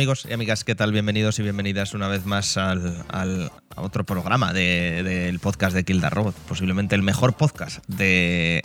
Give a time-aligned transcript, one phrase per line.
[0.00, 0.92] Amigos y amigas, ¿qué tal?
[0.92, 6.08] Bienvenidos y bienvenidas una vez más al, a otro programa de- del podcast de the
[6.08, 6.34] Robot.
[6.48, 8.62] Posiblemente el mejor podcast de,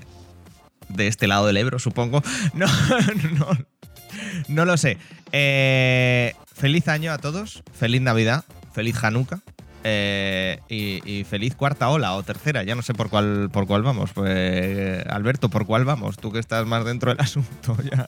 [0.88, 2.24] de este lado del Ebro, supongo.
[2.54, 2.68] No,
[3.38, 3.50] no,
[4.48, 4.98] no lo sé.
[5.34, 9.42] Eh, feliz año a todos, feliz Navidad, feliz Hanukkah.
[9.88, 13.84] Eh, y, y feliz cuarta ola o tercera, ya no sé por cuál, por cuál
[13.84, 14.12] vamos.
[14.14, 16.18] Pues, Alberto, ¿por cuál vamos?
[16.18, 18.08] Tú que estás más dentro del asunto ya.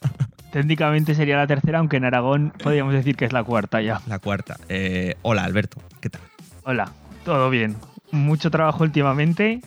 [0.51, 4.01] Técnicamente sería la tercera, aunque en Aragón podríamos decir que es la cuarta ya.
[4.07, 4.57] La cuarta.
[4.69, 6.21] Eh, hola, Alberto, ¿qué tal?
[6.63, 6.91] Hola,
[7.23, 7.75] todo bien.
[8.11, 9.61] Mucho trabajo últimamente,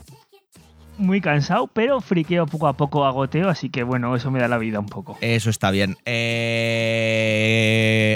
[0.99, 4.59] muy cansado, pero friqueo poco a poco, agoteo, así que bueno, eso me da la
[4.59, 5.17] vida un poco.
[5.21, 5.97] Eso está bien.
[6.07, 6.99] Eh,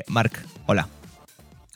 [0.08, 0.89] Marc, hola.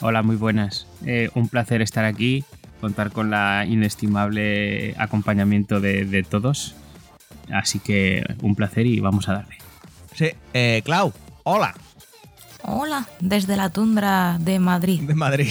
[0.00, 0.86] Hola, muy buenas.
[1.04, 2.44] Eh, un placer estar aquí,
[2.80, 6.74] contar con la inestimable acompañamiento de, de todos.
[7.52, 9.56] Así que un placer y vamos a darle.
[10.14, 11.12] Sí, eh, Clau,
[11.44, 11.74] hola.
[12.62, 15.00] Hola, desde la tundra de Madrid.
[15.02, 15.48] De Madrid.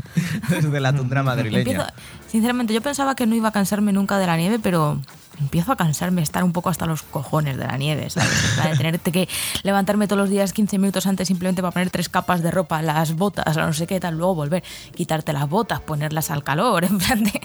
[0.48, 1.58] Desde la tundra madrileña.
[1.70, 1.92] Empiezo-
[2.28, 5.00] sinceramente, yo pensaba que no iba a cansarme nunca de la nieve, pero
[5.40, 8.56] empiezo a cansarme, estar un poco hasta los cojones de la nieve, ¿sabes?
[8.62, 9.28] De tenerte que
[9.62, 13.14] levantarme todos los días 15 minutos antes simplemente para poner tres capas de ropa, las
[13.14, 14.62] botas, no sé qué tal, luego volver,
[14.94, 17.40] quitarte las botas, ponerlas al calor, en plan de...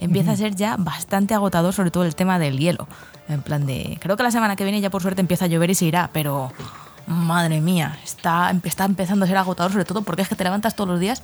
[0.00, 2.88] Empieza a ser ya bastante agotador, sobre todo el tema del hielo.
[3.28, 3.98] En plan de...
[4.00, 6.10] Creo que la semana que viene ya por suerte empieza a llover y se irá,
[6.12, 6.52] pero...
[7.06, 10.74] Madre mía, está, está empezando a ser agotador, sobre todo porque es que te levantas
[10.74, 11.22] todos los días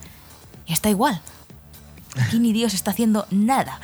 [0.65, 1.21] y está igual.
[2.21, 3.81] Aquí ni Dios está haciendo nada.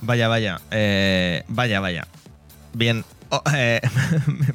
[0.00, 0.60] Vaya, vaya.
[0.70, 2.06] eh, vaya, vaya.
[2.74, 3.04] Bien.
[3.30, 3.80] oh, eh,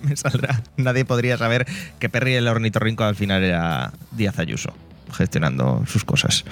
[0.01, 0.61] me- saldrá.
[0.77, 1.65] Nadie podría saber
[1.99, 4.73] que Perry el ornitorrinco al final era Díaz Ayuso
[5.15, 6.43] gestionando sus cosas.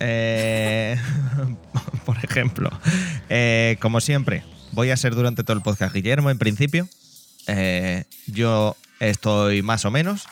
[0.00, 0.96] Eh,
[2.04, 2.70] por ejemplo,
[3.80, 6.88] como siempre, voy a ser durante todo el podcast Guillermo en principio.
[8.26, 10.26] Yo estoy más o menos,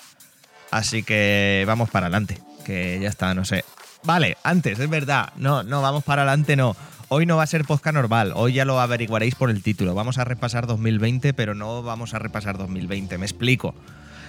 [0.72, 3.64] así que vamos para adelante, que ya está, no sé.
[4.02, 6.74] Vale, antes, es verdad, no, no, vamos para adelante, no.
[7.12, 9.96] Hoy no va a ser podcast normal, hoy ya lo averiguaréis por el título.
[9.96, 13.74] Vamos a repasar 2020, pero no vamos a repasar 2020, me explico.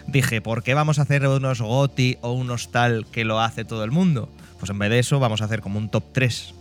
[0.08, 3.84] Dije, ¿por qué vamos a hacer unos GOTI o unos tal que lo hace todo
[3.84, 4.30] el mundo?
[4.58, 6.56] Pues en vez de eso vamos a hacer como un top 3.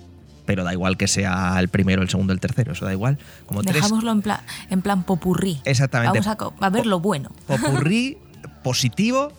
[0.44, 3.18] Pero da igual que sea el primero, el segundo, el tercero, eso da igual.
[3.46, 5.62] Como tres Dejámoslo en plan, en plan popurrí.
[5.64, 6.20] Exactamente.
[6.20, 7.30] Vamos a, a ver lo bueno.
[7.46, 8.18] popurrí
[8.62, 9.32] positivo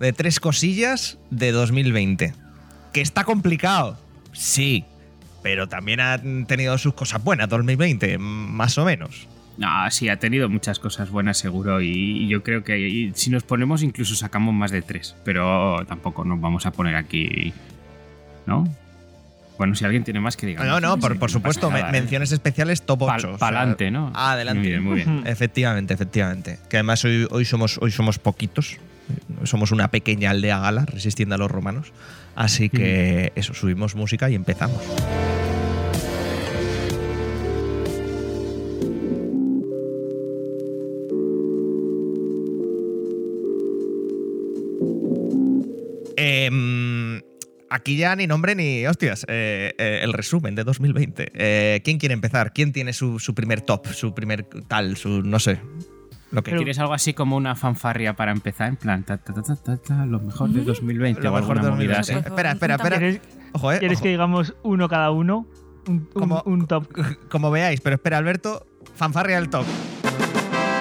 [0.00, 2.34] de tres cosillas de 2020.
[2.92, 3.96] Que está complicado,
[4.34, 4.84] sí,
[5.46, 6.18] pero también ha
[6.48, 9.28] tenido sus cosas buenas 2020, más o menos.
[9.58, 11.86] No, sí, ha tenido muchas cosas buenas seguro y,
[12.24, 16.24] y yo creo que y si nos ponemos incluso sacamos más de tres, pero tampoco
[16.24, 17.54] nos vamos a poner aquí,
[18.44, 18.66] ¿no?
[19.56, 20.64] Bueno, si alguien tiene más que diga.
[20.64, 21.84] No, no, por, sí, por no supuesto, ¿eh?
[21.92, 23.12] menciones especiales top 8.
[23.12, 24.10] Pal- o sea, pa'lante, ¿no?
[24.16, 24.58] Adelante.
[24.58, 25.22] Muy bien, muy bien.
[25.28, 26.58] Efectivamente, efectivamente.
[26.68, 28.78] Que además hoy, hoy, somos, hoy somos poquitos.
[29.44, 31.92] Somos una pequeña aldea gala resistiendo a los romanos.
[32.34, 34.82] Así que eso, subimos música y empezamos.
[47.76, 49.24] Aquí ya ni nombre ni hostias.
[49.28, 51.30] eh, eh, el resumen de 2020.
[51.34, 52.52] Eh, ¿Quién quiere empezar?
[52.52, 53.86] ¿Quién tiene su, su primer top?
[53.88, 55.60] Su primer tal, su no sé.
[56.32, 58.68] Lo que ¿Quieres algo así como una fanfarria para empezar?
[58.68, 61.56] En plan, ta, ta, ta, ta, ta, ta, lo mejor de 2020 Lo o mejor
[61.58, 62.12] alguna de movida 2020.
[62.20, 62.28] así.
[62.28, 62.98] Espera, espera, espera.
[62.98, 63.20] ¿Quieres,
[63.52, 63.78] Ojo, eh.
[63.78, 64.02] quieres ojo.
[64.02, 65.46] que digamos uno cada uno?
[65.86, 66.88] Un, Como- un top.
[67.30, 69.64] Como veáis, pero espera, Alberto, fanfarria del top.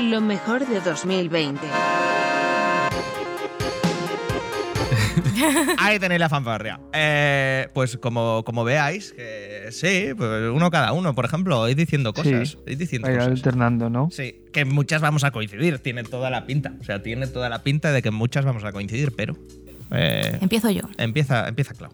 [0.02, 1.62] Lo mejor de 2020.
[5.78, 6.80] Ahí tenéis la fanfarria.
[6.94, 12.14] Eh, pues como, como veáis, que sí, pues uno cada uno, por ejemplo, ir diciendo
[12.14, 12.50] cosas.
[12.50, 12.58] Sí.
[12.68, 13.28] Ir diciendo cosas.
[13.28, 14.10] alternando, ¿no?
[14.12, 16.74] Sí, que muchas vamos a coincidir, tiene toda la pinta.
[16.80, 19.36] O sea, tiene toda la pinta de que muchas vamos a coincidir, pero.
[19.92, 20.84] eh, Empiezo yo.
[20.98, 21.92] empieza, empieza, Clau.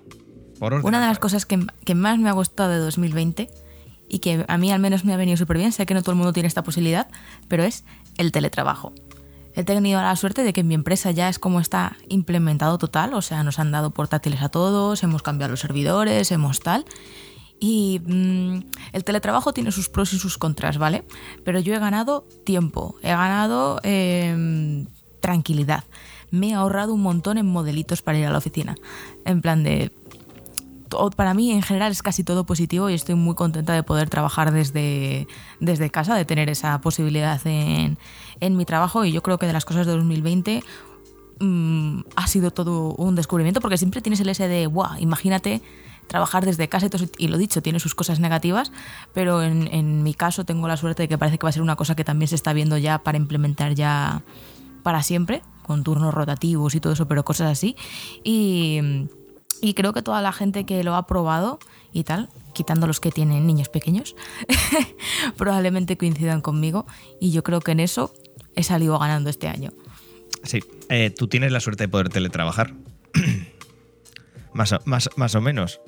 [0.60, 3.50] Por orden Una de las cosas que, que más me ha gustado de 2020
[4.08, 6.12] y que a mí al menos me ha venido súper bien, sé que no todo
[6.12, 7.08] el mundo tiene esta posibilidad,
[7.48, 7.84] pero es
[8.18, 8.94] el teletrabajo.
[9.54, 13.14] He tenido la suerte de que en mi empresa ya es como está implementado total,
[13.14, 16.86] o sea, nos han dado portátiles a todos, hemos cambiado los servidores, hemos tal.
[17.60, 18.60] Y mm,
[18.94, 21.06] el teletrabajo tiene sus pros y sus contras, ¿vale?
[21.46, 24.88] Pero yo he ganado tiempo, he ganado em,
[25.20, 25.84] tranquilidad.
[26.32, 28.76] Me he ahorrado un montón en modelitos para ir a la oficina.
[29.26, 29.92] En plan de,
[31.16, 34.52] para mí en general es casi todo positivo y estoy muy contenta de poder trabajar
[34.52, 35.28] desde,
[35.60, 37.98] desde casa, de tener esa posibilidad en,
[38.42, 40.64] en mi trabajo y yo creo que de las cosas de 2020
[41.40, 45.62] mm, ha sido todo un descubrimiento porque siempre tienes el ese de, wow, imagínate
[46.08, 48.74] trabajar desde casa y, todo eso", y lo dicho, tiene sus cosas negativas,
[49.14, 51.62] pero en, en mi caso tengo la suerte de que parece que va a ser
[51.62, 54.22] una cosa que también se está viendo ya para implementar ya
[54.84, 57.76] para siempre con turnos rotativos y todo eso, pero cosas así.
[58.24, 59.08] Y,
[59.62, 61.60] y creo que toda la gente que lo ha probado
[61.94, 64.16] y tal, quitando los que tienen niños pequeños,
[65.38, 66.86] probablemente coincidan conmigo.
[67.20, 68.14] Y yo creo que en eso
[68.56, 69.72] he salido ganando este año.
[70.44, 70.60] Sí,
[70.90, 72.74] eh, tú tienes la suerte de poder teletrabajar.
[74.54, 75.82] más, o, más, más o menos.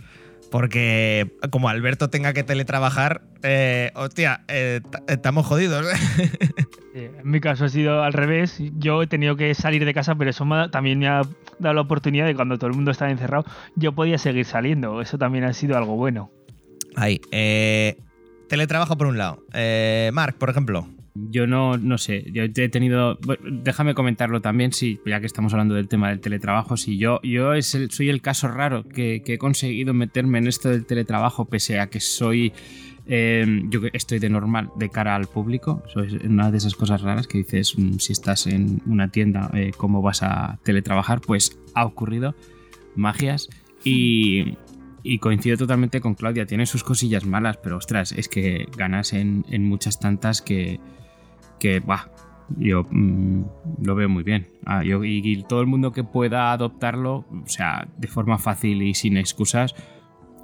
[0.51, 5.85] Porque como Alberto tenga que teletrabajar, eh, hostia, eh, t- estamos jodidos.
[5.87, 6.29] Eh,
[6.95, 8.57] En mi caso ha sido al revés.
[8.77, 11.23] Yo he tenido que salir de casa, pero eso me ha- también me ha
[11.57, 13.45] dado la oportunidad de cuando todo el mundo estaba encerrado,
[13.75, 15.01] yo podía seguir saliendo.
[15.01, 16.29] Eso también ha sido algo bueno.
[16.95, 17.97] Ahí, eh,
[18.47, 19.43] teletrabajo por un lado.
[19.53, 20.87] Eh, Mark, por ejemplo.
[21.15, 23.19] Yo no, no sé, yo he tenido.
[23.43, 26.75] Déjame comentarlo también, sí, ya que estamos hablando del tema del teletrabajo.
[26.75, 31.45] Si yo, yo soy el caso raro que, he conseguido meterme en esto del teletrabajo,
[31.45, 32.51] pese a que soy.
[33.05, 35.83] eh, yo estoy de normal de cara al público.
[35.87, 39.51] Eso es una de esas cosas raras que dices, mm, si estás en una tienda,
[39.53, 41.21] eh, ¿cómo vas a teletrabajar?
[41.21, 42.35] Pues ha ocurrido
[42.95, 43.49] magias
[43.83, 44.57] y.
[45.05, 49.43] Y coincido totalmente con Claudia, tiene sus cosillas malas, pero ostras, es que ganas en
[49.65, 50.79] muchas tantas que,
[51.63, 52.09] que bah,
[52.57, 53.43] yo mm,
[53.83, 54.49] lo veo muy bien.
[54.65, 58.81] Ah, yo- y, y todo el mundo que pueda adoptarlo, o sea, de forma fácil
[58.81, 59.73] y sin excusas,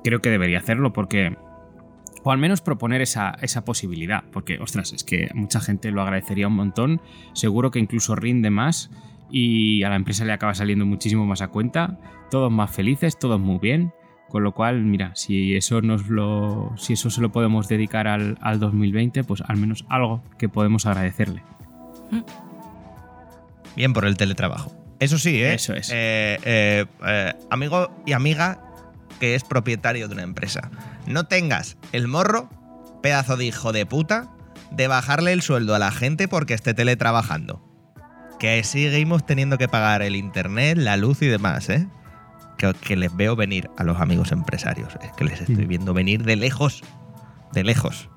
[0.03, 1.35] creo que debería hacerlo porque...
[2.23, 6.47] O al menos proponer esa, esa posibilidad, porque, ostras, es que mucha gente lo agradecería
[6.49, 7.01] un montón,
[7.33, 8.91] seguro que incluso rinde más
[9.31, 11.97] y a la empresa le acaba saliendo muchísimo más a cuenta,
[12.29, 13.93] todos más felices, todos muy bien,
[14.29, 16.73] con lo cual, mira, si eso nos lo.
[16.77, 20.85] Si eso se lo podemos dedicar al, al 2020, pues al menos algo que podemos
[20.85, 21.43] agradecerle.
[23.75, 24.71] Bien por el teletrabajo.
[24.99, 25.53] Eso sí, ¿eh?
[25.53, 25.89] Eso es.
[25.91, 28.61] Eh, eh, eh, amigo y amiga
[29.19, 30.69] que es propietario de una empresa.
[31.05, 32.49] No tengas el morro,
[33.01, 34.29] pedazo de hijo de puta,
[34.71, 37.65] de bajarle el sueldo a la gente porque esté teletrabajando.
[38.39, 41.87] Que seguimos teniendo que pagar el internet, la luz y demás, ¿eh?
[42.59, 44.93] Que, que les veo venir a los amigos empresarios.
[45.01, 46.83] Es que les estoy viendo venir de lejos.
[47.53, 48.09] De lejos.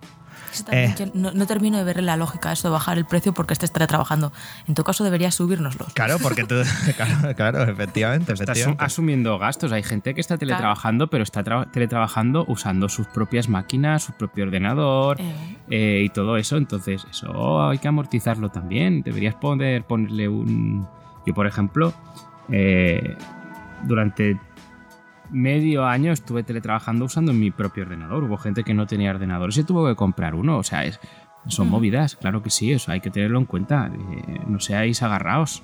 [0.70, 0.94] Eh.
[0.98, 3.54] yo no, no termino de ver la lógica de eso de bajar el precio porque
[3.54, 4.34] estés trabajando.
[4.68, 5.94] En tu caso deberías subírnoslos.
[5.94, 6.56] Claro, porque tú.
[6.96, 8.32] claro, claro, efectivamente.
[8.34, 8.84] Estás efectivamente.
[8.84, 9.72] asumiendo gastos.
[9.72, 14.44] Hay gente que está teletrabajando, pero está tra- teletrabajando usando sus propias máquinas, su propio
[14.44, 16.58] ordenador Eh, eh, y todo eso.
[16.58, 19.02] Entonces, eso hay que amortizarlo también.
[19.02, 20.86] Deberías poder ponerle un.
[21.24, 21.94] Yo, por ejemplo,
[22.50, 23.16] eh,
[23.84, 24.38] durante
[25.30, 28.24] medio año estuve teletrabajando usando mi propio ordenador.
[28.24, 30.58] Hubo gente que no tenía ordenador y se tuvo que comprar uno.
[30.58, 31.00] O sea, es,
[31.46, 33.90] son movidas, claro que sí, eso hay que tenerlo en cuenta.
[33.92, 35.62] Eh, no seáis agarrados.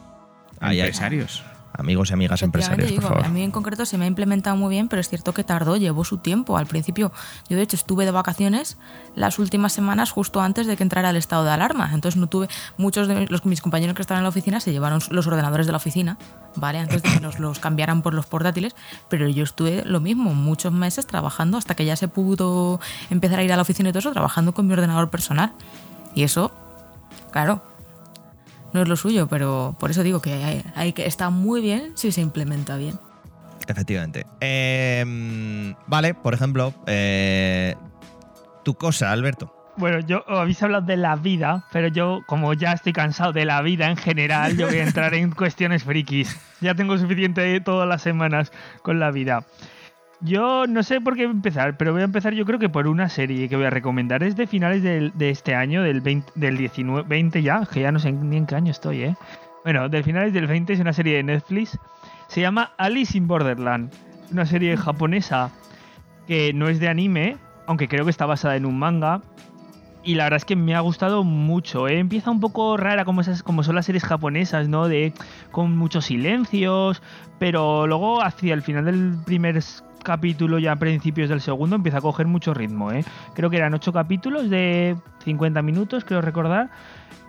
[0.60, 0.80] Ay, ay.
[0.80, 1.44] empresarios.
[1.74, 3.24] Amigos y amigas Efectivamente, empresarios, por digo, favor.
[3.26, 5.76] A mí en concreto se me ha implementado muy bien, pero es cierto que tardó,
[5.76, 6.58] llevó su tiempo.
[6.58, 7.12] Al principio,
[7.48, 8.78] yo de hecho estuve de vacaciones
[9.14, 11.90] las últimas semanas justo antes de que entrara el estado de alarma.
[11.92, 15.00] Entonces no tuve, muchos de los, mis compañeros que estaban en la oficina se llevaron
[15.10, 16.18] los ordenadores de la oficina,
[16.56, 16.78] ¿vale?
[16.78, 18.74] Antes de que nos los cambiaran por los portátiles,
[19.08, 23.44] pero yo estuve lo mismo, muchos meses trabajando hasta que ya se pudo empezar a
[23.44, 25.52] ir a la oficina y todo eso, trabajando con mi ordenador personal.
[26.14, 26.50] Y eso,
[27.30, 27.62] claro,
[28.72, 31.92] no es lo suyo, pero por eso digo que, hay, hay que está muy bien
[31.94, 32.98] si se implementa bien.
[33.66, 34.26] Efectivamente.
[34.40, 37.74] Eh, vale, por ejemplo, eh,
[38.64, 39.54] tu cosa, Alberto.
[39.76, 43.62] Bueno, yo habéis hablado de la vida, pero yo, como ya estoy cansado de la
[43.62, 46.36] vida en general, yo voy a entrar en cuestiones frikis.
[46.60, 48.50] Ya tengo suficiente todas las semanas
[48.82, 49.44] con la vida.
[50.20, 53.08] Yo no sé por qué empezar, pero voy a empezar yo creo que por una
[53.08, 54.22] serie que voy a recomendar.
[54.24, 57.92] Es de finales del- de este año, del, 20, del 19, 20 ya, que ya
[57.92, 59.16] no sé ni en qué año estoy, ¿eh?
[59.62, 61.78] Bueno, del finales del 20 es una serie de Netflix.
[62.26, 63.92] Se llama Alice in Borderland.
[64.32, 65.50] Una serie japonesa
[66.26, 69.20] que no es de anime, aunque creo que está basada en un manga.
[70.04, 71.86] Y la verdad es que me ha gustado mucho.
[71.86, 71.98] ¿eh?
[71.98, 74.88] Empieza un poco rara como, esas, como son las series japonesas, ¿no?
[74.88, 75.12] De,
[75.50, 77.02] con muchos silencios.
[77.38, 79.56] Pero luego hacia el final del primer
[80.02, 82.92] capítulo, ya a principios del segundo, empieza a coger mucho ritmo.
[82.92, 83.04] ¿eh?
[83.34, 86.70] Creo que eran ocho capítulos de 50 minutos, creo recordar.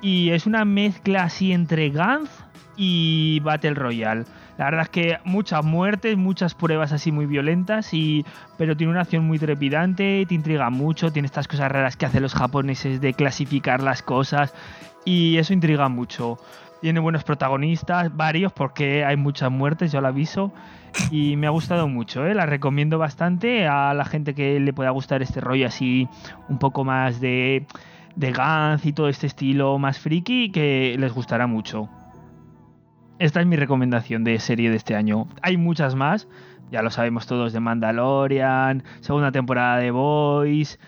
[0.01, 2.29] Y es una mezcla así entre Gantz
[2.77, 4.25] y Battle Royale.
[4.57, 8.25] La verdad es que muchas muertes, muchas pruebas así muy violentas, y,
[8.57, 12.21] pero tiene una acción muy trepidante, te intriga mucho, tiene estas cosas raras que hacen
[12.21, 14.53] los japoneses de clasificar las cosas,
[15.05, 16.39] y eso intriga mucho.
[16.81, 20.53] Tiene buenos protagonistas, varios, porque hay muchas muertes, yo lo aviso,
[21.11, 22.33] y me ha gustado mucho, ¿eh?
[22.33, 26.07] la recomiendo bastante a la gente que le pueda gustar este rollo así,
[26.47, 27.65] un poco más de,
[28.15, 31.89] de Gantz y todo este estilo más friki, que les gustará mucho.
[33.19, 35.27] Esta es mi recomendación de serie de este año.
[35.41, 36.29] Hay muchas más,
[36.71, 40.79] ya lo sabemos todos de Mandalorian, segunda temporada de Boys.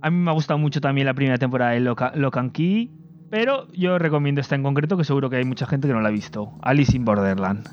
[0.00, 2.90] A mí me ha gustado mucho también la primera temporada de Loca- Lock and Key.
[3.30, 6.08] Pero yo recomiendo esta en concreto, que seguro que hay mucha gente que no la
[6.08, 6.52] ha visto.
[6.62, 7.68] Alice in Borderland.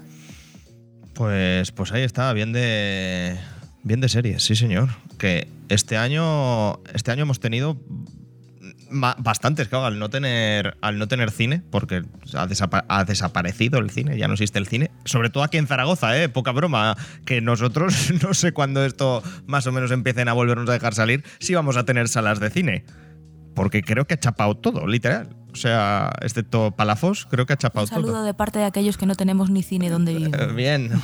[1.14, 3.38] Pues, pues ahí está, bien de.
[3.84, 4.90] Bien de series, sí señor.
[5.18, 6.80] Que este año.
[6.94, 7.78] Este año hemos tenido
[8.90, 12.48] bastantes, claro, al no tener, al no tener cine, porque ha,
[12.88, 14.92] ha desaparecido el cine, ya no existe el cine.
[15.06, 16.30] Sobre todo aquí en Zaragoza, ¿eh?
[16.30, 16.96] poca broma,
[17.26, 21.24] que nosotros no sé cuándo esto más o menos empiecen a volvernos a dejar salir,
[21.40, 22.86] si vamos a tener salas de cine.
[23.56, 25.30] Porque creo que ha chapado todo, literal.
[25.56, 28.24] O sea, excepto Palafos, creo que ha chapado Un saludo todo.
[28.26, 30.54] de parte de aquellos que no tenemos ni cine donde Eh, vivir.
[30.54, 30.90] bien.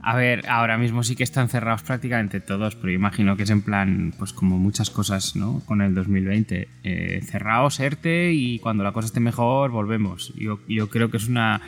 [0.00, 3.62] A ver, ahora mismo sí que están cerrados prácticamente todos, pero imagino que es en
[3.62, 5.60] plan, pues como muchas cosas, ¿no?
[5.66, 6.68] Con el 2020.
[6.84, 10.32] Eh, cerraos, ERTE y cuando la cosa esté mejor, volvemos.
[10.36, 11.60] Yo, yo creo que es una,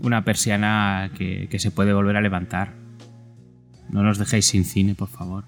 [0.00, 2.72] una persiana que, que se puede volver a levantar.
[3.90, 5.44] No nos dejéis sin cine, por favor.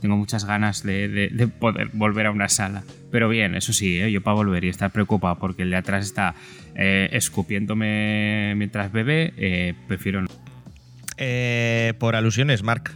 [0.00, 2.82] Tengo muchas ganas de, de- de poder volver a una sala.
[3.10, 4.10] Pero bien, eso sí, ¿eh?
[4.10, 6.34] yo para volver y estar preocupado porque el de atrás está
[6.74, 10.28] eh, escupiéndome mientras bebe, eh, prefiero no.
[11.18, 12.90] Eh, por alusiones, Mark.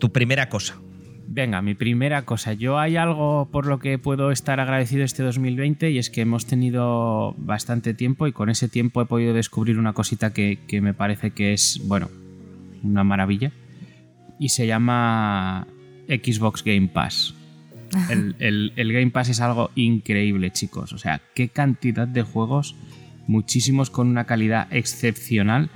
[0.00, 0.76] Tu primera cosa.
[1.26, 2.52] Venga, mi primera cosa.
[2.52, 6.46] Yo hay algo por lo que puedo estar agradecido este 2020 y es que hemos
[6.46, 10.92] tenido bastante tiempo y con ese tiempo he podido descubrir una cosita que, que me
[10.92, 12.08] parece que es, bueno,
[12.82, 13.52] una maravilla.
[14.38, 15.66] Y se llama
[16.08, 17.34] Xbox Game Pass.
[18.10, 20.92] El, el- el Game Pass es algo increíble, chicos.
[20.92, 22.74] O sea, qué cantidad de juegos,
[23.26, 25.70] muchísimos con una calidad excepcional.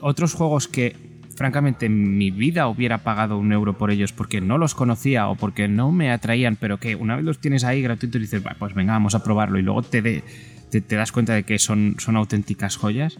[0.00, 0.96] Otros juegos que,
[1.36, 5.36] francamente, en mi vida hubiera pagado un euro por ellos porque no los conocía o
[5.36, 8.74] porque no me atraían, pero que una vez los tienes ahí gratuitos dices, "Bah, pues
[8.74, 9.58] venga, vamos a probarlo.
[9.58, 10.24] Y luego te, de-
[10.70, 13.18] te, te das cuenta de que son, son auténticas joyas.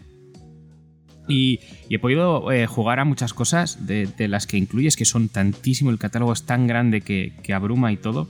[1.27, 5.91] Y, he podido eh, jugar a muchas cosas de, las que incluyes, que son tantísimo,
[5.91, 8.27] el catálogo es tan grande que, abruma y todo.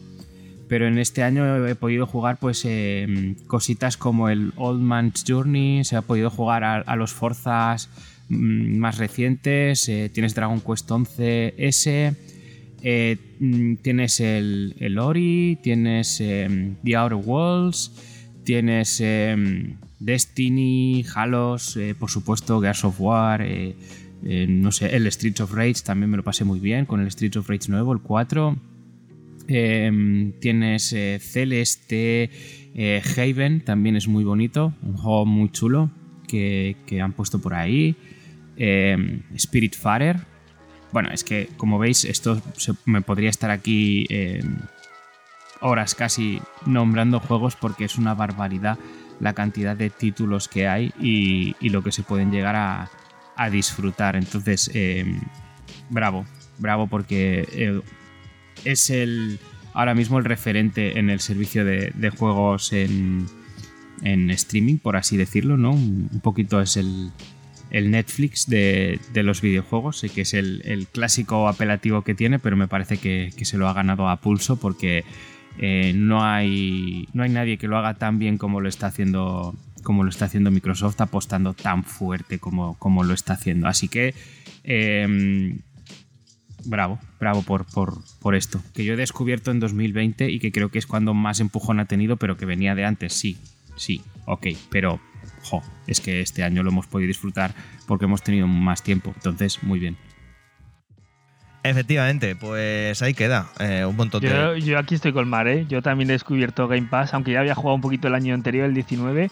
[0.68, 5.84] Pero en este año he podido jugar pues eh, cositas como el Old Man's Journey,
[5.84, 7.90] se ha podido jugar a, los Forzas
[8.30, 12.16] mm, más recientes, eh, tienes Dragon Quest 11S,
[12.88, 17.92] eh, mm, tienes el, el Ori, tienes eh, The Outer Worlds,
[18.44, 19.36] tienes eh,
[20.00, 23.76] Destiny, Halos, eh, por supuesto, Gears of War, eh,
[24.24, 27.12] eh, no sé, el Streets of Rage también me lo pasé muy bien con el
[27.12, 28.58] Streets of Rage nuevo, el 4.
[29.48, 32.30] Eh, tienes Celeste,
[33.18, 35.92] Haven, también es muy bonito, un juego muy chulo
[36.26, 37.96] que, han puesto por ahí.
[38.58, 40.20] Eh, Spiritfarer.
[40.92, 42.42] Bueno, es que como veis, esto
[42.86, 44.42] me podría estar aquí eh,
[45.60, 48.78] horas casi nombrando juegos porque es una barbaridad
[49.20, 52.90] la cantidad de títulos que hay y, y lo que se pueden llegar a,
[53.52, 54.16] disfrutar.
[54.16, 55.06] Entonces, eh,
[55.90, 56.26] bravo,
[56.58, 57.82] bravo porque eh,
[58.64, 59.40] es el
[59.74, 63.26] ahora mismo el referente en el servicio de, juegos en,
[64.02, 65.72] en streaming, por así decirlo, ¿no?
[65.72, 67.12] Un poquito es el,
[67.72, 70.06] el Netflix de, de los videojuegos.
[70.16, 73.68] Que es el, el clásico apelativo que tiene, pero me parece que, que se lo
[73.68, 75.04] ha ganado a pulso porque
[75.60, 79.56] eh, no, hay, no hay nadie que lo haga tan bien como lo está haciendo
[79.84, 84.16] como lo está haciendo Microsoft apostando tan fuerte como, como lo está haciendo así que
[84.64, 85.56] eh,
[86.66, 88.62] bravo, bravo por, por, por esto.
[88.74, 91.86] Que yo he descubierto en 2020 y que creo que es cuando más empujón ha
[91.86, 93.38] tenido, pero que venía de antes, sí,
[93.76, 95.00] sí, ok, pero,
[95.88, 97.54] es que este año lo hemos podido disfrutar
[97.88, 99.98] porque hemos tenido más tiempo, entonces, muy bien.
[101.70, 103.48] Efectivamente, pues ahí queda.
[103.60, 104.30] eh, un montón de.
[104.30, 105.66] Yo, yo aquí estoy con Mar, ¿eh?
[105.68, 108.66] Yo también he descubierto Game Pass, aunque ya había jugado un poquito el año anterior,
[108.66, 109.30] el 19,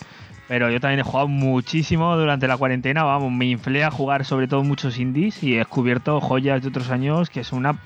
[0.48, 4.48] pero yo también he jugado muchísimo durante la cuarentena, vamos, me inflé a jugar sobre
[4.48, 7.80] todo muchos indies y he descubierto joyas de otros años que son una...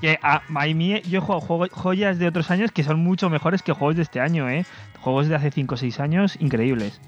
[0.00, 3.72] Que a, a yo he jugado joyas de otros años que son mucho mejores que
[3.72, 4.64] juegos de este año, ¿eh?
[5.00, 7.00] Juegos de hace 5 o 6 años, increíbles.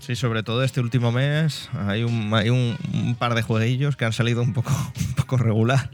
[0.00, 4.04] Sí, sobre todo este último mes hay un, hay un, un par de jueguillos que
[4.06, 4.70] han salido un poco,
[5.08, 5.90] un poco regular.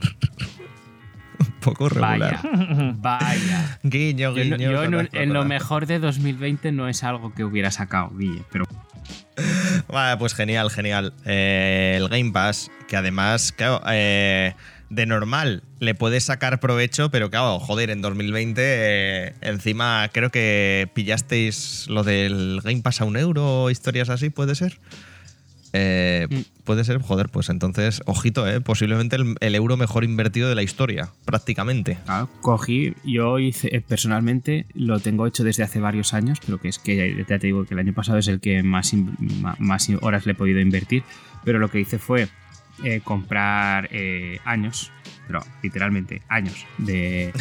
[1.40, 2.40] un poco regular.
[2.42, 3.78] Vaya, vaya.
[3.82, 4.56] Guiño, Yo, guiño.
[4.56, 8.10] yo en, un- corazón, en lo mejor de 2020 no es algo que hubiera sacado,
[8.16, 8.64] Guille, pero
[9.88, 11.12] Vale, pues genial, genial.
[11.25, 14.54] Eh, el Game Pass, que además, claro, eh,
[14.90, 20.88] de normal le puedes sacar provecho, pero claro, joder, en 2020 eh, encima creo que
[20.95, 24.78] pillasteis lo del Game Pass a un euro, historias así, ¿puede ser?
[25.73, 26.40] Eh, Mm.
[26.64, 30.64] Puede ser, joder, pues entonces, ojito, eh, posiblemente el, el euro mejor invertido de la
[30.64, 31.99] historia, prácticamente.
[32.05, 36.69] Claro, cogí, yo hice, eh, personalmente lo tengo hecho desde hace varios años, pero que
[36.69, 38.93] es que ya te digo que el año pasado es el que más,
[39.59, 41.05] más horas le he podido invertir,
[41.45, 42.28] pero lo que hice fue
[42.85, 44.92] eh, comprar eh, años
[45.26, 47.33] pero literalmente años de,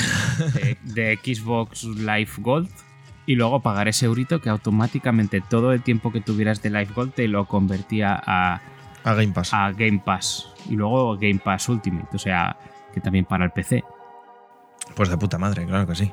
[0.54, 2.70] de, de Xbox Live Gold
[3.26, 7.14] y luego pagar ese eurito que automáticamente todo el tiempo que tuvieras de Live Gold
[7.14, 8.62] te lo convertía a,
[9.04, 9.54] A Game Pass.
[9.54, 12.58] a Game Pass y luego Game Pass Ultimate, o sea,
[12.94, 13.84] que también para el PC.
[14.96, 16.12] Pues de puta madre, claro que sí.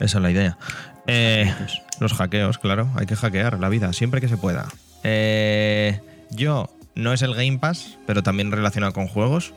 [0.00, 0.58] Esa es la idea.
[1.06, 1.52] Eh,
[2.00, 2.88] los hackeos, claro.
[2.94, 4.68] Hay que hackear la vida siempre que se pueda.
[5.02, 6.00] Eh,
[6.30, 9.54] yo, no es el Game Pass, pero también relacionado con juegos.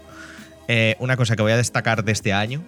[0.68, 2.64] Eh, una cosa que voy a destacar de este año,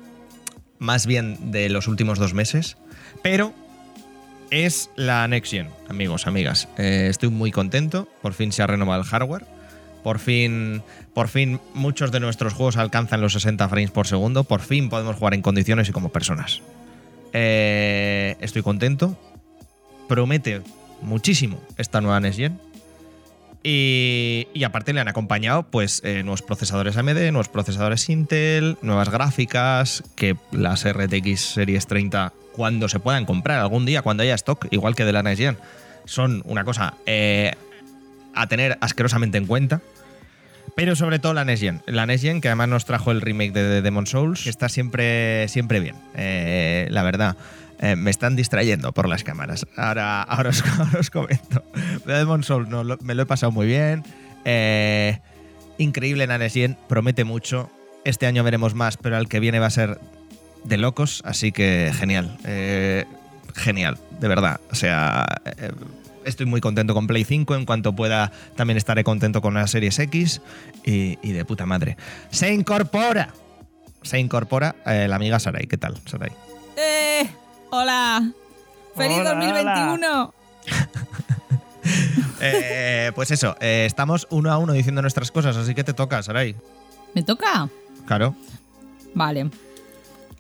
[0.80, 2.75] más bien de los últimos dos meses,
[3.22, 3.53] pero
[4.50, 5.53] es la Next
[5.89, 6.68] amigos, amigas.
[6.77, 8.10] Eh, estoy muy contento.
[8.24, 9.46] Por fin se ha renovado el hardware.
[10.03, 10.82] Por fin,
[11.13, 14.44] por fin muchos de nuestros juegos alcanzan los 60 frames por segundo.
[14.44, 16.62] Por fin podemos jugar en condiciones y como personas.
[17.32, 19.18] Eh, estoy contento.
[20.10, 20.62] Promete
[21.01, 22.73] muchísimo esta nueva Next Gen.
[23.65, 30.03] Y, aparte le han acompañado pues eh, nuevos procesadores AMD, nuevos procesadores Intel, nuevas gráficas,
[30.15, 34.96] que las RTX Series 30 cuando se puedan comprar algún día, cuando haya stock, igual
[34.96, 35.58] que de la Next Gen,
[36.05, 37.53] son una cosa eh,
[38.36, 39.82] a tener asquerosamente en cuenta.
[40.75, 41.82] Pero sobre todo la Next Gen.
[41.86, 45.48] La Next Gen, que además nos trajo el remake de Demon Souls, que está siempre,
[45.48, 45.96] siempre bien.
[46.15, 47.36] Eh, la verdad.
[47.84, 49.68] Eh, me están distrayendo por las cámaras.
[49.75, 50.52] Ahora, ahora,
[50.98, 51.66] os, comento.
[52.06, 54.06] De Demon Souls no, me lo he pasado muy bien.
[54.46, 55.20] Eh,
[55.78, 57.69] increíble la Gen, promete mucho.
[58.06, 60.00] Este año veremos más, pero el que viene va a ser
[60.63, 62.38] de locos, así que genial.
[62.46, 63.04] Eh,
[63.54, 64.62] genial, de verdad.
[64.72, 65.26] O sea,
[66.24, 67.54] estoy muy contento con Play 5.
[67.54, 70.41] En cuanto pueda, también estaré contento con las Series X.
[70.86, 71.98] Y, de puta madre.
[72.30, 73.34] Se incorpora.
[74.04, 75.67] Se incorpora la amiga Sarai.
[75.67, 76.32] ¿Qué tal, Sarai?
[76.78, 77.42] ¡Eh!
[77.76, 78.32] ¡Hola!
[78.96, 80.34] ¡Feliz Hola, 2021!
[82.46, 86.22] Eh, pues eso, eh, estamos uno a uno diciendo nuestras cosas, así que te toca,
[86.22, 86.58] Sarai.
[87.14, 87.70] ¿Me toca?
[88.06, 88.36] Claro.
[89.14, 89.50] Vale.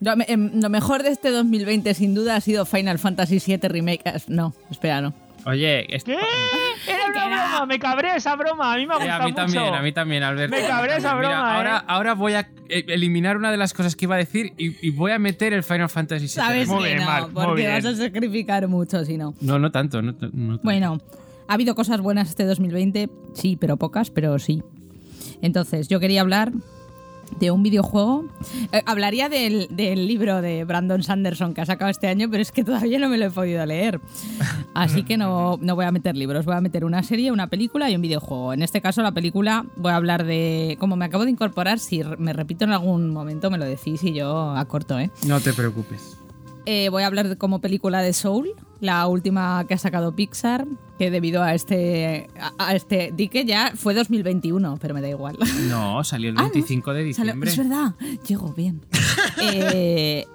[0.01, 4.01] Lo, em, lo mejor de este 2020 sin duda ha sido Final Fantasy VII Remake.
[4.03, 5.13] Eh, No, espera, no.
[5.45, 6.13] Oye, es- ¿Qué?
[6.87, 9.33] Era una broma, me cabré esa broma, a mí me ha Eh, gustado a mí
[9.33, 9.75] también, mucho.
[9.75, 10.55] a mí también, Alberto.
[10.55, 11.85] Me cabré esa broma, ahora, ¿eh?
[11.87, 14.91] ahora voy a eh, eliminar una de las cosas que iba a decir y, y
[14.91, 16.29] voy a meter el Final Fantasy VII.
[16.29, 17.71] Sabes Muy que bien, no, muy porque bien.
[17.73, 19.33] vas a sacrificar mucho si no.
[19.41, 20.01] No, no tanto.
[20.01, 20.63] No, t- no tanto.
[20.63, 20.99] Bueno,
[21.47, 24.63] ha habido cosas buenas este 2020, sí, pero pocas, pero sí.
[25.41, 26.51] Entonces, yo quería hablar
[27.39, 28.25] de un videojuego.
[28.71, 32.51] Eh, hablaría del, del libro de Brandon Sanderson que ha sacado este año, pero es
[32.51, 33.99] que todavía no me lo he podido leer.
[34.73, 37.89] Así que no, no voy a meter libros, voy a meter una serie, una película
[37.89, 38.53] y un videojuego.
[38.53, 40.77] En este caso, la película, voy a hablar de.
[40.79, 44.13] Como me acabo de incorporar, si me repito en algún momento, me lo decís y
[44.13, 45.11] yo acorto, ¿eh?
[45.27, 46.22] No te preocupes.
[46.65, 48.49] Eh, voy a hablar de- como película de Soul,
[48.79, 50.65] la última que ha sacado Pixar,
[50.97, 52.27] que debido a este.
[52.39, 53.11] A, a este.
[53.15, 55.37] Di que ya fue 2021, pero me da igual.
[55.69, 56.49] No, salió el Ah, no.
[56.51, 57.49] 25 de Sale- diciembre.
[57.49, 57.95] es verdad,
[58.27, 58.81] llego bien.
[59.41, 60.25] Eh,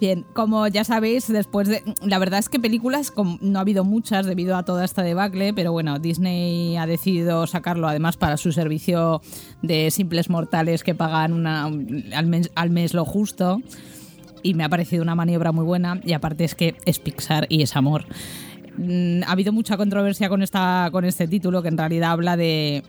[0.00, 1.82] bien, como ya sabéis, después de.
[2.02, 5.72] La verdad es que películas no ha habido muchas debido a toda esta debacle, pero
[5.72, 9.22] bueno, Disney ha decidido sacarlo además para su servicio
[9.62, 13.60] de simples mortales que pagan una, al, mes, al mes lo justo.
[14.42, 16.00] Y me ha parecido una maniobra muy buena.
[16.04, 18.04] Y aparte es que es Pixar y es amor.
[18.76, 22.82] Mm, Ha habido mucha controversia con, esta, con este título que en realidad habla de,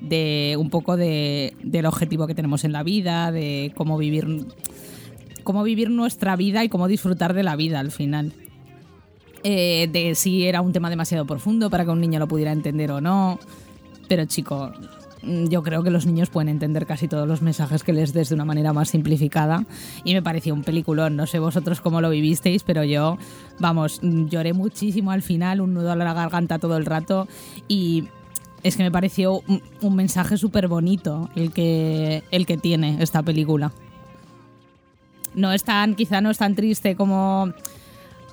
[0.00, 4.46] de un poco de, del objetivo que tenemos en la vida, de cómo vivir,
[5.42, 8.32] cómo vivir nuestra vida y cómo disfrutar de la vida al final.
[9.42, 12.90] Eh, de si era un tema demasiado profundo para que un niño lo pudiera entender
[12.90, 13.38] o no.
[14.08, 14.72] Pero chico,
[15.22, 18.34] yo creo que los niños pueden entender casi todos los mensajes que les des de
[18.34, 19.64] una manera más simplificada.
[20.04, 21.16] Y me pareció un peliculón.
[21.16, 23.18] No sé vosotros cómo lo vivisteis, pero yo,
[23.58, 27.28] vamos, mm, lloré muchísimo al final, un nudo a la garganta todo el rato.
[27.68, 28.08] Y
[28.62, 33.22] es que me pareció un, un mensaje súper bonito el que, el que tiene esta
[33.22, 33.72] película.
[35.34, 37.52] No es tan, quizá no es tan triste como,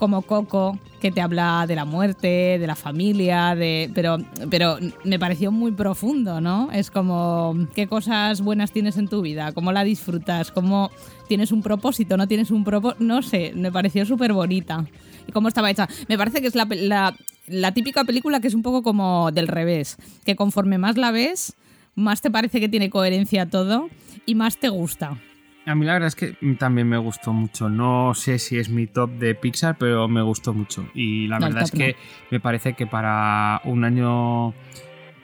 [0.03, 4.17] como Coco, que te habla de la muerte, de la familia, de, pero,
[4.49, 6.69] pero me pareció muy profundo, ¿no?
[6.73, 9.53] Es como, ¿qué cosas buenas tienes en tu vida?
[9.53, 10.51] ¿Cómo la disfrutas?
[10.51, 10.91] ¿Cómo
[11.29, 12.17] tienes un propósito?
[12.17, 13.01] ¿No tienes un propósito?
[13.01, 14.85] No sé, me pareció súper bonita.
[15.25, 15.87] ¿Y cómo estaba hecha?
[16.09, 17.15] Me parece que es la, la,
[17.47, 21.55] la típica película que es un poco como del revés, que conforme más la ves,
[21.95, 23.87] más te parece que tiene coherencia todo
[24.25, 25.17] y más te gusta.
[25.65, 27.69] A mí la verdad es que también me gustó mucho.
[27.69, 30.85] No sé si es mi top de Pixar, pero me gustó mucho.
[30.93, 31.95] Y la No, verdad es que
[32.31, 34.53] me parece que para un año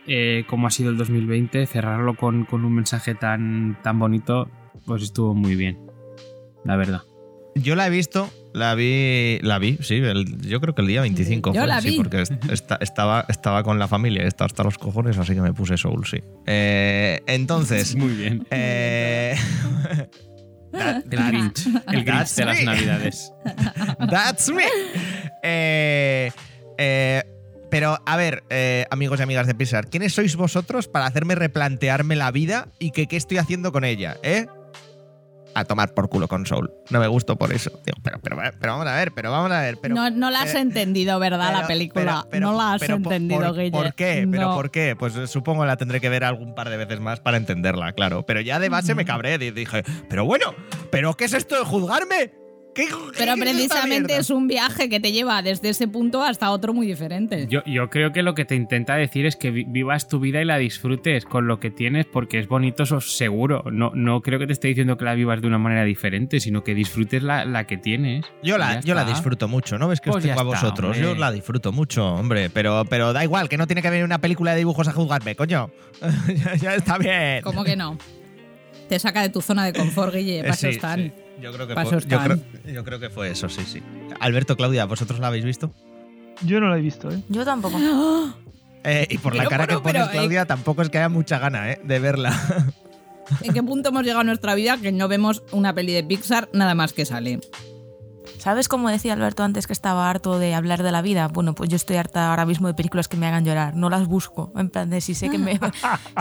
[0.08, 4.50] eh, como ha sido el 2020, cerrarlo con, con un mensaje tan, tan bonito,
[4.86, 5.78] pues estuvo muy bien.
[6.64, 7.02] La verdad.
[7.56, 11.02] Yo la he visto, la vi, la vi, sí, el- yo creo que el día
[11.02, 11.98] 25 Yo fue, la sí, vi.
[11.98, 15.52] porque est- esta- estaba, estaba con la familia, estaba hasta los cojones, así que me
[15.54, 16.20] puse Soul, sí.
[16.46, 18.46] Eh, entonces, Muy bien.
[18.52, 19.36] eh,
[20.72, 21.66] that- El Grinch.
[21.92, 23.34] El Grinch de las navidades.
[24.10, 24.64] That's me.
[25.44, 26.32] Eh,
[26.78, 27.24] eh,
[27.70, 32.16] pero, a ver, eh, amigos y amigas de Pixar, ¿quiénes sois vosotros para hacerme replantearme
[32.16, 34.18] la vida y que qué estoy haciendo con ella?
[34.24, 34.48] ¿Eh?
[35.54, 36.72] A tomar por culo con Soul.
[36.90, 37.72] No me gustó por eso.
[37.86, 39.78] Digo, pero, pero, pero vamos a ver, pero vamos a ver.
[39.82, 41.54] Pero, no, no la has entendido, ¿verdad?
[41.54, 42.26] la película.
[42.40, 43.72] no la has entendido, por, Guille.
[43.72, 44.28] ¿Por qué?
[44.30, 44.96] ¿Pero por qué?
[44.98, 48.26] Pues supongo la tendré que ver algún par de veces más para entenderla, claro.
[48.26, 50.54] Pero ya de base me cabré y dije, pero bueno,
[50.92, 52.32] ¿pero qué es esto de juzgarme?
[52.88, 56.74] ¿Qué, Pero qué precisamente es un viaje que te lleva desde ese punto hasta otro
[56.74, 57.48] muy diferente.
[57.50, 60.42] Yo, yo creo que lo que te intenta decir es que vi- vivas tu vida
[60.42, 63.64] y la disfrutes con lo que tienes porque es bonito, eso seguro.
[63.72, 66.64] No, no creo que te esté diciendo que la vivas de una manera diferente, sino
[66.64, 68.26] que disfrutes la, la que tienes.
[68.44, 70.96] Yo la, yo disfruto mucho, ¿no ves que os Pues ya tengo a vosotros?
[70.98, 71.02] hombre.
[71.02, 74.20] Yo la disfruto mucho, hombre, pero, pero da igual, que no tiene que venir una
[74.20, 75.72] película de dibujos a juzgarme, coño.
[76.46, 77.42] ya, ya está bien.
[77.44, 77.98] ¿Cómo que no?
[78.88, 80.40] Te saca de tu zona de confort, Guille.
[80.40, 81.00] Eh, Paso sí, están.
[81.00, 81.12] sí.
[81.42, 83.82] Yo creo, que fue, eso yo, creo, yo creo que fue eso, sí, sí.
[84.20, 85.74] Alberto, Claudia, ¿vosotros la habéis visto?
[86.44, 87.22] Yo no lo he visto, ¿eh?
[87.30, 87.78] Yo tampoco.
[88.84, 91.10] Eh, y por la cara bueno, que pones, pero, eh, Claudia, tampoco es que haya
[91.10, 91.82] mucha gana ¿eh?
[91.84, 92.34] de verla.
[93.42, 96.50] ¿En qué punto hemos llegado a nuestra vida que no vemos una peli de Pixar
[96.54, 97.40] nada más que sale?
[98.40, 101.28] ¿Sabes cómo decía Alberto antes que estaba harto de hablar de la vida?
[101.28, 103.76] Bueno, pues yo estoy harta ahora mismo de películas que me hagan llorar.
[103.76, 104.54] No las busco.
[104.56, 105.60] En plan de si sé que me,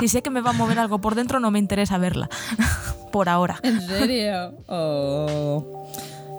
[0.01, 2.29] si sé que me va a mover algo por dentro, no me interesa verla.
[3.13, 3.61] por ahora.
[3.63, 4.53] ¿En serio?
[4.67, 5.93] Oh.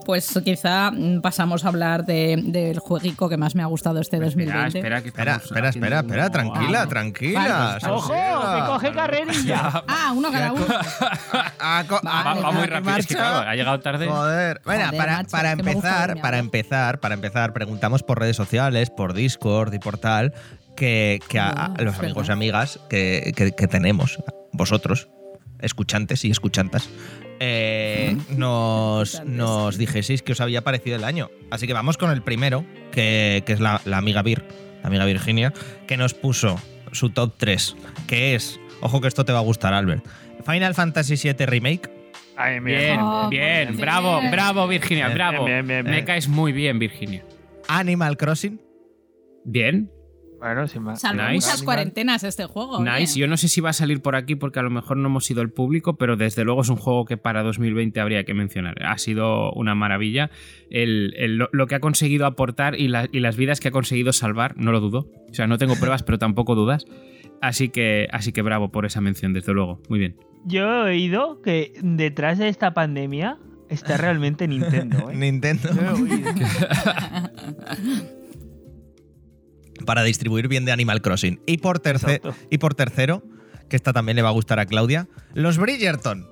[0.09, 0.91] Pues quizá
[1.21, 4.77] pasamos a hablar de- del jueguico que más me ha gustado este Espera, 2020.
[4.79, 7.77] espera, que espera, espera, espera, espera, tranquila, Ah, tranquila.
[7.79, 7.93] Vale.
[7.93, 8.11] ¡Ojo!
[8.13, 9.83] ¡Que coge carrerilla!
[9.87, 10.65] Ah, uno cada uno.
[11.59, 14.07] Ah, co- Va, Vale, va muy rápido, es que claro, ha llegado tarde.
[14.07, 14.61] Joder.
[14.65, 19.77] Bueno, Joder, para, empezar, para empezar, para empezar, preguntamos por redes sociales, por Discord y
[19.79, 20.33] por tal,
[20.75, 24.17] que, que a, a Ah, los amigos y amigas que, que- que tenemos,
[24.53, 25.07] vosotros,
[25.59, 26.89] escuchantes y escuchantas,
[27.39, 31.30] eh, nos, nos dijeseis que os había parecido el año.
[31.52, 34.43] Así que vamos con el primero, que, que es la, la amiga Vir,
[34.82, 35.54] la amiga Virginia,
[35.88, 36.60] que nos puso
[36.91, 37.75] su top 3,
[38.08, 40.06] que es, ojo que esto te va a gustar, Albert,
[40.45, 41.89] Final Fantasy VII Remake,
[42.41, 43.78] Ay, Bien, Oh, bien, bien.
[43.82, 45.45] bravo, bravo, Virginia, Bien, bravo.
[45.45, 46.06] bien, bien, Me bien.
[46.06, 47.23] caes muy bien, Virginia.
[47.67, 48.62] Animal Crossing,
[49.43, 49.91] Bien,
[50.39, 51.02] Bueno, sin más.
[51.02, 51.34] Salvo Nice.
[51.47, 52.80] muchas cuarentenas este juego.
[52.84, 53.13] nice.
[53.13, 53.19] oye.
[53.19, 55.25] Yo no sé si va a salir por aquí porque a lo mejor no hemos
[55.25, 58.75] sido el público, pero desde luego es un juego que para 2020 habría que mencionar.
[58.86, 60.30] Ha sido una maravilla.
[60.69, 63.71] El- el- lo, lo que ha conseguido aportar y, la- y las vidas que ha
[63.71, 65.08] conseguido salvar, no lo dudo.
[65.30, 66.86] O sea, no tengo pruebas, pero tampoco dudas.
[67.41, 69.82] Así que, así que bravo por esa mención, desde luego.
[69.89, 70.15] Muy bien.
[70.45, 73.38] Yo he oído que detrás de esta pandemia
[73.69, 75.15] está realmente Nintendo, ¿eh?
[75.15, 75.69] Nintendo.
[79.89, 81.39] Para distribuir bien de Animal Crossing.
[81.47, 82.36] Y por, terce- Exacto.
[82.52, 83.23] y por tercero,
[83.69, 86.28] que esta también le va a gustar a Claudia, los Bridgerton.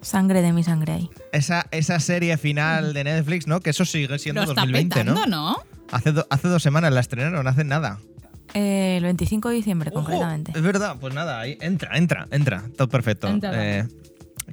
[0.00, 1.10] Sangre de mi sangre ahí.
[1.32, 3.58] Esa, esa serie final de Netflix, ¿no?
[3.58, 5.54] Que eso sigue siendo Lo está 2020, petando, ¿no?
[5.54, 5.56] ¿no?
[5.90, 7.98] Hace, do- hace dos semanas la estrenaron, no hacen nada.
[8.54, 10.52] Eh, el 25 de diciembre, Ojo, concretamente.
[10.54, 12.62] es verdad, pues nada, ahí entra, entra, entra.
[12.78, 13.26] Todo perfecto.
[13.26, 13.78] Entra.
[13.80, 13.88] Eh,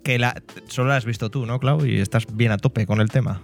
[0.04, 1.86] que la, solo la has visto tú, ¿no, Clau?
[1.86, 3.40] Y estás bien a tope con el tema.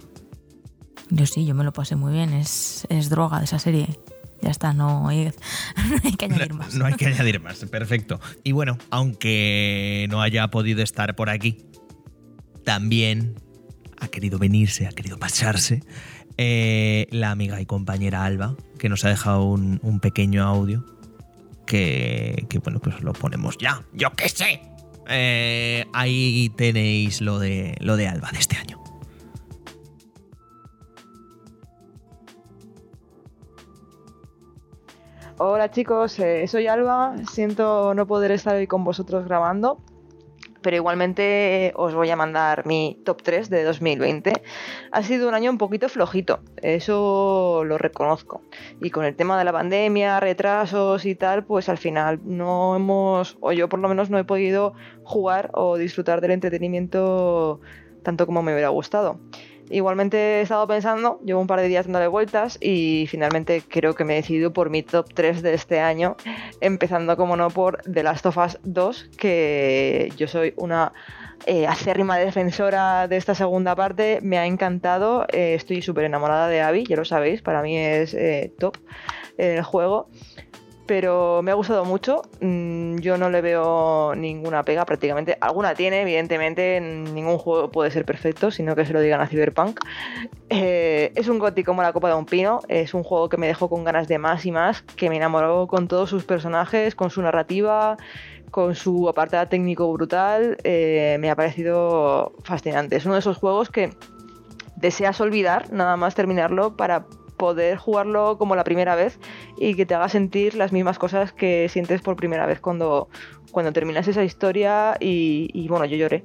[1.10, 2.32] Yo sí, yo me lo pasé muy bien.
[2.32, 3.88] Es, es droga de esa serie.
[4.42, 5.26] Ya está, no hay,
[5.90, 6.74] no hay que añadir más.
[6.74, 8.20] No hay que añadir más, perfecto.
[8.42, 11.66] Y bueno, aunque no haya podido estar por aquí,
[12.64, 13.34] también
[14.00, 15.82] ha querido venirse, ha querido pasarse
[16.38, 20.84] eh, la amiga y compañera Alba, que nos ha dejado un, pequeño audio
[21.66, 23.82] que, que, bueno, pues lo ponemos ya.
[23.92, 24.62] Yo qué sé.
[25.08, 28.80] Eh, ahí tenéis lo de, lo de Alba de este año.
[35.42, 37.14] Hola chicos, eh, soy Alba.
[37.32, 39.78] Siento no poder estar hoy con vosotros grabando,
[40.60, 44.34] pero igualmente eh, os voy a mandar mi top 3 de 2020.
[44.92, 48.42] Ha sido un año un poquito flojito, eso lo reconozco.
[48.82, 53.38] Y con el tema de la pandemia, retrasos y tal, pues al final no hemos,
[53.40, 54.74] o yo por lo menos no he podido
[55.04, 57.62] jugar o disfrutar del entretenimiento
[58.02, 59.18] tanto como me hubiera gustado.
[59.70, 64.04] Igualmente he estado pensando, llevo un par de días dándole vueltas y finalmente creo que
[64.04, 66.16] me he decidido por mi top 3 de este año,
[66.60, 70.92] empezando como no por The Last of Us 2, que yo soy una
[71.46, 76.62] eh, acérrima defensora de esta segunda parte, me ha encantado, eh, estoy súper enamorada de
[76.62, 78.76] Abby, ya lo sabéis, para mí es eh, top
[79.38, 80.08] el juego
[80.90, 82.22] pero me ha gustado mucho.
[82.40, 85.38] Mm, yo no le veo ninguna pega prácticamente.
[85.40, 89.78] Alguna tiene, evidentemente, ningún juego puede ser perfecto, sino que se lo digan a Cyberpunk.
[90.48, 93.46] Eh, es un goti como la copa de un pino, es un juego que me
[93.46, 97.10] dejó con ganas de más y más, que me enamoró con todos sus personajes, con
[97.10, 97.96] su narrativa,
[98.50, 102.96] con su apartado técnico brutal, eh, me ha parecido fascinante.
[102.96, 103.90] Es uno de esos juegos que
[104.74, 107.06] deseas olvidar, nada más terminarlo, para
[107.40, 109.18] poder jugarlo como la primera vez
[109.56, 113.08] y que te haga sentir las mismas cosas que sientes por primera vez cuando,
[113.50, 116.22] cuando terminas esa historia y, bueno, yo lloré,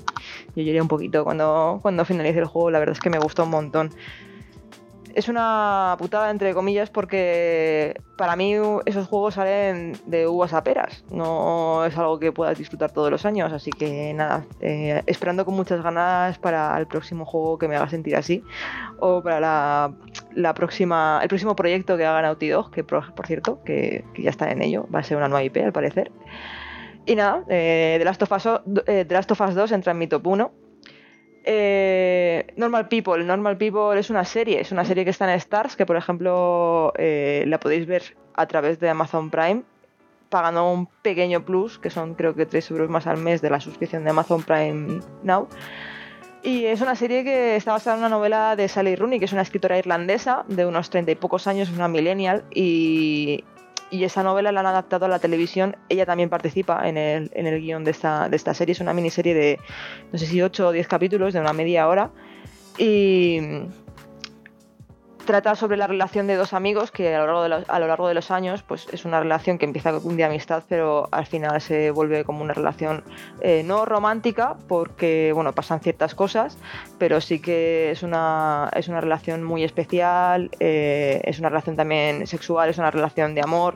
[0.57, 3.45] yo lloré un poquito cuando, cuando finalicé el juego, la verdad es que me gustó
[3.45, 3.91] un montón
[5.15, 8.53] es una putada entre comillas porque para mí
[8.85, 13.25] esos juegos salen de uvas a peras, no es algo que puedas disfrutar todos los
[13.25, 17.77] años, así que nada, eh, esperando con muchas ganas para el próximo juego que me
[17.77, 18.43] haga sentir así
[18.99, 19.39] o para
[20.35, 24.51] la, próxima, el próximo proyecto que haga Naughty Dog, que por, cierto, que, ya está
[24.51, 26.11] en ello, va a ser una nueva IP al parecer.
[27.05, 28.45] Y nada, eh, The, Last of Us,
[28.87, 30.64] eh, The Last of Us 2 entra en mi top 1
[31.45, 33.23] eh, Normal People.
[33.23, 36.91] Normal People es una serie, es una serie que está en Stars, que por ejemplo
[36.97, 39.63] eh, la podéis ver a través de Amazon Prime,
[40.29, 43.59] pagando un pequeño plus, que son creo que 3 euros más al mes de la
[43.59, 45.47] suscripción de Amazon Prime Now.
[46.43, 49.33] Y es una serie que está basada en una novela de Sally Rooney, que es
[49.33, 53.43] una escritora irlandesa de unos treinta y pocos años, una millennial, y
[53.91, 55.75] y esa novela la han adaptado a la televisión.
[55.89, 58.73] Ella también participa en el, en el guion de esta, de esta serie.
[58.73, 59.59] Es una miniserie de,
[60.11, 62.11] no sé si 8 o 10 capítulos, de una media hora.
[62.77, 63.39] Y
[65.25, 67.87] trata sobre la relación de dos amigos que a lo largo de los, a lo
[67.87, 71.25] largo de los años pues es una relación que empieza un de amistad pero al
[71.25, 73.03] final se vuelve como una relación
[73.41, 76.57] eh, no romántica porque bueno pasan ciertas cosas
[76.97, 82.27] pero sí que es una es una relación muy especial eh, es una relación también
[82.27, 83.75] sexual es una relación de amor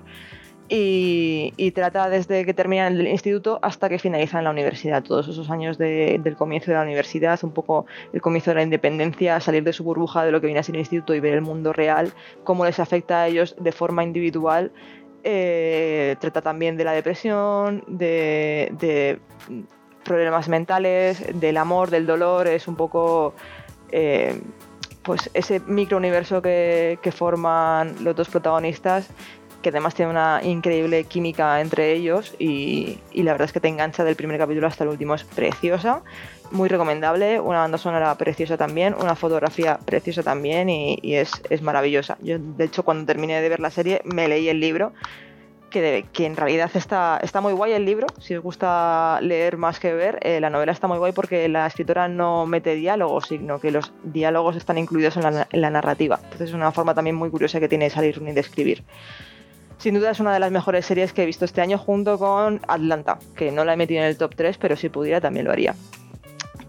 [0.72, 5.80] y, trata desde que terminan el instituto hasta que finalizan la universidad, todos esos años
[5.80, 9.84] del comienzo de la universidad, un poco el comienzo de la independencia, salir de su
[9.84, 12.66] burbuja de lo que viene a ser el instituto y ver el mundo real, cómo
[12.66, 14.72] les afecta a ellos de forma individual.
[15.24, 19.20] Eh, trata también de la depresión, de,
[20.04, 23.34] problemas mentales, del amor, del dolor, es un poco...
[23.92, 24.40] Eh,
[25.02, 29.10] pues ese microuniverso que, que forman los dos protagonistas
[29.62, 34.04] que además tiene una increíble química entre ellos y, la verdad es que te engancha
[34.04, 36.02] del primer capítulo hasta el último, es preciosa,
[36.52, 42.18] muy recomendable, una banda sonora preciosa también, una fotografía preciosa también y, es, maravillosa.
[42.22, 44.94] Yo de hecho cuando terminé de ver la serie me leí el libro.
[45.70, 49.80] Que, que en realidad está, está muy guay el libro, si os gusta leer más
[49.80, 53.60] que ver, eh, la novela está muy guay porque la escritora no mete diálogos, sino
[53.60, 56.20] que los diálogos están incluidos en la, narrativa.
[56.24, 58.84] Entonces es una forma también muy curiosa que tiene salir de escribir.
[59.80, 62.60] Sin duda es una de las mejores series que he visto este año junto con
[62.68, 65.54] Atlanta, que no la he metido en el top 3, pero si pudiera también lo
[65.54, 65.74] haría.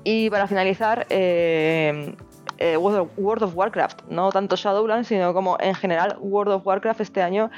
[0.04, 2.14] Y para finalizar, eh,
[2.58, 7.20] eh, World of Warcraft, no tanto Shadowlands, sino como en general World of Warcraft este
[7.20, 7.50] año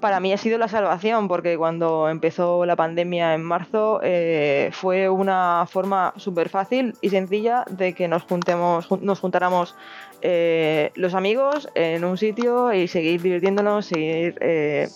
[0.00, 5.08] para mí ha sido la salvación, porque cuando empezó la pandemia en marzo eh, fue
[5.08, 9.74] una forma súper fácil y sencilla de que nos juntemos, nos juntáramos
[10.22, 14.88] eh, los amigos en un sitio y seguir divirtiéndonos, seguir eh,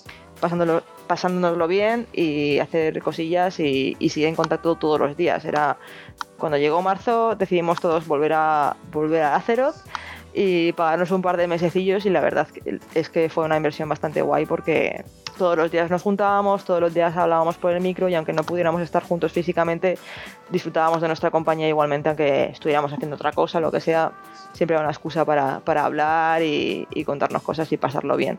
[1.06, 5.44] pasándonoslo bien y hacer cosillas y, seguir en contacto todos los días.
[5.44, 5.76] Era
[6.38, 9.76] cuando llegó marzo decidimos todos volver a volver a Azeroth
[10.34, 12.48] y pagarnos un par de mesecillos y la verdad
[12.94, 15.04] es que fue una inversión bastante guay porque
[15.38, 18.42] todos los días nos juntábamos, todos los días hablábamos por el micro y aunque no
[18.42, 19.96] pudiéramos estar juntos físicamente,
[20.50, 24.12] disfrutábamos de nuestra compañía igualmente aunque estuviéramos haciendo otra cosa, lo que sea,
[24.52, 28.38] siempre era una excusa para, hablar y, y contarnos cosas y pasarlo bien.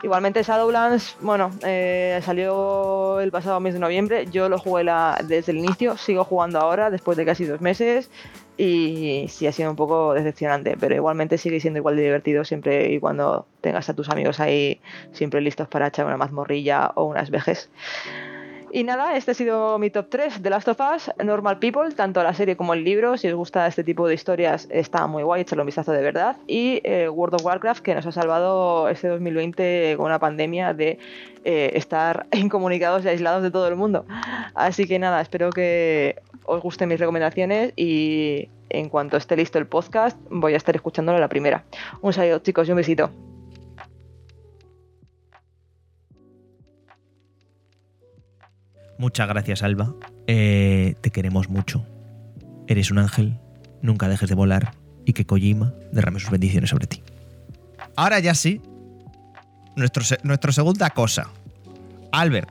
[0.00, 4.84] Igualmente Shadowlands, bueno, eh, salió el pasado mes de noviembre, yo lo jugué
[5.24, 8.08] desde el inicio, sigo jugando ahora después de casi dos meses
[8.56, 12.92] y sí ha sido un poco decepcionante, pero igualmente sigue siendo igual de divertido siempre
[12.92, 14.80] y cuando tengas a tus amigos ahí
[15.10, 17.68] siempre listos para echar una mazmorrilla o unas vejes.
[18.70, 22.22] Y nada, este ha sido mi top 3 de Last of Us, Normal People, tanto
[22.22, 23.16] la serie como el libro.
[23.16, 26.36] Si os gusta este tipo de historias, está muy guay, echarle un vistazo de verdad.
[26.46, 30.98] Y eh, World of Warcraft, que nos ha salvado este 2020 con una pandemia de
[31.44, 34.04] eh, estar incomunicados y aislados de todo el mundo.
[34.54, 39.66] Así que nada, espero que os gusten mis recomendaciones y en cuanto esté listo el
[39.66, 41.64] podcast, voy a estar escuchándolo la primera.
[42.02, 43.10] Un saludo, chicos, y un besito.
[48.98, 49.94] Muchas gracias, Alba.
[50.26, 51.86] Eh, te queremos mucho.
[52.66, 53.38] Eres un ángel.
[53.80, 54.72] Nunca dejes de volar.
[55.04, 57.02] Y que Kojima derrame sus bendiciones sobre ti.
[57.96, 58.60] Ahora ya sí.
[59.76, 61.28] Nuestro, nuestra segunda cosa.
[62.12, 62.50] Albert.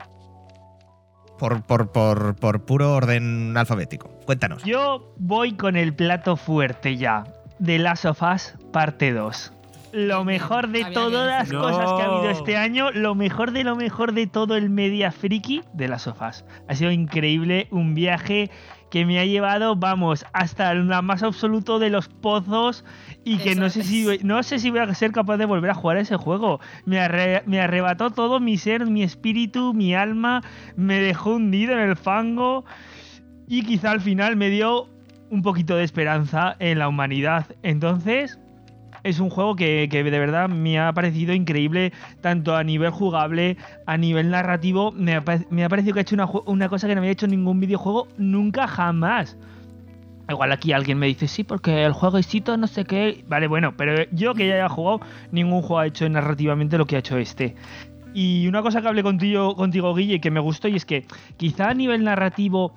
[1.38, 4.08] por, por, por, por puro orden alfabético.
[4.26, 4.64] Cuéntanos.
[4.64, 7.24] Yo voy con el plato fuerte ya.
[7.58, 9.52] De Last of Us parte 2.
[9.92, 13.64] Lo mejor de Había todas las cosas que ha habido este año, lo mejor de
[13.64, 16.44] lo mejor de todo el media friki de las sofás.
[16.68, 18.50] Ha sido increíble, un viaje
[18.90, 22.84] que me ha llevado, vamos, hasta el más absoluto de los pozos
[23.24, 25.70] y que Eso no sé, si, no sé si voy a ser capaz de volver
[25.70, 26.60] a jugar ese juego.
[26.86, 30.42] Me, arre- me arrebató todo mi ser, mi espíritu, mi alma,
[30.76, 32.64] me dejó hundido en el fango
[33.46, 34.88] y quizá al final me dio
[35.30, 37.46] un poquito de esperanza en la humanidad.
[37.62, 38.38] Entonces,
[39.08, 43.56] es un juego que, que de verdad me ha parecido increíble, tanto a nivel jugable,
[43.86, 44.92] a nivel narrativo.
[44.92, 47.26] Me ha, me ha parecido que ha hecho una, una cosa que no había hecho
[47.26, 49.36] ningún videojuego nunca jamás.
[50.28, 53.24] Igual aquí alguien me dice, sí, porque el jueguecito no sé qué.
[53.28, 55.00] Vale, bueno, pero yo que ya haya jugado,
[55.32, 57.54] ningún juego ha hecho narrativamente lo que ha hecho este.
[58.12, 61.70] Y una cosa que hablé contigo, contigo Guille, que me gustó, y es que quizá
[61.70, 62.74] a nivel narrativo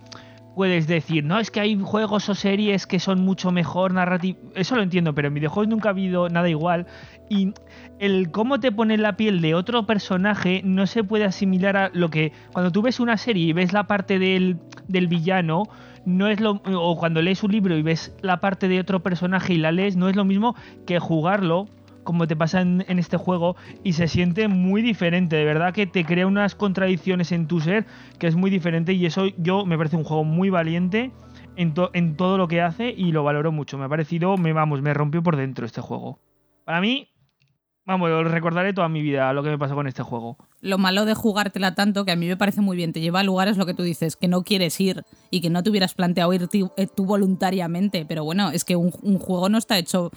[0.55, 4.39] puedes decir, no, es que hay juegos o series que son mucho mejor narrativo.
[4.55, 6.87] Eso lo entiendo, pero en videojuegos nunca ha habido nada igual.
[7.29, 7.53] Y
[7.99, 12.09] el cómo te pone la piel de otro personaje no se puede asimilar a lo
[12.09, 12.33] que.
[12.51, 15.63] Cuando tú ves una serie y ves la parte del, del villano,
[16.05, 16.61] no es lo.
[16.65, 19.95] O cuando lees un libro y ves la parte de otro personaje y la lees,
[19.95, 21.67] no es lo mismo que jugarlo
[22.03, 26.05] como te pasa en, este juego y se siente muy diferente, de verdad que te
[26.05, 27.85] crea unas contradicciones en tu ser
[28.19, 31.11] que es muy diferente y eso yo me parece un juego muy valiente
[31.55, 34.53] en, to- en todo lo que hace y lo valoro mucho, me ha parecido, me
[34.53, 36.19] vamos, me rompió por dentro este juego.
[36.65, 37.09] Para mí,
[37.85, 40.37] vamos, lo recordaré toda mi vida lo que me pasó con este juego.
[40.61, 43.23] Lo malo de jugártela tanto, que a mí me parece muy bien, te lleva a
[43.23, 46.31] lugares lo que tú dices, que no quieres ir y que no te hubieras planteado
[46.33, 48.05] ir eh, tú voluntariamente.
[48.07, 50.11] Pero bueno, es que un juego no está hecho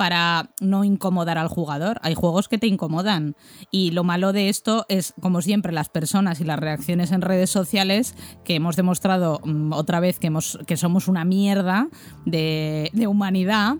[0.00, 1.98] para no incomodar al jugador.
[2.00, 3.36] Hay juegos que te incomodan.
[3.70, 7.50] Y lo malo de esto es, como siempre, las personas y las reacciones en redes
[7.50, 11.86] sociales, que hemos demostrado mm, otra vez que, hemos, que somos una mierda
[12.24, 13.74] de, de humanidad.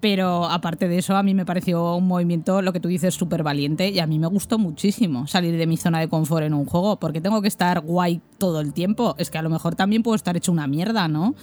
[0.00, 3.44] Pero aparte de eso, a mí me pareció un movimiento, lo que tú dices, súper
[3.44, 6.66] valiente y a mí me gustó muchísimo salir de mi zona de confort en un
[6.66, 9.14] juego, porque tengo que estar guay todo el tiempo.
[9.16, 11.36] Es que a lo mejor también puedo estar hecho una mierda, ¿no?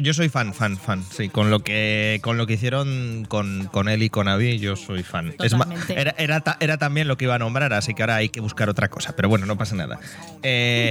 [0.00, 1.04] Yo soy fan, fan, fan.
[1.10, 4.74] Sí, con lo que, con lo que hicieron con, con él y con Avi, yo
[4.74, 5.34] soy fan.
[5.42, 8.16] Es ma- era, era, ta- era también lo que iba a nombrar, así que ahora
[8.16, 9.14] hay que buscar otra cosa.
[9.14, 10.00] Pero bueno, no pasa nada.
[10.42, 10.90] Eh,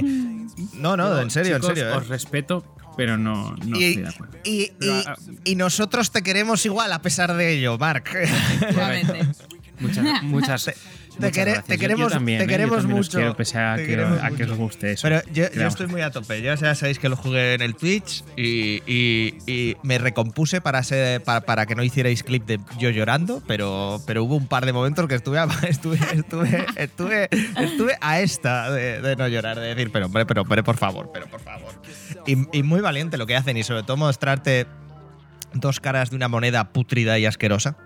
[0.74, 1.90] no, no, en serio, Chicos, en serio.
[1.92, 1.96] ¿eh?
[1.96, 2.64] Os respeto,
[2.96, 4.38] pero no, no y, estoy de acuerdo.
[4.44, 8.04] y- Pero, y- ah, y nosotros te queremos igual a pesar de ello, Mark.
[9.80, 10.70] Muchas, muchas,
[11.20, 12.46] Te- quere- te queremos- yo también, te ¿eh?
[12.46, 13.18] Yo queremos os mucho.
[13.18, 15.02] quiero, pese a que, a que os guste eso.
[15.08, 16.40] Pero yo, yo estoy muy a tope.
[16.42, 20.82] Yo ya sabéis que lo jugué en el Twitch y, y- y me recompuse para,
[20.82, 24.64] ser, para, para que no hicierais clip de yo llorando, pero, pero hubo un par
[24.66, 29.58] de momentos que estuve a, estuve, estuve, estuve, estuve a esta de, de no llorar,
[29.58, 31.72] de decir, pero hombre, pero, pero por favor, pero por favor.
[32.26, 34.66] Y, y muy valiente lo que hacen y sobre todo mostrarte
[35.54, 37.76] dos caras de una moneda pútrida y asquerosa.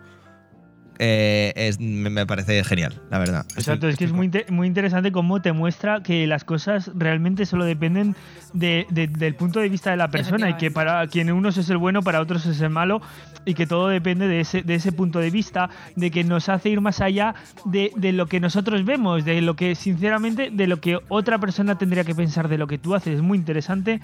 [0.99, 3.47] Eh, es- me, me parece genial, la verdad.
[3.57, 7.47] Exacto, Estoy- es que es muy, muy interesante cómo te muestra que las cosas realmente
[7.47, 8.15] solo dependen
[8.53, 11.69] de- de- del punto de vista de la persona y que para quien unos es
[11.71, 13.01] el bueno, para otros es el malo
[13.45, 16.69] y que todo depende de ese, de ese punto de vista, de que nos hace
[16.71, 20.81] ir más allá de, de lo que nosotros vemos, de lo que sinceramente, de lo
[20.81, 23.15] que otra persona tendría que pensar de lo que tú haces.
[23.17, 24.01] Es muy interesante.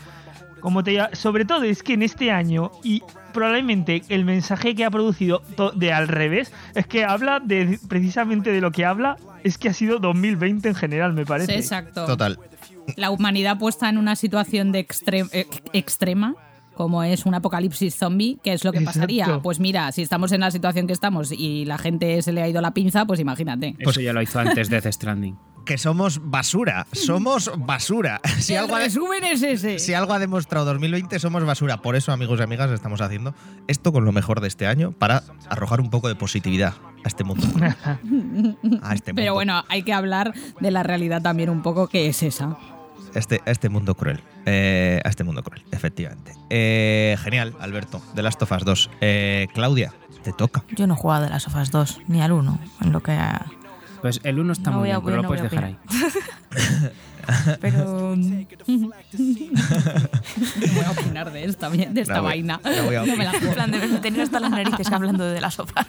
[0.62, 3.02] Como te sobre todo es que en este año y
[3.34, 5.42] probablemente el mensaje que ha producido
[5.74, 9.72] de al revés es que habla de precisamente de lo que habla es que ha
[9.74, 11.56] sido 2020 en general me Sí, parece.
[11.56, 12.06] exacto.
[12.06, 12.38] Total.
[12.96, 16.34] La humanidad puesta en una situación de extre- eh, extrema,
[16.74, 19.00] como es un apocalipsis zombie, ¿qué es lo que Exacto.
[19.00, 19.40] pasaría?
[19.42, 22.48] Pues mira, si estamos en la situación que estamos y la gente se le ha
[22.48, 23.74] ido la pinza, pues imagínate.
[23.78, 25.36] Eso ya lo hizo antes Death Stranding.
[25.64, 26.86] Que somos basura.
[26.92, 28.20] Somos basura.
[28.42, 28.96] Si algo, ha, es
[29.42, 29.78] ese.
[29.78, 31.76] si algo ha demostrado 2020, somos basura.
[31.80, 33.34] Por eso, amigos y amigas, estamos haciendo
[33.68, 37.24] esto con lo mejor de este año para arrojar un poco de positividad a este
[37.24, 37.46] mundo.
[38.82, 39.34] A este Pero mundo.
[39.34, 42.56] bueno, hay que hablar de la realidad también un poco, que es esa.
[43.14, 44.22] Este, a este mundo cruel.
[44.46, 46.34] Eh, a este mundo cruel, efectivamente.
[46.50, 48.00] Eh, genial, Alberto.
[48.14, 48.90] De Last of Us 2.
[49.00, 49.92] Eh, Claudia,
[50.24, 50.64] te toca.
[50.74, 53.12] Yo no he jugado de las sofás 2, ni al 1, en lo que...
[53.12, 53.46] ha-
[54.02, 55.60] Pues el uno está No muy voy a- bien, pero lo no puedes voy a
[55.62, 55.76] dejar ahí.
[57.60, 58.16] Pero...
[58.16, 58.46] No
[60.74, 62.60] voy a opinar de esta, de esta No voy- vaina.
[62.64, 65.54] no voy a No me la plan, de tener hasta las narices hablando de las
[65.54, 65.86] sofás.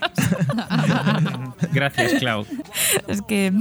[1.72, 2.45] Gracias, Clau.
[3.07, 3.51] es que...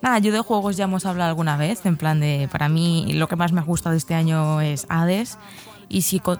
[0.00, 3.26] Nada, yo de juegos ya hemos hablado alguna vez, en plan de, para mí lo
[3.28, 5.38] que más me ha gustado este año es Hades.
[5.88, 6.38] Y si con-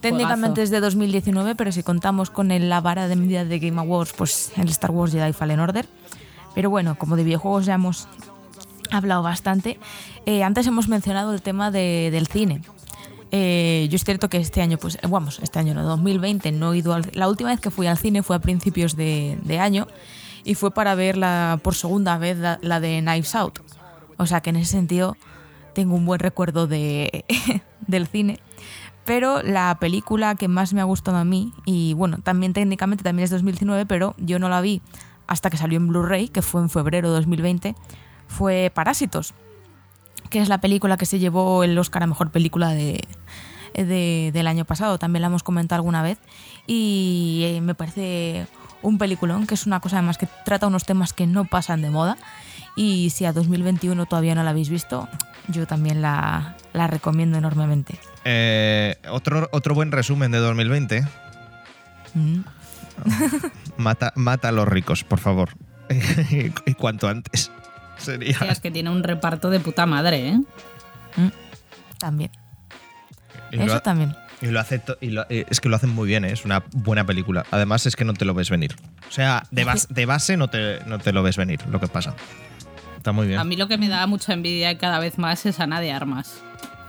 [0.00, 3.80] técnicamente es de 2019, pero si contamos con el- la vara de medida de Game
[3.80, 5.86] Awards, pues el Star Wars Jedi Fallen Order.
[6.54, 8.08] Pero bueno, como de videojuegos ya hemos
[8.90, 9.78] hablado bastante.
[10.26, 12.62] Eh, antes hemos mencionado el tema de- del cine.
[13.30, 16.72] Eh, yo es cierto que este año, pues, eh, vamos, este año no, 2020, no
[16.72, 19.58] he ido al, La última vez que fui al cine fue a principios de, de
[19.58, 19.86] año
[20.44, 23.58] y fue para ver la, por segunda vez la, la de Knives Out.
[24.16, 25.16] O sea que en ese sentido
[25.74, 27.24] tengo un buen recuerdo de,
[27.86, 28.40] del cine.
[29.08, 33.24] Pero la película que más me ha gustado a mí, y bueno, también técnicamente también
[33.24, 34.82] es 2019, pero yo no la vi
[35.26, 37.74] hasta que salió en Blu-ray, que fue en febrero de 2020,
[38.28, 39.32] fue Parásitos,
[40.30, 43.02] que es la película que se llevó el Oscar a Mejor Película de,
[43.74, 44.98] de- del año pasado.
[44.98, 46.18] También la hemos comentado alguna vez.
[46.66, 48.46] Y eh, me parece
[48.82, 51.88] un peliculón, que es una cosa además que trata unos temas que no pasan de
[51.90, 52.18] moda.
[52.76, 55.08] Y si a 2021 todavía no la habéis visto,
[55.48, 57.98] yo también la, la recomiendo enormemente.
[58.24, 61.04] Eh, otro, otro buen resumen de 2020.
[62.14, 62.40] Mm.
[63.76, 65.50] Mata, mata a los ricos, por favor.
[66.66, 67.50] y cuanto antes.
[67.96, 68.36] Sería.
[68.50, 70.40] Es que tiene un reparto de puta madre, ¿eh?
[71.98, 72.30] También.
[73.50, 74.14] Y lo, Eso ha- también.
[74.40, 74.98] y lo acepto.
[75.00, 76.32] Y lo- eh, es que lo hacen muy bien, ¿eh?
[76.32, 77.44] es una buena película.
[77.50, 78.76] Además, es que no te lo ves venir.
[79.08, 81.88] O sea, de, bas- de base no te, no te lo ves venir lo que
[81.88, 82.14] pasa.
[83.08, 83.38] Está muy bien.
[83.40, 86.42] A mí lo que me da mucha envidia cada vez más es Ana de Armas.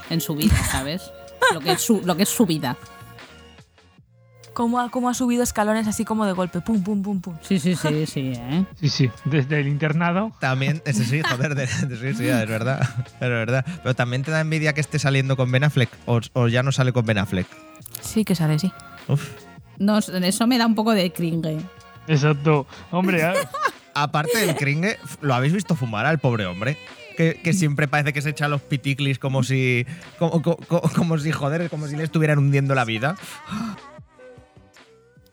[0.09, 1.11] En su vida, ¿sabes?
[1.53, 2.76] Lo que es su, lo que es su vida.
[4.53, 6.59] ¿Cómo ha, cómo ha subido escalones así como de golpe?
[6.59, 7.38] Pum, pum, pum, pum.
[7.41, 8.65] Sí, sí, sí, sí, ¿eh?
[8.82, 10.34] Sí, sí, desde el internado.
[10.41, 12.82] También, ese sí, joder, de, de- sí, sí, es verdad,
[13.13, 13.65] es verdad.
[13.82, 16.74] Pero también te da envidia que esté saliendo con Ben Affleck o, o ya no
[16.74, 17.47] sale con Ben Affleck.
[18.01, 18.70] Sí que sale, sí.
[19.07, 19.30] Uf.
[19.78, 21.61] No, eso me da un poco de cringe.
[22.09, 22.65] Exacto.
[22.91, 23.24] Hombre,
[24.01, 26.77] Aparte del cringe, ¿lo habéis visto fumar al pobre hombre?
[27.17, 29.85] Que, siempre parece que se echa los piticlis como si.
[30.17, 33.17] Como- como si, joder, como si le estuvieran hundiendo la vida.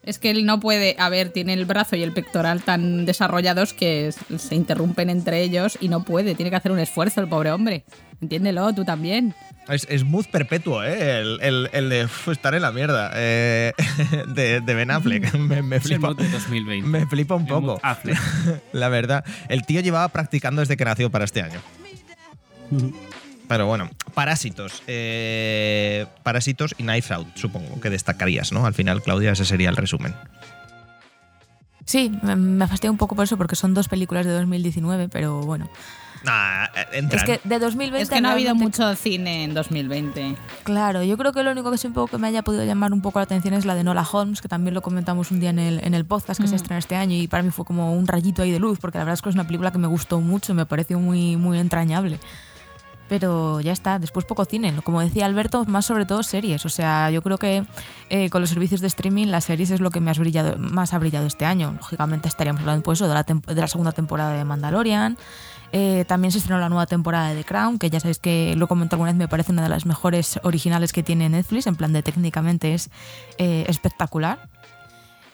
[0.06, 3.72] Es que él no puede, a ver, tiene el brazo y el pectoral tan desarrollados
[3.74, 7.50] que se interrumpen entre ellos y no puede, tiene que hacer un esfuerzo el pobre
[7.50, 7.84] hombre.
[8.22, 9.34] Entiéndelo, tú también.
[9.68, 11.18] Es, es mood perpetuo, ¿eh?
[11.20, 13.10] El, el- el de "Uf, estar en la mierda.
[13.16, 13.72] eh,
[14.28, 15.34] de, de Ben Affleck.
[15.34, 16.08] Me, me Es el flipa.
[16.10, 16.88] mod de 2020.
[16.88, 17.80] Me flipa un poco.
[17.82, 18.16] Affleck.
[18.72, 19.24] La verdad.
[19.48, 21.60] El tío llevaba practicando desde que nació para este año.
[23.48, 24.82] Pero bueno, Parásitos.
[24.86, 28.66] eh, Parásitos y Knives Out, supongo que destacarías, ¿no?
[28.66, 30.14] Al final, Claudia, ese sería el resumen.
[31.84, 35.70] Sí, me, fastidia un poco por eso, porque son dos películas de 2019, pero bueno.
[36.24, 37.20] Nah, eh, entran.
[37.30, 38.02] Es que de 2020.
[38.02, 40.34] Es que no ha habido mucho cine en 2020.
[40.64, 42.92] Claro, yo creo que lo único que sí un poco que me haya podido llamar
[42.92, 45.50] un poco la atención es la de Nola Holmes, que también lo comentamos un día
[45.50, 46.56] en el, en el podcast que se Mm.
[46.56, 49.04] estrena este año y para mí fue como un rayito ahí de luz, porque la
[49.04, 52.18] verdad es que es una película que me gustó mucho, me pareció muy, muy entrañable.
[53.08, 54.74] Pero ya está, después poco cine.
[54.84, 56.64] Como decía Alberto, más sobre todo series.
[56.64, 57.64] O sea, yo creo que
[58.10, 60.98] eh, con los servicios de streaming las series es lo que más, brillado, más ha
[60.98, 61.74] brillado este año.
[61.78, 65.16] Lógicamente estaríamos hablando pues, de, la de la segunda temporada de Mandalorian.
[65.72, 68.68] Eh, también se estrenó la nueva temporada de The Crown, que ya sabéis que lo
[68.68, 71.66] comenté alguna vez, me parece una de las mejores originales que tiene Netflix.
[71.66, 72.90] En plan de técnicamente es
[73.38, 74.38] eh, espectacular.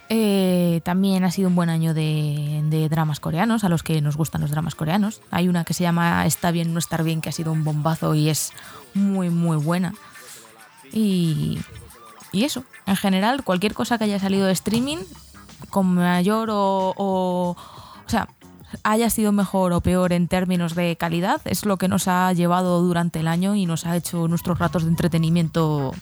[0.08, 4.40] Eh, también ha sido un buen año de, dramas coreanos, a los que nos gustan
[4.40, 5.22] los dramas coreanos.
[5.30, 8.14] Hay una que se llama Está bien, no estar bien, que ha sido un bombazo
[8.14, 8.52] y es
[8.94, 9.94] muy, muy buena.
[10.92, 11.60] Y,
[12.32, 14.98] y eso, en general, cualquier cosa que haya salido de streaming,
[15.70, 17.56] con mayor o, o.
[18.04, 18.28] O sea,
[18.82, 22.82] haya sido mejor o peor en términos de calidad, es lo que nos ha llevado
[22.82, 25.92] durante el año y nos ha hecho nuestros ratos de entretenimiento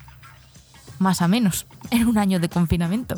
[0.99, 3.17] más a menos en un año de confinamiento.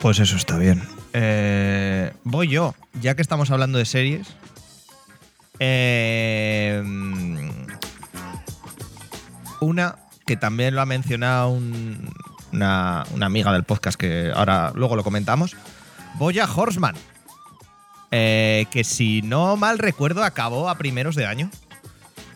[0.00, 0.82] Pues eso está bien.
[1.12, 4.28] Eh, voy yo, ya que estamos hablando de series.
[5.58, 6.82] Eh,
[9.60, 12.08] una que también lo ha mencionado un-
[12.52, 15.56] una, una amiga del podcast que ahora luego lo comentamos.
[16.14, 16.94] Boya Horseman.
[18.10, 21.50] Eh, que si no mal recuerdo acabó a primeros de año.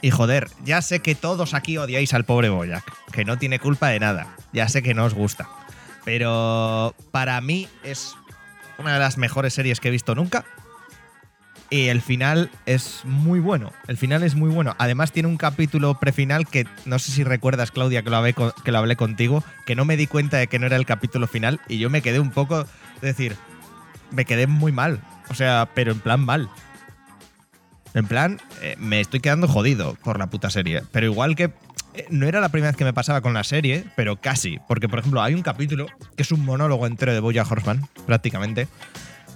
[0.02, 3.88] Y joder, ya sé que todos aquí odiáis al pobre Boyack, que no tiene culpa
[3.88, 4.34] de nada.
[4.52, 5.48] Ya sé que no os gusta.
[6.04, 8.14] Pero para mí es
[8.78, 10.44] una de las mejores series que he visto nunca.
[11.70, 13.72] Y el final es muy bueno.
[13.88, 14.74] El final es muy bueno.
[14.78, 18.72] Además tiene un capítulo prefinal que no sé si recuerdas, Claudia, que lo, hablé, que
[18.72, 21.60] lo hablé contigo, que no me di cuenta de que no era el capítulo final
[21.68, 23.36] y yo me quedé un poco, es decir,
[24.10, 25.00] me quedé muy mal.
[25.30, 26.50] O sea, pero en plan mal.
[27.94, 30.82] En plan, eh, me estoy quedando jodido por la puta serie.
[30.92, 31.52] Pero igual que
[32.10, 34.58] no era la primera vez que me pasaba con la serie, pero casi.
[34.68, 35.86] Porque, por ejemplo, hay un capítulo
[36.16, 38.68] que es un monólogo entero de Boya Horseman, prácticamente,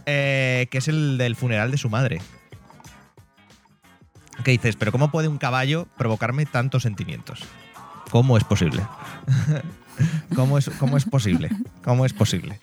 [0.06, 2.20] eh, que es el del funeral de su madre.
[4.44, 4.76] ¿Qué dices?
[4.76, 7.40] Pero ¿cómo puede un caballo provocarme tantos sentimientos?
[8.10, 8.82] ¿Cómo es posible?
[10.34, 11.50] ¿Cómo es, cómo es posible?
[11.82, 12.60] ¿Cómo es posible?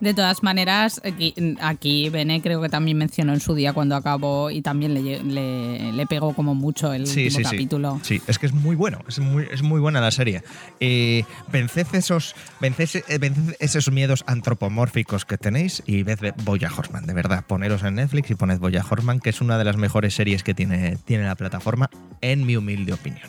[0.00, 4.50] De todas maneras, aquí, aquí Bene creo que también mencionó en su día cuando acabó
[4.50, 7.50] y también le, le, le pegó como mucho el Sí, último sí, sí.
[7.56, 8.00] capítulo.
[8.02, 10.42] Sí, es que es muy bueno, es muy, es muy buena la serie.
[10.80, 17.06] Eh, venced, esos, venced, eh, venced esos miedos antropomórficos que tenéis y ved Boya Horseman,
[17.06, 17.44] de verdad.
[17.46, 20.54] Poneros en Netflix y poned Boya Horseman, que es una de las mejores series que
[20.54, 21.90] tiene, tiene la plataforma,
[22.20, 23.28] en mi humilde opinión.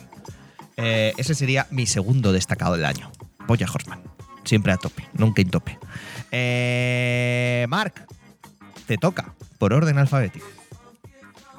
[0.76, 3.10] Eh, ese sería mi segundo destacado del año.
[3.46, 4.00] Boya Horseman.
[4.44, 5.78] Siempre a tope, nunca en tope.
[6.30, 8.06] Eh, Mark,
[8.86, 10.46] te toca, por orden alfabético.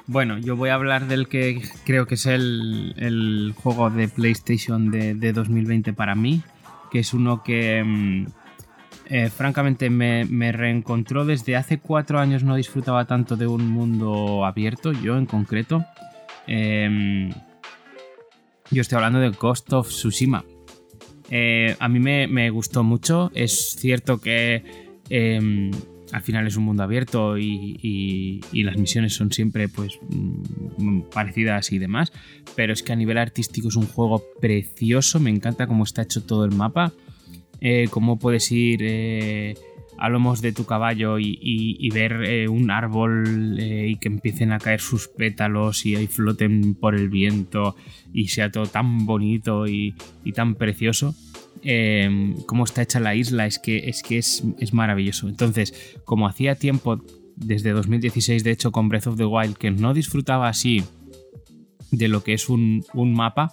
[0.06, 5.14] Bueno, yo voy a hablar del que creo que es el, juego de PlayStation de,
[5.14, 6.42] de 2020 para mí,
[6.90, 8.26] que es uno que mm,
[9.12, 14.44] eh, francamente me, me reencontró desde hace cuatro años no disfrutaba tanto de un mundo
[14.44, 15.84] abierto, yo en concreto.
[16.46, 17.30] Em,
[18.70, 20.44] yo estoy hablando de Ghost of Tsushima.
[21.30, 23.30] Eh, a mí me, gustó mucho.
[23.34, 24.62] Es cierto que
[25.08, 25.70] em,
[26.12, 31.78] al final es un mundo abierto y las misiones son siempre pues mm, parecidas y
[31.78, 32.12] demás.
[32.56, 35.20] Pero es que a nivel artístico es un juego precioso.
[35.20, 36.92] Me encanta cómo está hecho todo el mapa.
[37.60, 39.54] Eh, cómo puedes ir eh,
[40.00, 44.58] a lomos de tu caballo y, ver eh, un árbol eh, y que empiecen a
[44.58, 47.76] caer sus pétalos y ahí floten por el viento
[48.12, 49.94] y sea todo tan bonito y,
[50.34, 51.14] tan precioso.
[51.62, 54.42] Eh, cómo está hecha la isla es que es, que es,
[54.72, 55.28] maravilloso.
[55.28, 57.04] Entonces, como hacía tiempo,
[57.36, 60.82] desde 2016 de hecho con Breath of the Wild, que no disfrutaba así
[61.90, 63.52] de lo que es un, mapa,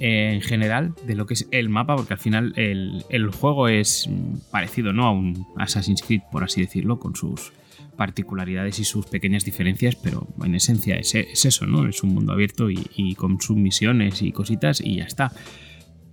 [0.00, 4.08] en general de lo que es el mapa, porque al final el, el juego es
[4.50, 5.06] parecido ¿no?
[5.06, 7.52] a un Assassin's Creed, por así decirlo, con sus
[7.96, 11.86] particularidades y sus pequeñas diferencias, pero en esencia es, es eso, ¿no?
[11.86, 15.32] Es un mundo abierto y, y con sus misiones y cositas y ya está.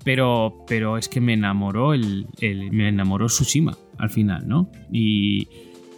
[0.04, 4.70] Pero, pero es que me enamoró el, el- me enamoró Tsushima al final, ¿no?
[4.92, 5.48] Y,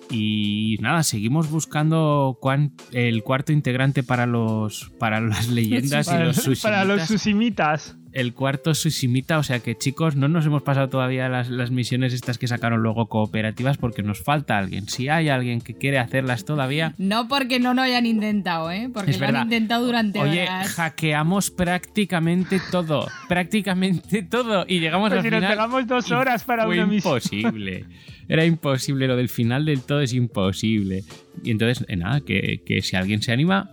[0.09, 6.25] y nada, seguimos buscando cuán- el cuarto integrante para los para las leyendas y Para,
[6.25, 7.95] los para los susimitas.
[8.13, 12.13] El cuarto Tsushimita, o sea que chicos, no nos hemos pasado todavía las, las misiones
[12.13, 14.87] estas que sacaron luego cooperativas porque nos falta alguien.
[14.87, 18.89] Si hay alguien que quiere hacerlas todavía, No porque no lo hayan intentado, ¿eh?
[18.93, 19.41] Porque Es lo verdad.
[19.41, 20.69] han intentado durante oye, horas.
[20.73, 25.51] hackeamos prácticamente todo, prácticamente todo y llegamos Pues al si nos final.
[25.51, 27.13] pegamos dos horas para fue una misión.
[27.15, 27.85] imposible.
[28.27, 31.03] Era imposible, lo del final del todo es imposible.
[31.43, 33.71] Y entonces, eh, nada, que, que si alguien se anima,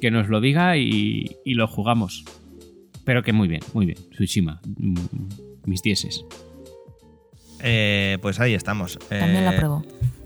[0.00, 2.24] que nos lo diga y, y lo jugamos.
[3.06, 3.96] Pero que muy bien, muy bien.
[4.10, 4.60] Tsushima,
[5.64, 6.24] mis dieces.
[7.60, 8.98] Eh, pues ahí estamos.
[9.08, 9.82] También la Eh, pruebo.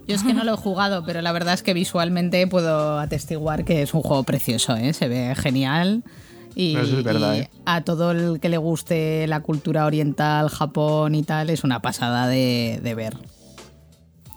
[0.09, 3.64] Yo es que no lo he jugado, pero la verdad es que visualmente puedo atestiguar
[3.64, 4.93] que es un juego precioso, ¿eh?
[4.93, 6.03] Se ve genial.
[6.57, 7.51] Y, Eso es verdad, y ¿eh?
[7.64, 12.26] a todo el que le guste la cultura oriental, Japón y tal, es una pasada
[12.26, 13.16] de, de ver.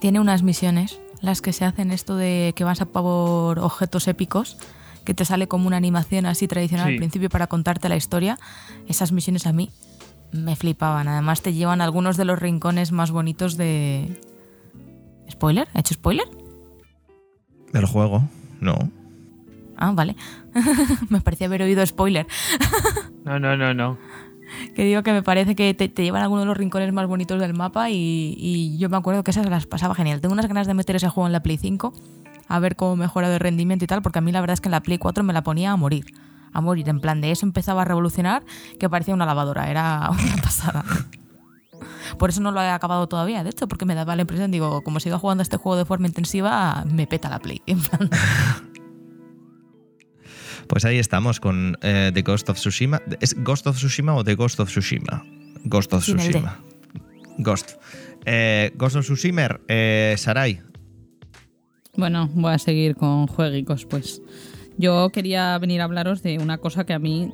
[0.00, 4.58] Tiene unas misiones, las que se hacen esto de que vas a por objetos épicos,
[5.04, 6.92] que te sale como una animación así tradicional Sí.
[6.92, 8.38] al principio para contarte la historia.
[8.88, 9.70] Esas misiones a mí
[10.32, 11.06] me flipaban.
[11.08, 14.20] Además te llevan a algunos de los rincones más bonitos de...
[15.30, 15.68] ¿Spoiler?
[15.74, 16.26] ¿He hecho spoiler?
[17.72, 18.22] Del juego,
[18.60, 18.74] no.
[19.76, 20.16] Ah, vale.
[21.08, 22.26] me parecía haber oído spoiler.
[23.24, 23.96] No, no, no, no.
[24.76, 27.06] Que digo que me parece que te, te llevan a algunos de los rincones más
[27.06, 30.20] bonitos del mapa y, y yo me acuerdo que esas las pasaba genial.
[30.20, 31.94] Tengo unas ganas de meter ese juego en la Play 5
[32.48, 34.68] a ver cómo mejora de rendimiento y tal, porque a mí la verdad es que
[34.68, 36.06] en la Play 4 me la ponía a morir.
[36.52, 38.44] A morir, en plan de eso empezaba a revolucionar
[38.78, 40.84] que parecía una lavadora, era una pasada.
[42.18, 44.82] Por eso no lo he acabado todavía, de hecho, porque me daba la impresión, digo,
[44.82, 47.62] como sigo jugando este juego de forma intensiva, me peta la Play.
[47.66, 48.10] En plan,
[50.68, 53.02] Pues ahí estamos con eh, The Ghost of Tsushima.
[53.20, 55.24] ¿Es Ghost of Tsushima o The Ghost of Tsushima?
[55.64, 56.02] Ghost of.
[56.04, 56.58] Tsushima.
[57.38, 57.76] Ghost.
[58.24, 60.60] Eh, Ghost of Tsushima, eh, Sarai.
[61.96, 64.20] Bueno, voy a seguir con jueguicos, pues.
[64.76, 67.32] Yo quería venir a hablaros de una cosa que a mí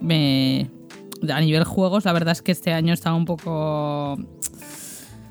[0.00, 0.70] me...
[1.30, 4.18] A nivel juegos, la verdad es que este año estaba un poco...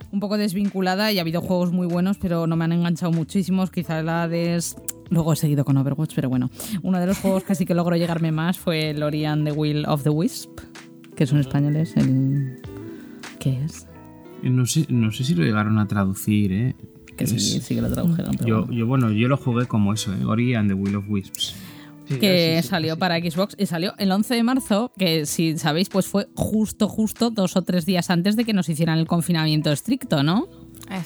[0.10, 3.70] Un poco desvinculada y ha habido juegos muy buenos, pero no me han enganchado muchísimos.
[3.72, 4.60] Quizás la de...
[5.10, 6.49] Luego he seguido con Overwatch, pero bueno.
[6.82, 8.99] Uno de los juegos que sí que logró llegarme más fue el
[9.43, 10.60] the Will of the Wisp,
[11.16, 11.95] que son españoles.
[11.95, 12.60] El...
[13.39, 13.88] ¿Qué es?
[14.41, 16.76] No sé, no sé si lo llegaron a traducir, ¿eh?
[17.18, 18.36] Que sí, Es- sí que lo tradujeron.
[18.38, 18.74] pero Yo, bueno.
[18.74, 20.24] yo, bueno, yo lo jugué como eso, ¿eh?
[20.26, 21.55] Ori and the Will of Wisps.
[22.07, 22.99] Sí, que sí, sí, salió sí.
[23.01, 27.32] para Xbox y salió el 11 de marzo, que si sabéis, pues fue justo, justo
[27.32, 30.47] dos o tres días antes de que nos hicieran el confinamiento estricto, ¿no?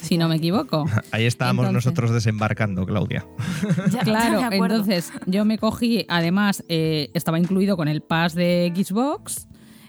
[0.03, 0.86] Si no me equivoco.
[1.12, 3.26] Ahí estábamos Entonces- nosotros desembarcando, Claudia.
[3.91, 9.47] Ya- Claro, entonces yo me cogí, además eh, estaba incluido con el pass de Xbox,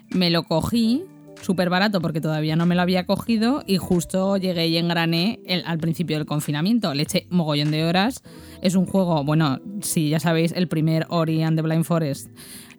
[0.08, 1.02] me lo cogí
[1.42, 5.62] súper barato porque todavía no me lo había cogido y justo llegué y engrané el-
[5.66, 6.94] al principio del confinamiento.
[6.94, 8.22] Le eché mogollón de horas.
[8.62, 12.30] Es un juego, bueno, si ya sabéis, el primer Ori and the Blind Forest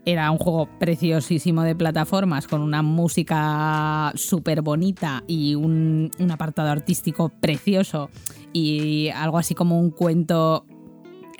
[0.06, 6.70] era un juego preciosísimo de plataformas con una música súper bonita y un, un apartado
[6.70, 8.10] artístico precioso
[8.52, 10.66] y algo así como un cuento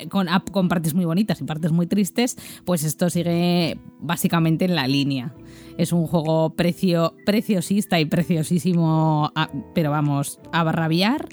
[0.08, 4.88] con, con partes muy bonitas y partes muy tristes, pues esto sigue básicamente en la
[4.88, 5.34] línea.
[5.76, 9.32] Es un juego precio, preciosista y preciosísimo,
[9.74, 11.28] pero vamos, a barrabiar.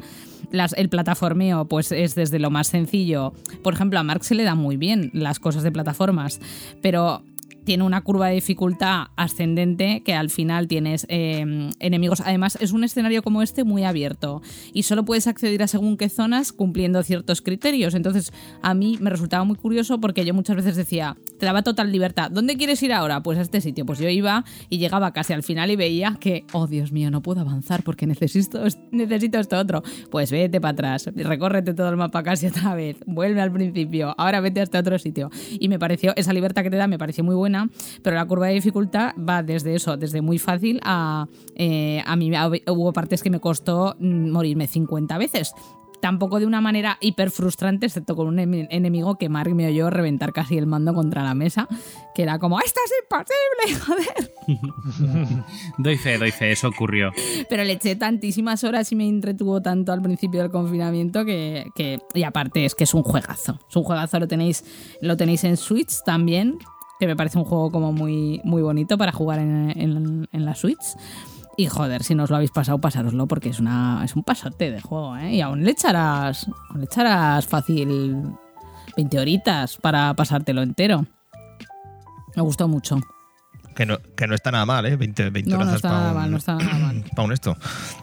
[0.76, 3.34] El plataformeo pues es desde lo más sencillo.
[3.64, 6.42] Por ejemplo, a Mark se le dan muy bien las cosas de plataformas,
[6.82, 7.24] pero
[7.64, 12.22] tiene una curva de dificultad ascendente que al final tienes eh, enemigos.
[12.22, 14.42] Además, es un escenario como este muy abierto
[14.74, 17.94] y solo puedes acceder a según qué zonas cumpliendo ciertos criterios.
[17.94, 21.92] Entonces, a mí me resultaba muy curioso porque yo muchas veces decía, te daba total
[21.92, 22.32] libertad.
[22.32, 23.22] ¿Dónde quieres ir ahora?
[23.24, 23.86] Pues a este sitio.
[23.86, 27.22] Pues yo iba y llegaba casi al final y veía que, oh Dios mío, no
[27.22, 29.84] puedo avanzar porque necesito, necesito esto otro.
[30.10, 34.40] Pues vete para atrás, recórrete todo el mapa casi otra vez, vuelve al principio, ahora
[34.42, 35.30] vete a este otro sitio.
[35.52, 37.51] Y me pareció, esa libertad que te da me pareció muy buena,
[38.02, 41.28] pero la curva de dificultad va desde eso, desde muy fácil a...
[41.56, 42.32] eh, a mí
[42.68, 45.54] hubo partes que me costó mm, morirme 50 veces.
[46.02, 49.92] Tampoco de una manera hiper frustrante, excepto con un ene- enemigo que Mark me oyó
[49.92, 51.68] reventar casi el mando contra la mesa,
[52.16, 54.32] que era como, ¡esto es imposible, joder!
[55.78, 57.12] Doy fe, doy fe, eso ocurrió.
[57.50, 62.00] Pero le eché tantísimas horas y me entretuvo tanto al principio del confinamiento que, que-
[62.16, 63.60] y aparte es que es un juegazo.
[63.70, 64.64] Es un juegazo, lo tenéis,
[65.02, 66.58] lo tenéis en Switch también,
[67.02, 70.54] que me parece un juego como muy, muy bonito para jugar en, en- en la
[70.54, 70.78] Switch.
[71.58, 74.70] Y joder, si no os lo habéis pasado, pasároslo porque es, una, es un pasote
[74.70, 75.34] de juego, ¿eh?
[75.34, 78.22] Y aún le echarás, aún le echarás fácil
[78.96, 81.08] 20 horitas para pasártelo entero.
[82.36, 83.00] Me gustó mucho.
[83.76, 84.96] Que no, que no está nada mal, ¿eh?
[84.96, 87.04] 20, 20 No, no horas está pa' nada un- mal, no está nada mal.
[87.16, 87.58] pa' un esto.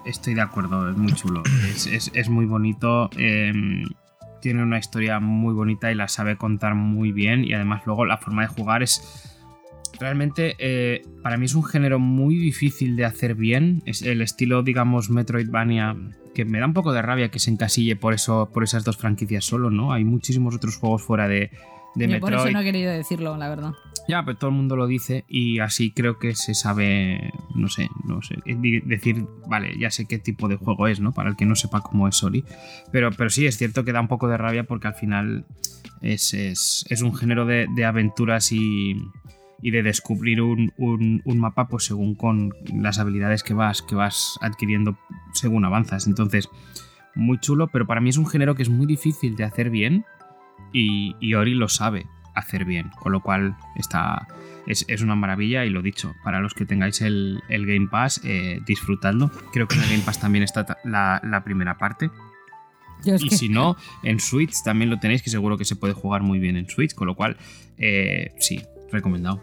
[0.06, 1.42] Estoy de acuerdo, es muy chulo.
[1.70, 3.10] Es, es- es muy bonito.
[3.16, 3.52] eh,
[4.40, 7.44] tiene una historia muy bonita y la sabe contar muy bien.
[7.44, 9.34] Y además, luego la forma de jugar es.
[10.00, 13.82] Realmente, eh, para mí es un género muy difícil de hacer bien.
[13.84, 15.96] Es el estilo, digamos, Metroidvania,
[16.34, 18.96] que me da un poco de rabia que se encasille por, eso, por esas dos
[18.96, 19.92] franquicias solo, ¿no?
[19.92, 21.50] Hay muchísimos otros juegos fuera de,
[21.94, 22.48] de Yo por Metroid.
[22.48, 23.72] eso no he querido decirlo, la verdad.
[24.08, 27.90] Ya, pero todo el mundo lo dice y así creo que se sabe, no sé,
[28.04, 28.36] no sé,
[28.86, 31.12] decir, vale, ya sé qué tipo de juego es, ¿no?
[31.12, 32.42] Para el que no sepa cómo es Ori.
[32.90, 35.44] Pero, pero sí, es cierto que da un poco de rabia porque al final
[36.00, 38.96] es, es- es un género de, de aventuras y,
[39.60, 43.94] y de descubrir un, un- un mapa pues según con las habilidades que vas, que
[43.94, 44.96] vas adquiriendo
[45.34, 46.06] según avanzas.
[46.06, 46.48] Entonces,
[47.14, 50.06] muy chulo, pero para mí es un género que es muy difícil de hacer bien
[50.72, 54.28] y, y Ori lo sabe hacer bien, con lo cual está,
[54.66, 58.20] es, es una maravilla y lo dicho, para los que tengáis el, el Game Pass,
[58.24, 59.30] eh, disfrutadlo.
[59.52, 62.10] Creo que en el Game Pass también está la, la primera parte.
[63.04, 66.22] Y que- si no, en Switch también lo tenéis, que seguro que se puede jugar
[66.22, 67.36] muy bien en Switch, con lo cual,
[67.76, 68.60] eh, sí,
[68.92, 69.42] recomendado.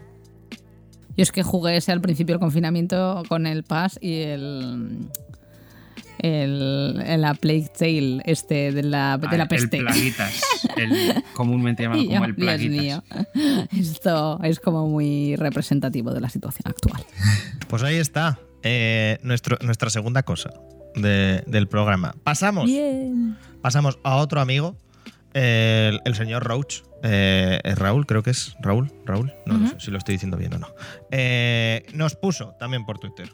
[1.16, 5.08] Yo es que jugué ese al principio del confinamiento con el Pass y el.
[6.18, 9.76] El, el la Plague Tale este de la, de la Ah, peste.
[9.78, 10.42] El Plaguitas,
[10.76, 12.82] el comúnmente llamado como el Dios Plaguitas.
[12.82, 13.02] mío,
[13.78, 17.04] esto es como muy representativo de la situación actual.
[17.68, 18.38] Pues ahí está.
[18.62, 20.50] eh, nuestro, nuestra segunda cosa
[20.94, 22.14] de- del programa.
[22.24, 22.66] Pasamos.
[22.66, 23.36] Bien.
[23.60, 24.76] Pasamos a otro amigo,
[25.34, 26.82] el, el señor Roach.
[27.02, 28.90] Eh, es Raúl, creo que es Raúl.
[29.04, 30.68] Raúl, no sé si lo estoy diciendo bien o no.
[31.10, 33.28] Eh, nos puso también por Twitter.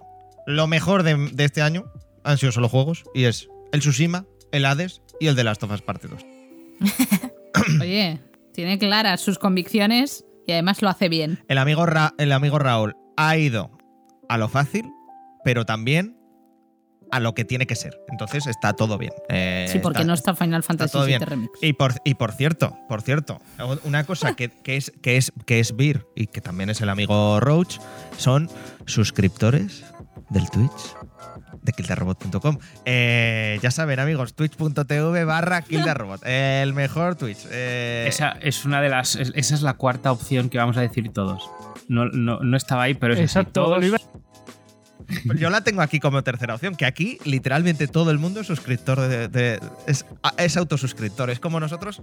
[0.46, 1.84] Lo mejor de, de este año
[2.24, 5.72] han sido solo juegos y es el Tsushima, el Hades y el de Last of
[5.72, 6.22] Us Parte 2.
[7.80, 8.20] Oye,
[8.54, 11.38] tiene claras sus convicciones y además lo hace bien.
[11.48, 13.70] El amigo, Ra- el amigo Raúl ha ido
[14.28, 14.90] a lo fácil,
[15.44, 16.16] pero también
[17.10, 17.98] a lo que tiene que ser.
[18.08, 19.12] Entonces está todo bien.
[19.28, 21.28] Eh, sí, porque está- no está Final Fantasy todo VII bien.
[21.28, 21.50] Remix.
[21.62, 23.40] Y por, y por cierto, por cierto,
[23.84, 26.88] una cosa que, que es, que, es, que es Beer y que también es el
[26.88, 27.78] amigo Roach,
[28.16, 28.48] son
[28.86, 29.84] suscriptores
[30.30, 30.94] del Twitch
[31.62, 32.58] de kildarrobot.com.
[32.84, 36.20] Eh, ya saben, amigos, twitch.tv barra kildarrobot.
[36.26, 37.46] El mejor Twitch.
[37.50, 39.16] Eh, Esa es una de las.
[39.16, 41.48] es- Esa es la cuarta opción que vamos a decir todos.
[41.88, 43.24] No, no, no estaba ahí, pero es así.
[43.24, 43.98] Exacto, Todos- lo iba-
[45.36, 49.00] Yo la tengo aquí como tercera opción, que aquí literalmente todo el mundo es suscriptor
[49.00, 50.06] de, de- es,
[50.38, 51.28] es autosuscriptor.
[51.28, 52.02] Es como nosotros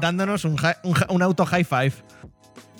[0.00, 1.92] dándonos un, hi- un, hi- un auto high five.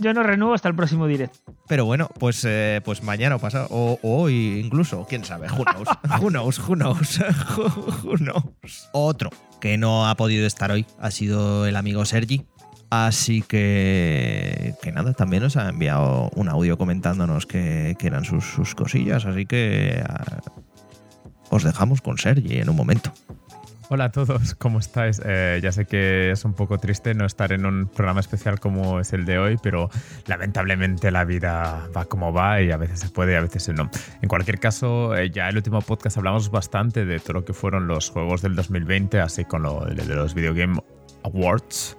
[0.00, 1.36] Yo no renuevo hasta el próximo direct.
[1.68, 5.64] Pero bueno, pues, eh, pues mañana o pasado, o, o hoy incluso, quién sabe, who
[5.64, 5.88] knows,
[6.20, 7.20] who knows, who knows,
[8.04, 8.88] who knows.
[8.92, 9.30] Otro
[9.60, 12.46] que no ha podido estar hoy ha sido el amigo Sergi,
[12.90, 18.44] Así que, que nada, también nos ha enviado un audio comentándonos que, que eran sus,
[18.44, 20.40] sus cosillas, así que ah,
[21.50, 23.12] os dejamos con Sergi en un momento.
[23.92, 25.20] Hola a todos, ¿cómo estáis?
[25.24, 29.00] Eh, ya sé que es un poco triste no estar en un programa especial como
[29.00, 29.90] es el de hoy, pero
[30.28, 33.90] lamentablemente la vida va como va y a veces se puede y a veces no.
[34.22, 37.88] En cualquier caso, eh, ya el último podcast hablamos bastante de todo lo que fueron
[37.88, 40.80] los juegos del 2020, así con lo de los Video Game
[41.24, 41.96] Awards.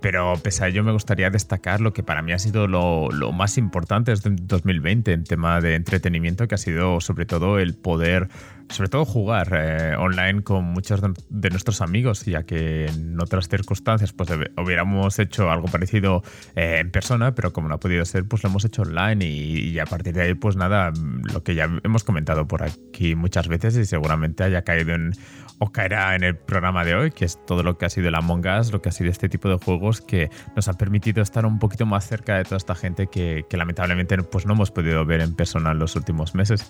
[0.00, 3.32] Pero pese a ello me gustaría destacar lo que para mí ha sido lo, lo
[3.32, 8.28] más importante desde 2020 en tema de entretenimiento, que ha sido sobre todo el poder
[8.68, 14.12] sobre todo jugar eh, online con muchos de nuestros amigos, ya que en otras circunstancias
[14.12, 16.22] pues hubiéramos hecho algo parecido
[16.56, 19.70] eh, en persona, pero como no ha podido ser, pues lo hemos hecho online y,
[19.70, 20.92] y, a partir de ahí pues nada,
[21.32, 25.12] lo que ya hemos comentado por aquí muchas veces y seguramente haya caído en
[25.58, 28.14] o caerá en el programa de hoy, que es todo lo que ha sido el
[28.14, 31.46] Among Us, lo que ha sido este tipo de juegos que nos han permitido estar
[31.46, 35.04] un poquito más cerca de toda esta gente que, que lamentablemente pues no hemos podido
[35.04, 36.66] ver en persona en los últimos meses.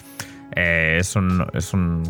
[0.57, 2.03] Eh, es, un, es, un,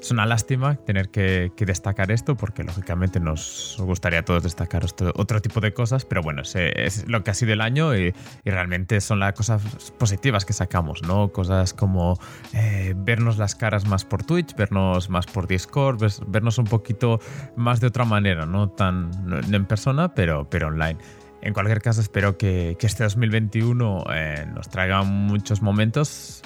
[0.00, 5.12] es, una lástima tener que, destacar esto porque lógicamente nos gustaría a todos destacar otro,
[5.16, 8.50] otro tipo de cosas, pero bueno, es, lo que ha sido el año y, y,
[8.50, 9.62] realmente son las cosas
[9.98, 11.32] positivas que sacamos, ¿no?
[11.32, 12.18] Cosas como
[12.52, 17.20] eh, vernos las caras más por Twitch, vernos más por Discord, vernos un poquito
[17.56, 19.10] más de otra manera, no tan
[19.52, 20.98] en persona, pero, pero online.
[21.44, 26.42] En cualquier caso, espero que, que este 2021 eh, nos traiga muchos momentos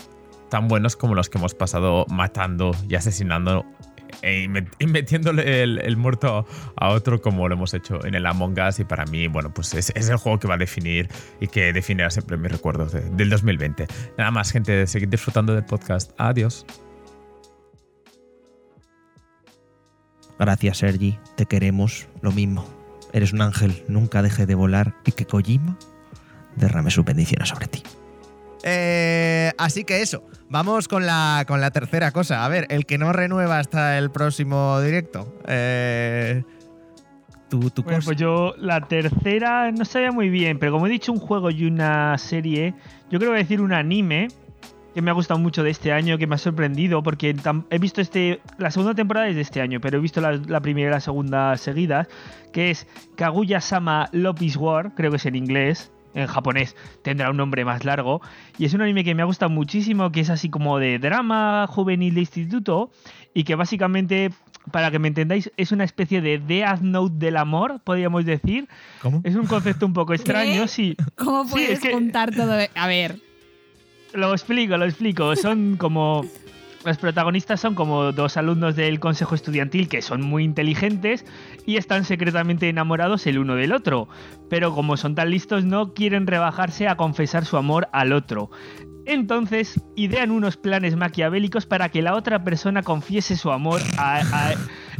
[0.51, 3.65] tan buenos como los que hemos pasado matando y asesinando
[4.23, 6.47] e y metiéndole el, muerto
[6.77, 9.75] a otro como lo hemos hecho en el Among Us y para mí, bueno, pues
[9.75, 11.09] es, el juego que va a definir
[11.41, 13.87] y que definirá siempre mis recuerdos de, del 2020.
[14.17, 16.13] Nada más, gente, seguid disfrutando del podcast.
[16.19, 16.65] Adiós.
[20.39, 21.19] Gracias, Sergi.
[21.37, 22.67] Te queremos lo mismo.
[23.13, 25.77] Eres un ángel, nunca deje de volar y que Kojima
[26.57, 27.83] derrame sus bendiciones sobre ti.
[28.65, 32.45] Eh, así que eso, vamos con la, con la tercera cosa.
[32.45, 35.33] A ver, el que no renueva hasta el próximo directo.
[35.47, 36.43] Eh,
[37.49, 41.13] ¿tú, tú bueno, pues yo la tercera no sabía muy bien, pero como he dicho
[41.13, 42.75] un juego y una serie,
[43.11, 44.29] yo creo que decir un anime
[44.95, 47.37] que me ha gustado mucho de este año, que me ha sorprendido, porque
[47.71, 48.41] he visto este.
[48.57, 51.01] La segunda temporada es de este año, pero he visto la, la primera y la
[51.01, 52.09] segunda seguidas,
[52.53, 52.87] que es
[53.17, 57.85] Kaguya-sama Love is War, creo que es en inglés en japonés tendrá un nombre más
[57.85, 58.21] largo.
[58.59, 61.67] Y es un anime que me ha gustado muchísimo, que es así como de drama
[61.69, 62.91] juvenil de instituto
[63.35, 64.31] y que básicamente,
[64.73, 68.69] para que me entendáis, es una especie de Death Note del amor, podríamos decir.
[69.03, 69.21] ¿Cómo?
[69.25, 70.69] Es un concepto un poco extraño, ¿Qué?
[70.69, 70.97] sí.
[71.17, 71.91] ¿Cómo puedes sí, es que...
[71.93, 72.55] contar todo?
[72.75, 73.17] A ver.
[74.15, 75.37] Lo explico, lo explico.
[75.37, 76.25] Son como
[76.85, 81.25] los protagonistas son como dos alumnos del consejo estudiantil que son muy inteligentes
[81.67, 84.09] y están secretamente enamorados el uno del otro,
[84.49, 88.51] pero como son tan listos no quieren rebajarse a confesar su amor al otro.
[89.07, 94.55] Entonces idean unos planes maquiavélicos para que la otra persona confiese su amor a, a,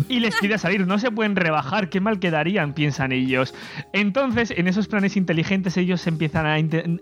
[0.09, 0.87] y les pida salir.
[0.87, 3.55] No se pueden rebajar, qué mal quedarían, piensan ellos.
[3.93, 6.47] Entonces, en esos planes inteligentes, ellos empiezan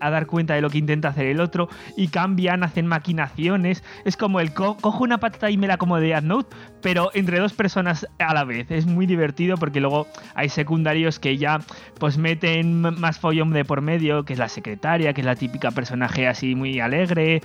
[0.01, 3.83] a, dar cuenta de lo que intenta hacer el otro y cambian, hacen maquinaciones.
[4.05, 7.11] Es como el co cojo una patata y me la como de Death Note, pero
[7.15, 8.71] entre dos personas a la vez.
[8.71, 11.61] Es muy divertido porque luego hay secundarios que ya
[11.99, 15.71] pues meten más follón de por medio, que es la secretaria, que es la típica
[15.71, 17.43] personaje así muy alegre.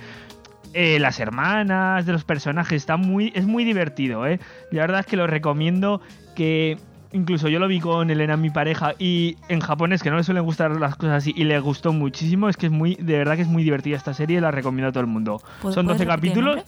[0.74, 4.40] Eh, las hermanas de los personajes, está muy, es muy divertido, ¿eh?
[4.70, 6.00] La verdad es que lo recomiendo
[6.34, 6.78] que
[7.12, 10.44] incluso yo lo vi con Elena, mi pareja, y en japonés, que no le suelen
[10.44, 13.42] gustar las cosas así, y le gustó muchísimo, es que es muy, de verdad que
[13.42, 15.42] es muy divertida esta serie, la recomiendo a todo el mundo.
[15.70, 16.62] Son 12 capítulos.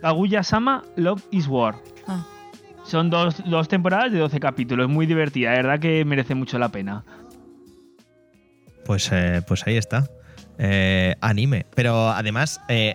[0.00, 1.74] Kaguya-sama Love is War.
[2.06, 2.24] Ah.
[2.84, 6.68] Son dos, dos, temporadas de 12 capítulos, muy divertida, de verdad que merece mucho la
[6.68, 7.04] pena.
[8.86, 10.08] Pues, eh, pues ahí está.
[10.56, 11.66] Eh, anime.
[11.74, 12.94] Pero además, eh,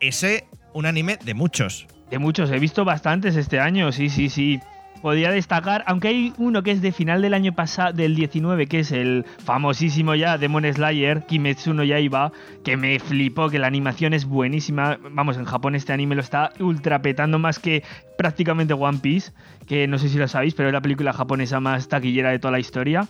[0.00, 1.86] ese, un anime de muchos.
[2.10, 4.60] De muchos, he visto bastantes este año, sí, sí, sí.
[5.02, 8.80] Podría destacar, aunque hay uno que es de final del año pasado, del 19, que
[8.80, 12.32] es el famosísimo ya Demon Slayer, Kimetsu no Yaiba,
[12.64, 14.98] que me flipó, que la animación es buenísima.
[15.12, 17.84] Vamos, en Japón este anime lo está ultrapetando más que
[18.16, 19.32] prácticamente One Piece,
[19.68, 22.52] que no sé si lo sabéis, pero es la película japonesa más taquillera de toda
[22.52, 23.06] la historia.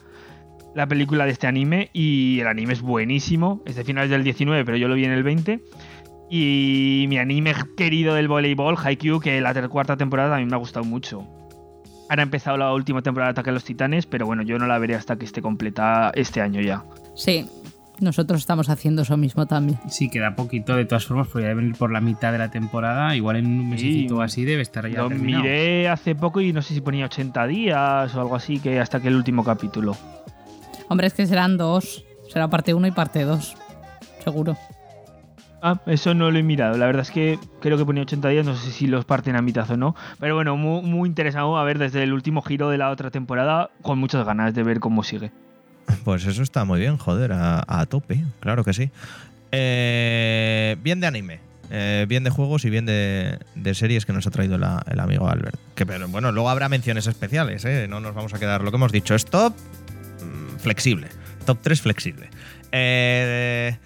[0.75, 4.65] La película de este anime, y el anime es buenísimo, es de finales del 19,
[4.67, 5.61] pero yo lo vi en el 20.
[6.31, 10.85] Y mi anime querido del voleibol, Haikyuu, que la cuarta temporada también me ha gustado
[10.85, 11.27] mucho.
[12.11, 14.67] Ahora ha empezado la última temporada de Ataque a los Titanes, pero bueno, yo no
[14.67, 16.85] la veré hasta que esté completa este año ya.
[17.15, 17.47] Sí,
[18.01, 19.79] nosotros estamos haciendo eso mismo también.
[19.89, 23.37] Sí, queda poquito, de todas formas, podría venir por la mitad de la temporada, igual
[23.37, 25.43] en un mesecito sí, así debe estar ya Lo terminado.
[25.43, 29.01] miré hace poco y no sé si ponía 80 días o algo así, que hasta
[29.01, 29.97] que el último capítulo.
[30.89, 32.05] Hombre, es que serán dos.
[32.33, 33.55] Será parte 1 y parte 2.
[34.25, 34.57] Seguro.
[35.63, 36.77] Ah, eso no lo he mirado.
[36.77, 39.43] La verdad es que creo que ponía 80 días, no sé si los parten a
[39.43, 39.97] mitad o no.
[40.21, 43.99] Pero bueno, muy, interesado a ver desde el último giro de la otra temporada, con
[43.99, 45.31] muchas ganas de ver cómo sigue.
[46.05, 48.91] Pues eso está muy bien, joder, a, a tope, claro que sí.
[49.53, 51.41] Eh, bien de anime,
[51.71, 53.39] eh, bien de juegos y bien de,
[53.75, 55.59] series que nos ha traído el amigo Albert.
[55.75, 57.87] Que pero bueno, luego habrá menciones especiales, ¿eh?
[57.89, 58.63] no nos vamos a quedar.
[58.63, 61.09] Lo que hemos dicho es top mm, flexible,
[61.45, 62.31] top 3 flexible.
[62.73, 63.77] Eh,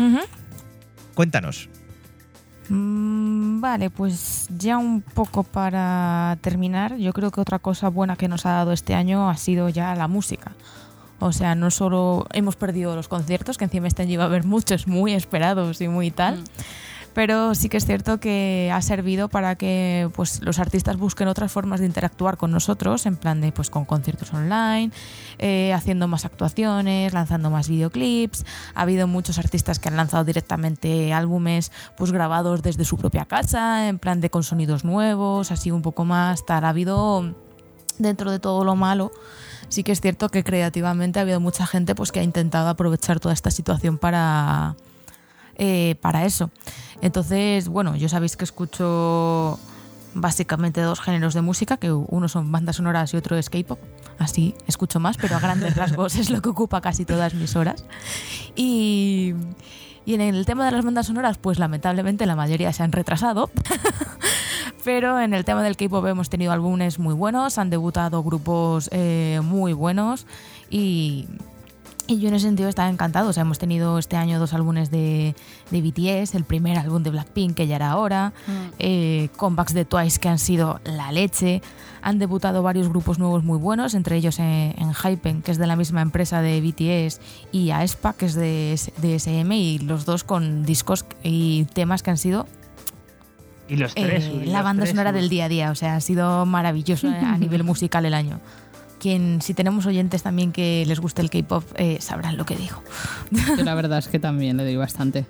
[0.00, 0.18] Ujú.
[1.14, 1.68] cuéntanos.
[2.68, 8.26] Mm, Vale, pues ya un poco para terminar, yo creo que otra cosa buena que
[8.28, 10.52] nos ha dado este año ha sido ya la música.
[11.18, 14.44] O sea, no solo hemos perdido los conciertos, que encima este año iba a haber
[14.44, 16.42] muchos muy esperados y muy tal,
[17.14, 21.50] pero sí que es cierto que ha servido para que pues, los artistas busquen otras
[21.50, 24.92] formas de interactuar con nosotros, en plan de pues con conciertos online,
[25.38, 28.44] eh, haciendo más actuaciones, lanzando más videoclips.
[28.74, 33.88] Ha habido muchos artistas que han lanzado directamente álbumes pues grabados desde su propia casa,
[33.88, 36.64] en plan de con sonidos nuevos, así un poco más tal.
[36.64, 37.34] Ha habido
[37.98, 39.12] dentro de todo lo malo,
[39.68, 43.20] sí que es cierto que creativamente ha habido mucha gente pues que ha intentado aprovechar
[43.20, 44.76] toda esta situación para
[45.62, 46.50] eh, para eso.
[47.02, 49.60] Entonces, bueno, yo sabéis que escucho
[50.14, 53.78] básicamente dos géneros de música, que uno son bandas sonoras y otro es K-pop.
[54.18, 57.84] Así escucho más, pero a grandes rasgos es lo que ocupa casi todas mis horas.
[58.56, 59.34] Y,
[60.06, 63.50] en el tema de las bandas sonoras, pues lamentablemente la mayoría se han retrasado.
[64.82, 69.40] Pero en el tema del K-pop hemos tenido álbumes muy buenos, han debutado grupos eh,
[69.44, 70.26] muy buenos
[70.70, 71.28] y,
[72.10, 73.28] y yo en ese sentido estaba encantado.
[73.30, 75.34] O sea, hemos tenido este año dos álbumes de,
[75.70, 78.32] de BTS, el primer álbum de Blackpink, que ya era ahora,
[78.78, 81.62] eh, comebacks de Twice que han sido la leche.
[82.02, 85.66] Han debutado varios grupos nuevos muy buenos, entre ellos en, en Hypen, que es de
[85.66, 87.20] la misma empresa de BTS,
[87.52, 92.02] y aespa, que es de, S- de SM, y los dos con discos y temas
[92.02, 92.46] que han sido
[93.68, 94.30] Y los eh, tres.
[94.34, 95.70] uy, la los banda tres, sonora del día a día.
[95.70, 98.40] O sea, ha sido maravilloso a nivel musical el año.
[99.00, 102.82] Quien, si tenemos oyentes también que les guste el K-pop, eh, sabrán lo que digo.
[103.30, 105.24] Yo la verdad es que también le doy bastante.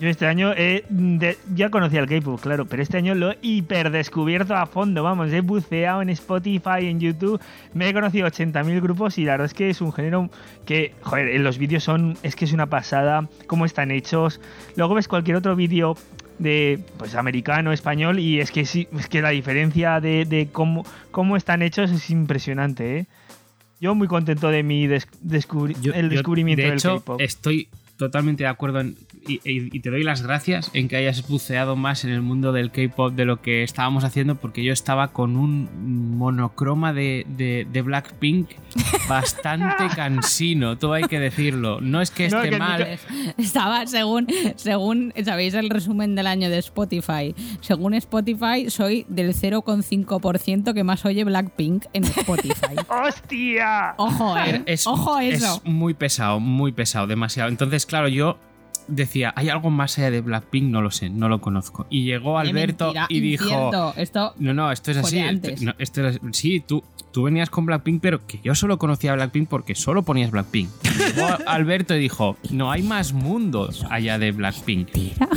[0.00, 4.54] Yo este año de- ya conocía el K-pop, claro, pero este año lo he hiperdescubierto
[4.56, 5.02] a fondo.
[5.02, 7.38] Vamos, he buceado en Spotify, en YouTube,
[7.74, 10.30] me he conocido 80.000 grupos y la verdad es que es un género
[10.64, 14.40] que, joder, en los vídeos son, es que es una pasada, cómo están hechos.
[14.76, 15.94] Luego ves cualquier otro vídeo
[16.38, 20.84] de, pues, americano, español y es que sí, es que la diferencia de, de cómo,
[21.10, 23.06] cómo están hechos es impresionante, ¿eh?
[23.80, 27.20] Yo muy contento de mi des- descubri- Yo- el yo, descubrimiento de del hecho, K-pop.
[27.20, 27.68] estoy
[27.98, 28.96] totalmente de acuerdo en-
[29.28, 33.12] y, te doy las gracias en que hayas buceado más en el mundo del K-pop
[33.14, 38.48] de lo que estábamos haciendo, porque yo estaba con un monocroma de, de- de Blackpink
[39.08, 41.80] bastante cansino, todo hay que decirlo.
[41.80, 42.98] No es que No, esté que mal.
[43.38, 47.34] Estaba según, según, ¿sabéis el resumen del año de Spotify?
[47.60, 52.76] Según Spotify, soy del 0,5% que más oye Blackpink en Spotify.
[52.88, 53.94] ¡Hostia!
[53.96, 54.62] Ojo, ¿eh?
[54.66, 55.60] Es, Ojo eso.
[55.64, 57.48] es muy pesado, muy pesado, demasiado.
[57.48, 58.38] Entonces, claro, yo
[58.88, 60.64] decía, ¿hay algo más allá de Blackpink?
[60.70, 61.86] No lo sé, no lo conozco.
[61.90, 63.92] Y llegó Alberto mentira, y dijo...
[63.96, 65.18] Esto No, no, esto es así.
[65.18, 66.82] esto- no, esto es- sí, tú,
[67.12, 70.68] tú venías con Blackpink, pero que yo solo conocía a Blackpink porque solo ponías Blackpink.
[70.98, 74.88] Llegó Alberto y dijo, no hay más mundos allá de Blackpink.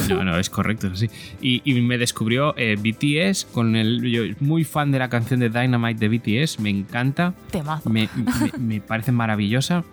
[0.10, 1.10] No, no, es correcto, es así.
[1.42, 4.02] Y, y me descubrió eh, BTS con el...
[4.12, 7.34] Yo muy fan de la canción de Dynamite de BTS, me encanta.
[7.52, 7.90] Temazo.
[7.90, 9.84] Me, me- me parece maravillosa.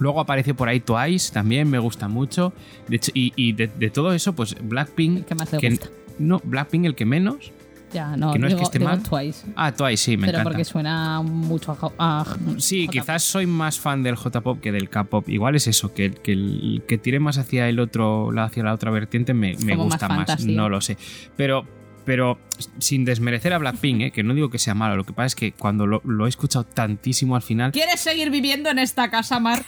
[0.00, 2.52] Luego apareció por ahí Twice, también me gusta mucho.
[2.88, 5.30] De hecho, y, y de, de todo eso, pues Blackpink...
[5.34, 5.88] Más que- gusta.
[6.18, 7.52] No, Blackpink el que menos.
[7.92, 9.02] ya, no, que no es que esté mal.
[9.02, 9.46] Twice.
[9.56, 10.50] Ah, Twice, sí, me pero encanta.
[10.50, 15.28] porque suena mucho a, a- Sí, quizás soy más fan del J-pop que del K-pop.
[15.28, 18.90] Igual es eso, que, que el que tire más hacia el otro hacia la otra
[18.90, 20.44] vertiente, me, me gusta más.
[20.44, 20.96] No lo sé.
[21.36, 21.64] Pero,
[22.10, 22.40] pero
[22.78, 24.10] sin desmerecer a Blackpink, ¿eh?
[24.10, 26.28] que no digo que sea malo, lo que pasa es que cuando lo, lo he
[26.28, 27.70] escuchado tantísimo al final.
[27.70, 29.64] ¿Quieres seguir viviendo en esta casa, Mark?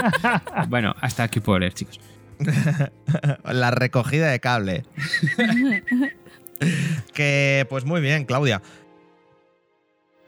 [0.70, 2.00] Bueno, hasta aquí puedo leer, chicos.
[3.44, 4.86] La recogida de cable.
[7.12, 8.62] que, pues muy bien, Claudia.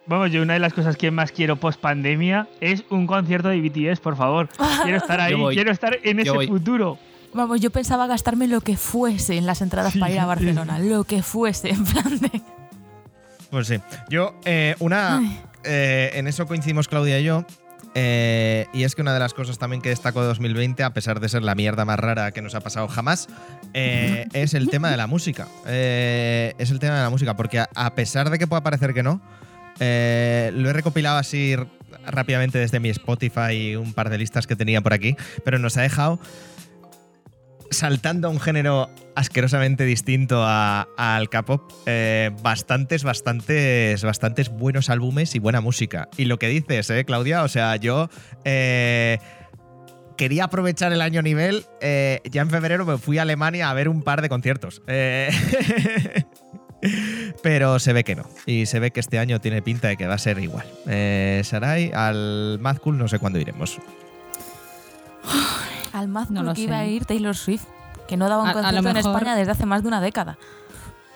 [0.05, 3.63] Vamos, yo una de las cosas que más quiero post pandemia es un concierto de
[3.63, 4.51] BTS, por favor.
[4.83, 6.47] Quiero estar ahí, quiero estar en Yo ese voy.
[6.47, 6.99] futuro.
[7.35, 11.05] Vamos, yo pensaba gastarme lo que fuese en las entradas para ir a Barcelona, lo
[11.05, 12.43] que fuese, en plan de...
[13.51, 13.77] Pues sí.
[14.11, 15.23] Yo, eh, una.
[15.65, 17.45] eh, en eso coincidimos Claudia y yo.
[17.95, 21.21] eh, y es que una de las cosas también que destaco de 2020, a pesar
[21.21, 23.29] de ser la mierda más rara que nos ha pasado jamás,
[23.75, 25.49] eh, es el tema de la música.
[25.67, 28.93] Eh, es el tema de la música, porque a, a pesar de que pueda parecer
[28.95, 29.21] que no,
[29.81, 31.57] lo he recopilado así
[32.07, 35.83] rápidamente desde mi Spotify un par de listas que tenía por aquí, pero nos ha
[35.83, 36.19] dejado
[37.71, 45.35] saltando a un género asquerosamente distinto a- al K-pop, eh, bastantes, bastantes, bastantes buenos álbumes
[45.35, 46.09] y buena música.
[46.17, 47.43] Y lo que dices, ¿eh, Claudia?
[47.43, 48.09] O sea, yo
[48.45, 49.19] eh,
[50.17, 51.65] quería aprovechar el año nivel.
[51.81, 54.83] eh, ya en febrero me fui a Alemania a ver un par de conciertos.
[54.87, 55.29] Eh,
[57.43, 58.25] Pero se ve que no.
[58.47, 60.65] Y se ve que este año tiene pinta de que va a ser igual.
[60.87, 63.79] Eh, Sarai, al Mad Cool no sé cuándo iremos.
[65.93, 66.63] Al Mad No que sé.
[66.63, 67.65] iba a ir Taylor Swift,
[68.07, 70.01] que no daba un A- a concierto en mejor- España desde hace más de una
[70.01, 70.39] década.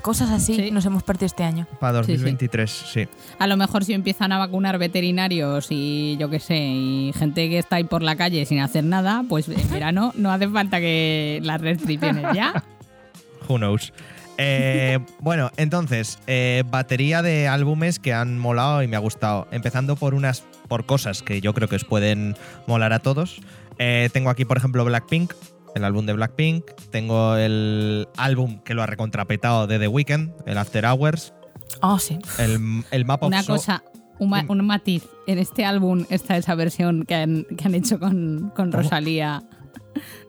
[0.03, 0.70] Cosas así Sí.
[0.73, 1.68] nos hemos perdido este año.
[1.79, 2.12] Para Sí, sí.
[2.14, 3.07] 2023, sí.
[3.39, 7.59] A lo mejor si empiezan a vacunar veterinarios y yo qué sé, y gente que
[7.59, 11.39] está ahí por la calle sin hacer nada, pues en verano no hace falta que
[11.45, 12.64] las restricciones ya.
[13.49, 13.93] Who knows.
[14.39, 19.47] Eh, bueno, entonces, eh, batería de álbumes que han molado y me ha gustado.
[19.53, 22.35] Empezando por unas por cosas que yo creo que os pueden
[22.66, 23.41] molar a todos.
[23.85, 25.33] Eh, tengo aquí, por ejemplo, Blackpink,
[25.74, 26.64] el álbum de Blackpink.
[26.91, 31.35] Tengo el álbum que lo ha recontrapetado de The Weeknd, el After Hours.
[31.80, 32.16] Oh, sí.
[32.39, 33.83] El, el Map of Una cosa,
[34.20, 35.03] un, ma- un matiz.
[35.26, 39.43] En este álbum está esa versión que han, que han hecho con, con Rosalía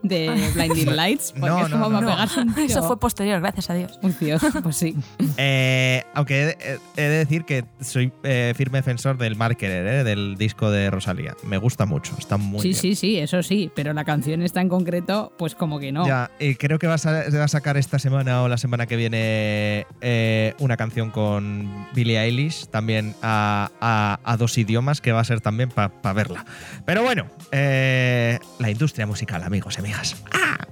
[0.01, 1.32] de Blinding Lights.
[1.32, 2.68] Porque No, es no, como no, pegarse un tiro.
[2.68, 3.99] Eso fue posterior, gracias a Dios.
[4.01, 4.95] Uy, Dios, pues sí.
[5.38, 6.57] Eh, aunque
[6.95, 11.36] he, de decir que soy eh, firme defensor del Marketer, eh, del disco de Rosalía.
[11.43, 12.80] Me gusta mucho, está muy sí, bien.
[12.82, 13.72] sí, sí, eso sí.
[13.76, 16.05] Pero la canción está en concreto, pues como que no.
[16.07, 18.57] Ya, y creo que va a, sa- se va a sacar esta semana o la
[18.57, 25.01] semana que viene eh, una canción con Billie Eilish, también a, a- a dos idiomas,
[25.01, 26.45] que va a ser también para verla.
[26.86, 30.16] Pero bueno, eh, la industria musical, amigos y amigas.
[30.32, 30.58] ¡Ah!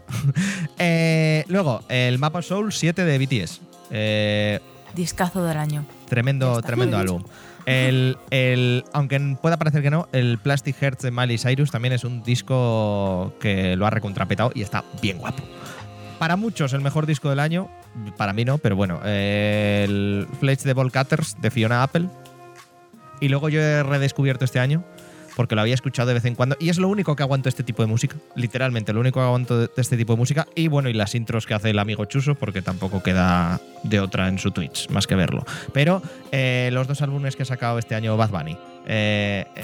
[0.78, 3.62] Eh, luego, el Mapa Soul 7 de BTS.
[3.92, 4.60] Eh,
[4.96, 5.86] Discazo del año.
[6.10, 7.24] Tremendo, tremendo álbum.
[7.66, 12.04] El, el- aunque pueda parecer que no, el Plastic Hearts de Miley Cyrus también es
[12.04, 15.44] un disco que lo ha recontrapetado y está bien guapo.
[16.20, 17.70] Para muchos, el mejor disco del año.
[18.18, 19.00] Para mí no, pero bueno.
[19.06, 22.08] eh, el Fletch de Ball Cutters de Fiona Apple.
[23.20, 24.84] Y luego yo he redescubierto este año,
[25.36, 26.56] porque lo había escuchado de vez en cuando.
[26.60, 28.16] Y es lo único que aguanto este tipo de música.
[28.36, 30.48] Literalmente, lo único que aguanto de este tipo de música.
[30.56, 34.28] Y bueno, y las intros que hace el amigo Chuso, porque tampoco queda de otra
[34.28, 35.46] en su Twitch, más que verlo.
[35.74, 36.02] Pero
[36.32, 38.58] eh, los dos álbumes que ha sacado este año Bad Bunny.
[38.88, 39.64] eh, eh,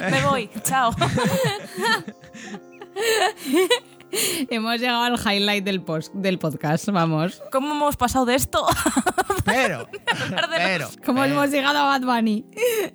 [0.10, 0.94] Me voy, chao.
[4.50, 7.42] Hemos llegado al highlight del, post, del podcast, vamos.
[7.52, 8.66] ¿Cómo hemos pasado de esto?
[9.44, 9.88] pero,
[10.56, 12.44] pero, ¿Cómo pero- hemos llegado a Bad Bunny?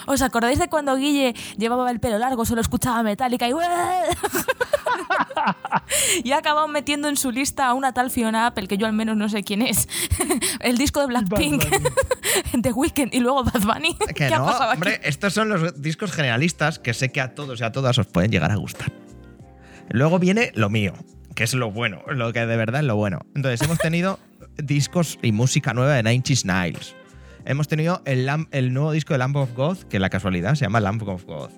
[0.08, 3.54] ¿Os acordáis de cuando Guille llevaba el pelo largo, solo escuchaba Metallica y...
[6.24, 8.94] y ha acabado metiendo en su lista a una tal Fiona Apple, que yo al
[8.94, 9.88] menos no sé quién es.
[10.60, 11.64] el disco de Blackpink,
[12.62, 13.96] The Weeknd y luego Bad Bunny.
[13.96, 14.74] Que ¿Qué ha no, pasado aquí?
[14.76, 18.08] hombre, estos son los discos generalistas que sé que a todos y a todas os
[18.08, 18.92] pueden llegar a gustar.
[19.90, 20.94] Luego viene lo mío,
[21.36, 23.26] que es lo bueno, lo que de verdad es lo bueno.
[23.36, 24.20] Entonces, hemos tenido
[24.58, 26.96] discos y música nueva de Nine Inch Nails.
[27.46, 30.80] Hemos tenido el, el nuevo disco de Lamb of God, que la casualidad se llama
[30.80, 31.50] Lamb of God.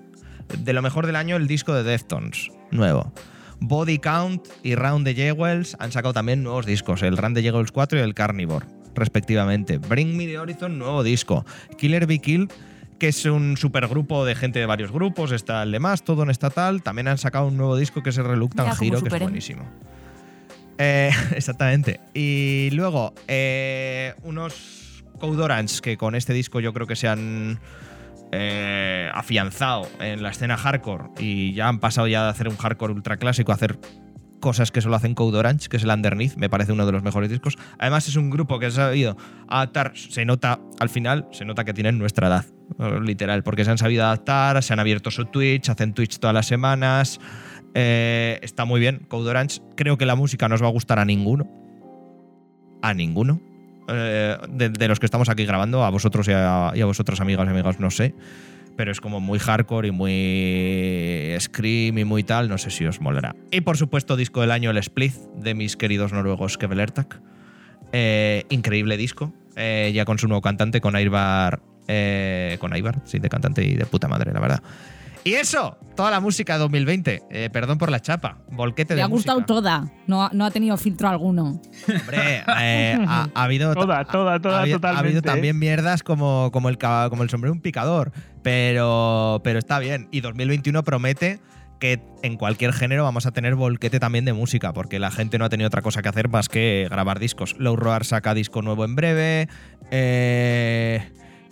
[0.59, 3.13] De lo mejor del año, el disco de Deftones, nuevo.
[3.59, 7.71] Body Count y Round the Jewels han sacado también nuevos discos, el Round the Jewels
[7.71, 8.65] 4 y el Carnivore,
[8.95, 9.77] respectivamente.
[9.77, 11.45] Bring Me the Horizon, nuevo disco.
[11.77, 12.51] Killer Be Killed,
[12.99, 16.29] que es un supergrupo de gente de varios grupos, está el de más, todo en
[16.29, 16.81] estatal.
[16.81, 19.63] También han sacado un nuevo disco que es el Reluctant Hero, que es buenísimo.
[20.77, 21.99] Eh, exactamente.
[22.13, 27.59] Y luego, eh, unos Code Orange que con este disco yo creo que se han
[28.31, 32.93] eh, afianzado en la escena hardcore y ya han pasado ya de hacer un hardcore
[32.93, 33.77] ultra clásico a hacer
[34.45, 37.01] cosas que solo hacen Code Orange, que es el Underneath, me parece uno de los
[37.01, 37.57] mejores discos.
[37.79, 39.17] Además es un grupo que ha sabido
[39.47, 42.45] adaptar, se nota al final, se nota que tienen nuestra edad,
[43.01, 46.45] literal, porque se han sabido adaptar, se han abierto su Twitch, hacen Twitch todas las
[46.45, 47.19] semanas,
[47.73, 49.61] eh, está muy bien, Code Orange.
[49.75, 51.49] Creo que la música no os va a gustar a ninguno.
[52.83, 53.41] A ninguno.
[53.87, 57.47] Eh, de, los que estamos aquí grabando, a vosotros y a, y a vosotros, amigas
[57.47, 58.13] y amigos, no sé.
[58.77, 62.99] Pero es como muy hardcore y muy scream y muy tal, no sé si os
[62.99, 63.35] molará.
[63.51, 67.21] Y por supuesto, disco del año, el Split de mis queridos noruegos Kevelertak.
[67.93, 71.61] Eh, increíble disco, eh, ya con su nuevo cantante, con Aibar.
[71.87, 74.63] eh, con Aibar, sí, de cantante y de puta madre, la verdad.
[75.25, 77.23] Y eso, toda la música de 2020.
[77.31, 78.37] Eh, perdón por la chapa.
[78.51, 79.47] Volquete de Le ha gustado música.
[79.53, 81.59] toda, no, ha- no ha tenido filtro alguno.
[81.89, 83.73] Hombre, eh, ha, ha habido.
[83.73, 87.29] Toda, toda, toda, ha, habido- ha totalmente, habido también mierdas como, como, el, como el
[87.31, 88.11] sombrero de un picador.
[88.43, 90.07] Pero, pero está bien.
[90.11, 91.39] Y 2021 promete
[91.79, 95.45] que en cualquier género vamos a tener volquete también de música, porque la gente no
[95.45, 97.55] ha tenido otra cosa que hacer más que grabar discos.
[97.57, 99.49] Low Roar saca disco nuevo en breve.
[99.89, 101.01] Eh,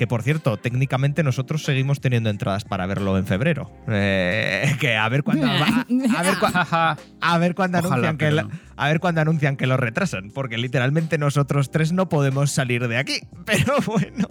[0.04, 3.72] que por cierto, técnicamente nosotros seguimos teniendo entradas para verlo en febrero.
[3.88, 8.50] Eh, que a ver cuándo a ver, cua- a ver cuándo Ojalá, anuncian que la-
[8.76, 12.98] a ver cuándo anuncian que lo retrasan, porque literalmente nosotros tres no podemos salir de
[12.98, 13.20] aquí.
[13.46, 14.28] Pero bueno.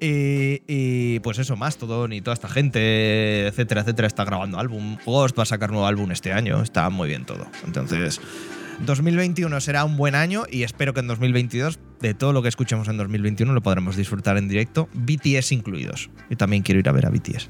[0.00, 4.96] Y, y, pues eso, más, todo y toda esta gente, etcétera, etcétera, está grabando álbum.
[5.04, 7.46] Ghost va a sacar nuevo álbum este año, está muy bien todo.
[7.66, 8.22] Entonces,
[8.86, 12.88] 2021 será un buen año y espero que en 2022, de todo lo que escuchemos
[12.88, 16.10] en 2021, lo podremos disfrutar en directo, BTS incluidos.
[16.30, 17.48] Yo también quiero ir a ver a BTS.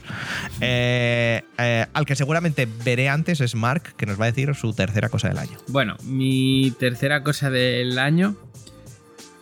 [0.61, 4.73] Eh, eh, al que seguramente veré antes es Mark, que nos va a decir su
[4.73, 5.59] tercera cosa del año.
[5.69, 8.35] Bueno, mi tercera cosa del año.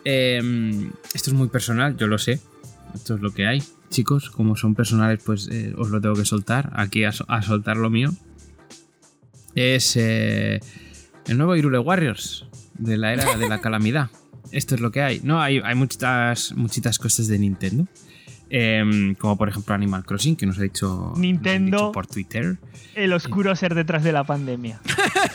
[0.04, 2.40] eh, esto es muy personal, yo lo sé.
[2.94, 3.62] Esto es lo que hay.
[3.90, 6.72] Chicos, como son personales, pues eh, os lo tengo que soltar.
[6.74, 8.12] Aquí a, so- a soltar lo mío.
[9.54, 9.96] Es
[11.28, 14.10] el nuevo Irule Warriors de la era de la calamidad.
[14.52, 15.20] Esto es lo que hay.
[15.22, 17.86] No, hay, hay muchas, muchitas cosas de Nintendo.
[18.48, 21.78] Eh, como por ejemplo Animal Crossing, que nos ha dicho, Nintendo.
[21.78, 22.58] dicho por Twitter.
[22.94, 24.80] El oscuro ser detrás de la pandemia.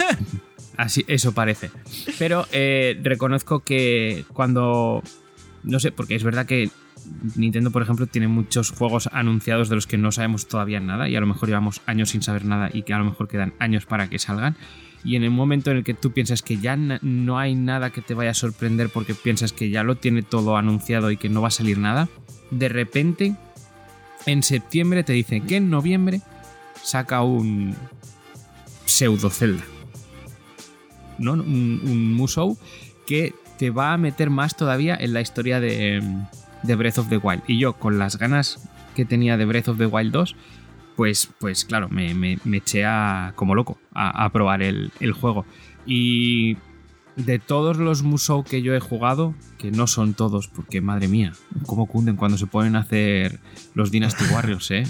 [0.78, 1.70] Así, eso parece.
[2.18, 5.04] Pero eh, reconozco que cuando.
[5.64, 6.72] No sé, porque es verdad que
[7.36, 11.16] Nintendo, por ejemplo, tiene muchos juegos anunciados de los que no sabemos todavía nada y
[11.16, 13.86] a lo mejor llevamos años sin saber nada y que a lo mejor quedan años
[13.86, 14.56] para que salgan.
[15.04, 18.02] Y en el momento en el que tú piensas que ya no hay nada que
[18.02, 21.42] te vaya a sorprender porque piensas que ya lo tiene todo anunciado y que no
[21.42, 22.08] va a salir nada,
[22.52, 23.36] de repente
[24.26, 26.22] en septiembre te dicen que en noviembre
[26.84, 27.76] saca un
[28.86, 29.64] pseudo Zelda.
[31.18, 31.34] ¿no?
[31.34, 32.58] Un, Musou
[33.06, 36.02] que te va a meter más todavía en la historia de,
[36.64, 37.44] de Breath of the Wild.
[37.48, 40.36] Y yo, con las ganas que tenía de Breath of the Wild 2,
[40.96, 45.12] pues, pues claro, me, me- me eché a, como loco a, a probar el, el
[45.14, 45.46] juego.
[45.86, 46.58] Y
[47.16, 51.34] de todos los Musou que yo he jugado, que no son todos, porque madre mía,
[51.66, 53.40] cómo cunden cuando se ponen a hacer
[53.74, 54.84] los Dynasty Warriors, ¿eh?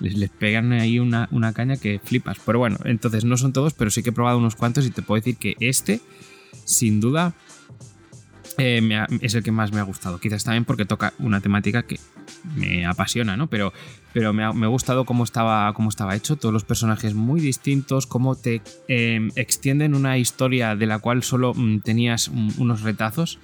[0.00, 2.38] Les, les pegan ahí una, una caña que flipas.
[2.46, 5.02] Pero bueno, entonces no son todos, pero sí que he probado unos cuantos y te
[5.02, 6.00] puedo decir que este,
[6.64, 7.34] sin duda,
[8.58, 10.18] eh, ha- es el que más me ha gustado.
[10.20, 11.98] Quizás también porque toca una temática que
[12.56, 13.46] me apasiona, ¿no?
[13.48, 13.72] Pero,
[14.12, 17.40] pero me, ha, me ha gustado cómo estaba, cómo estaba hecho, todos los personajes muy
[17.40, 22.82] distintos, cómo te eh, extienden una historia de la cual solo mm, tenías un- unos
[22.82, 23.38] retazos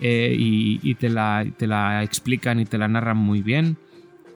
[0.00, 3.76] eh, y, y te, la, te la explican y te la narran muy bien.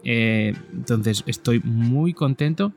[0.05, 2.73] Eh, entonces estoy muy contento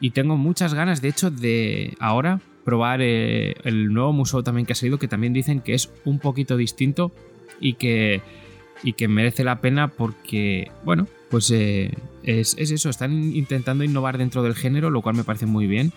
[0.00, 4.74] y tengo muchas ganas, de hecho, de ahora probar eh, el nuevo museo también que
[4.74, 7.12] ha salido, que también dicen que es un poquito distinto
[7.60, 8.20] y que,
[8.82, 14.18] y que merece la pena porque, bueno, pues eh, es, es eso, están intentando innovar
[14.18, 15.92] dentro del género, lo cual me parece muy bien.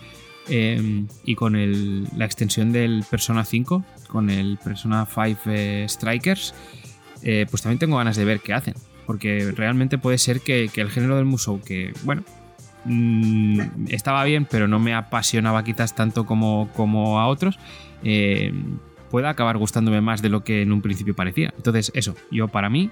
[0.48, 6.52] Eh, y con el- la extensión del Persona 5, con el Persona 5 eh, Strikers,
[7.22, 8.74] eh, pues también tengo ganas de ver qué hacen.
[9.06, 12.24] Porque realmente puede ser que, que el género del Musou, que bueno,
[12.84, 17.58] mm, estaba bien, pero no me apasionaba quizás tanto como, como a otros,
[19.12, 21.52] pueda acabar gustándome más de lo que en un principio parecía.
[21.54, 22.90] Entonces, eso, yo para mí,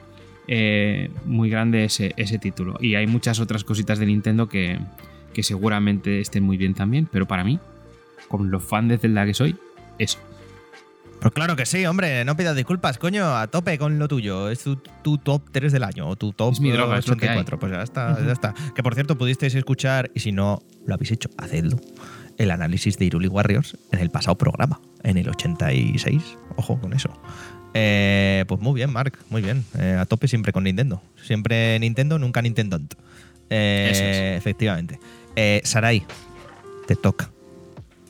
[0.48, 2.76] eh, muy grande ese, ese título.
[2.78, 4.78] Y hay muchas otras cositas de Nintendo que,
[5.32, 7.58] que seguramente estén muy bien también, pero para mí,
[8.28, 9.56] con los fan de Zelda que soy,
[9.98, 10.18] eso.
[11.22, 14.50] Pues claro que sí, hombre, no pidas disculpas, coño, a tope con lo tuyo.
[14.50, 17.08] Es tu, tu top 3 del año, o tu top Es mi droga, eh, es
[17.08, 17.44] lo que hay.
[17.44, 17.58] 34.
[17.58, 18.54] Pues ya está, ya está.
[18.74, 21.78] Que por cierto, pudisteis escuchar, y si no lo habéis hecho, hacedlo,
[22.36, 26.22] el análisis de Iruli Warriors en el pasado programa, en el 86.
[26.56, 27.10] Ojo con eso.
[27.74, 29.64] Eh, pues muy bien, Mark, muy bien.
[29.78, 31.00] Eh, a tope siempre con Nintendo.
[31.22, 32.78] Siempre Nintendo, nunca Nintendo.
[33.48, 34.38] Eh, Eso es.
[34.38, 34.98] Efectivamente.
[35.36, 36.02] Eh, Sarai,
[36.86, 37.30] te toca.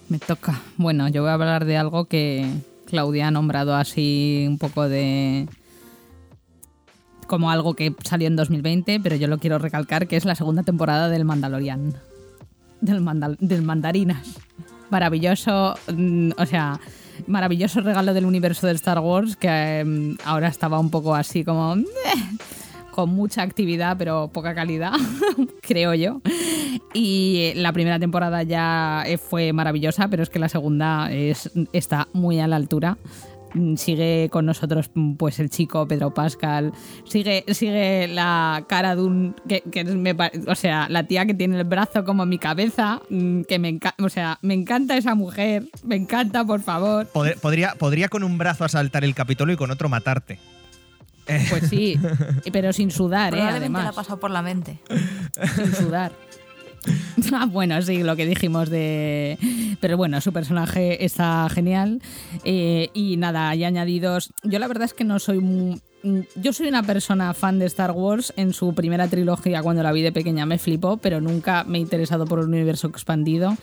[0.08, 0.60] Me toca.
[0.76, 2.50] Bueno, yo voy a hablar de algo que
[2.86, 5.46] Claudia ha nombrado así un poco de
[7.26, 10.64] como algo que salió en 2020, pero yo lo quiero recalcar que es la segunda
[10.64, 11.94] temporada del Mandalorian.
[12.80, 14.26] Del, Mandal- del Mandarinas.
[14.90, 16.80] Maravilloso, mm, o sea,
[17.26, 21.76] maravilloso regalo del universo de Star Wars que mm, ahora estaba un poco así como
[22.90, 24.92] con mucha actividad pero poca calidad,
[25.62, 26.20] creo yo.
[26.92, 32.08] Y la primera temporada ya eh, fue maravillosa, pero es que la segunda es, está
[32.12, 32.98] muy a la altura.
[33.54, 36.72] Mm, Sigue con nosotros mm, pues el chico Pedro Pascal.
[37.04, 39.34] Sigue, sigue la cara de un.
[39.48, 40.14] Que, que me
[40.46, 43.00] o sea, la tía que tiene el brazo como mi cabeza.
[43.10, 44.04] mm, Que me encanta.
[44.04, 45.64] O sea, me encanta esa mujer.
[45.84, 47.06] Me encanta, por favor.
[47.12, 50.38] Pod- Podría, podría con un brazo asaltar el Capitolio y con otro matarte.
[51.48, 51.96] Pues sí,
[52.52, 53.36] pero sin sudar, ¿eh?
[53.36, 53.94] Probablemente le ha Además.
[53.94, 54.80] pasado por la mente.
[55.54, 56.10] sin sudar.
[57.32, 59.38] Ah, bueno, sí, lo que dijimos de...
[59.80, 62.02] Pero bueno, su personaje está genial.
[62.44, 64.32] Eh, y nada, hay añadidos...
[64.42, 65.80] Yo la verdad es que no soy mu- mm,
[66.34, 68.32] yo soy una persona fan de Star Wars.
[68.36, 71.80] En su primera trilogía, cuando la vi de pequeña, me flipó, pero nunca me he
[71.80, 73.56] interesado por el universo expandido.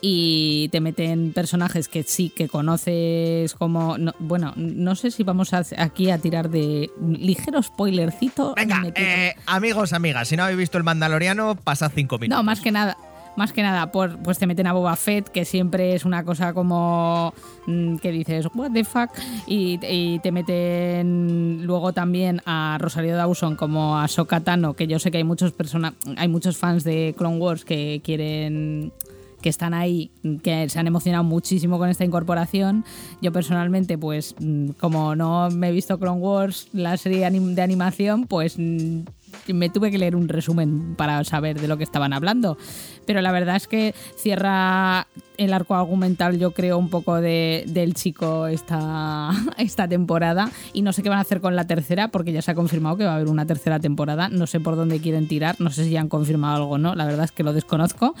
[0.00, 3.98] Y te meten personajes que sí, que conoces como.
[3.98, 8.54] no- bueno, no sé si vamos a- aquí a tirar de ligero spoilercito.
[8.56, 12.38] Venga, eh, amigos, amigas, si no habéis visto el Mandaloriano, pasad cinco minutos.
[12.38, 12.96] No, más que nada.
[13.38, 16.52] Más que nada, por, pues te meten a Boba Fett, que siempre es una cosa
[16.52, 17.32] como
[17.68, 19.10] mm, que dices, what the fuck,
[19.46, 19.78] y,
[20.18, 25.18] te meten luego también a Rosario Dawson como a Ahsoka Tano, que yo sé que
[25.18, 28.92] hay muchos persona, hay muchos fans de Clone Wars que quieren
[29.40, 30.10] que están ahí,
[30.42, 32.84] que se han emocionado muchísimo con esta incorporación.
[33.22, 38.26] Yo personalmente, pues mm, como no me he visto Clone Wars, la serie de animación,
[38.26, 39.02] pues mm,
[39.48, 42.58] me tuve que leer un resumen para saber de lo que estaban hablando.
[43.06, 45.06] Pero la verdad es que cierra
[45.36, 50.50] el arco argumental, yo creo, un poco de, del chico esta, esta temporada.
[50.72, 52.96] Y no sé qué van a hacer con la tercera, porque ya se ha confirmado
[52.96, 54.28] que va a haber una tercera temporada.
[54.28, 56.94] No sé por dónde quieren tirar, no sé si ya han confirmado algo o no,
[56.94, 58.14] la verdad es que lo desconozco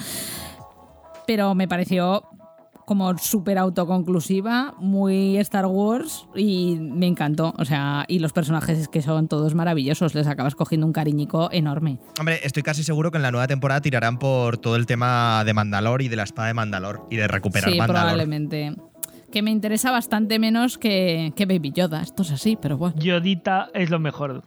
[1.28, 2.22] pero me pareció
[2.88, 7.54] como súper autoconclusiva, muy Star Wars y me encantó.
[7.58, 11.50] O sea, y los personajes es que son todos maravillosos, les acabas cogiendo un cariñico
[11.52, 11.98] enorme.
[12.18, 15.52] Hombre, estoy casi seguro que en la nueva temporada tirarán por todo el tema de
[15.52, 18.00] Mandalor y de la espada de Mandalor y de recuperar sí, Mandalor.
[18.04, 18.74] probablemente.
[19.30, 22.00] Que me interesa bastante menos que, que Baby Yoda.
[22.00, 22.96] Esto es así, pero bueno.
[22.98, 24.44] Yodita es lo mejor.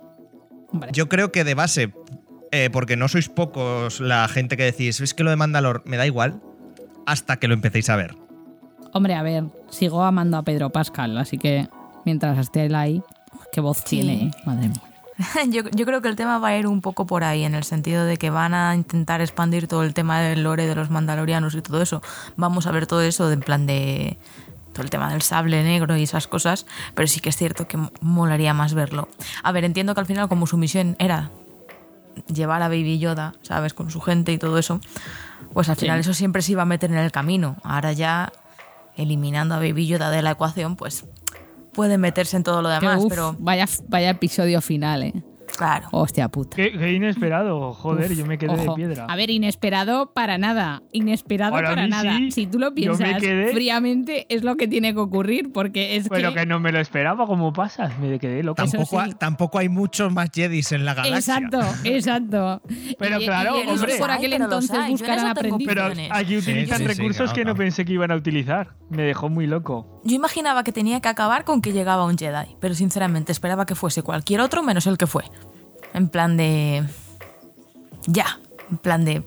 [0.93, 1.93] Yo creo que de base,
[2.51, 5.97] eh, porque no sois pocos la gente que decís, es que lo de Mandalor me
[5.97, 6.41] da igual,
[7.05, 8.15] hasta que lo empecéis a ver.
[8.93, 11.67] Hombre, a ver, sigo amando a Pedro Pascal, así que
[12.05, 13.01] mientras esté él ahí,
[13.53, 13.83] qué voz Sí.
[14.01, 14.81] tiene, madre mía.
[15.49, 17.63] Yo, yo creo que el tema va a ir un poco por ahí, en el
[17.63, 21.53] sentido de que van a intentar expandir todo el tema del lore de los mandalorianos
[21.53, 22.01] y todo eso.
[22.37, 24.17] Vamos a ver todo eso de- en plan de
[24.73, 26.65] todo el tema del sable negro y esas cosas,
[26.95, 29.09] pero sí que es cierto que molaría más verlo.
[29.43, 31.29] A ver, entiendo que al final como su misión era
[32.33, 33.73] llevar a Baby Yoda, ¿sabes?
[33.75, 34.79] Con su gente y todo eso,
[35.53, 35.81] pues al Sí.
[35.81, 37.57] final eso siempre se iba a meter en el camino.
[37.63, 38.31] Ahora ya
[39.01, 41.05] eliminando a Baby Yoda de la ecuación, pues
[41.73, 45.23] puede meterse en todo lo demás, uf, pero vaya, vaya episodio final, ¿eh?
[45.57, 45.87] Claro.
[45.91, 46.55] Hostia puta.
[46.55, 48.61] Qué, qué inesperado, joder, Uf, yo me quedé ojo.
[48.75, 49.05] de piedra.
[49.07, 50.81] A ver, inesperado para nada.
[50.91, 52.17] Inesperado Para nada.
[52.17, 52.31] sí.
[52.31, 55.95] Si tú lo Yo me piensas quedé- fríamente, es lo que tiene que ocurrir, porque
[55.95, 56.39] es Pero que.
[56.41, 57.97] que no me lo esperaba, ¿cómo pasas?
[57.99, 58.55] Me quedé loco.
[58.63, 59.09] Tampoco, sí.
[59.11, 61.17] ha- tampoco hay muchos más Jedis en la galaxia.
[61.37, 62.61] Exacto, exacto.
[62.97, 63.95] Pero Y- claro, y ellos hombre.
[63.97, 65.75] por aquel entonces tengo aprendices.
[65.75, 67.57] Pero aquí utilizan sí, sí, recursos claro, que no claro.
[67.57, 68.69] pensé que iban a utilizar.
[68.89, 70.00] Me dejó muy loco.
[70.03, 73.75] Yo imaginaba que tenía que acabar con que llegaba un Jedi, pero sinceramente esperaba que
[73.75, 75.23] fuese cualquier otro menos el que fue.
[75.93, 76.83] En plan de...
[78.07, 79.23] Ya, en plan de...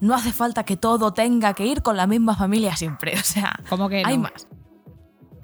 [0.00, 3.60] No hace falta que todo tenga que ir con la misma familia siempre, o sea,
[3.68, 4.46] ¿Cómo que hay más.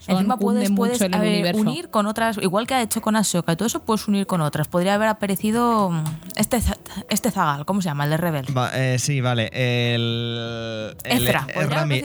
[0.05, 3.67] Son- Encima puedes, el unir con otras, igual que ha hecho con Ahsoka y todo
[3.67, 4.67] eso, puedes unir con otras.
[4.67, 6.05] Podría haber aparecido mm,
[6.37, 6.61] este,
[7.09, 8.05] este Zagal, ¿cómo se llama?
[8.05, 8.47] El de Rebel.
[8.59, 9.49] Va- eh, sí, vale.
[9.53, 10.97] El.
[11.05, 12.01] el- Ezra, podría Ezra, mi-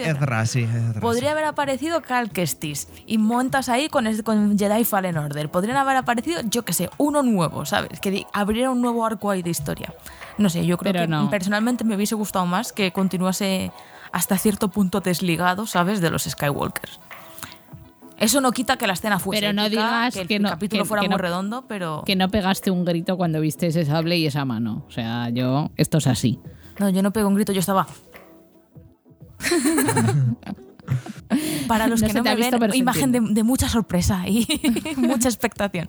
[0.46, 0.64] sí.
[0.64, 1.32] Ezra, Podría sí.
[1.32, 5.50] haber aparecido Cal Kestis y montas ahí con, este- con Jedi Fallen Order.
[5.50, 8.00] Podrían haber aparecido, yo que sé, uno nuevo, ¿sabes?
[8.00, 9.94] Que abriera un nuevo arco ahí de historia.
[10.38, 11.30] No sé, yo creo Pero que no.
[11.32, 13.72] personalmente me hubiese gustado más que continuase
[14.12, 16.00] hasta cierto punto desligado, ¿sabes?
[16.00, 17.00] De los Skywalkers.
[18.20, 20.50] Eso no quita que la escena fuese Pero no épica, digas que el que no-
[20.50, 22.04] capítulo que- fuera que muy no- redondo, pero...
[22.06, 24.84] Que no pegaste un grito cuando viste ese sable y esa mano.
[24.88, 25.70] O sea, yo.
[25.78, 26.40] Esto es así.
[26.80, 27.88] No, yo no pego un grito, yo estaba...
[31.68, 34.48] Para los No que no me visto, ven, imagen de, de mucha sorpresa y
[34.98, 35.88] mucha expectación.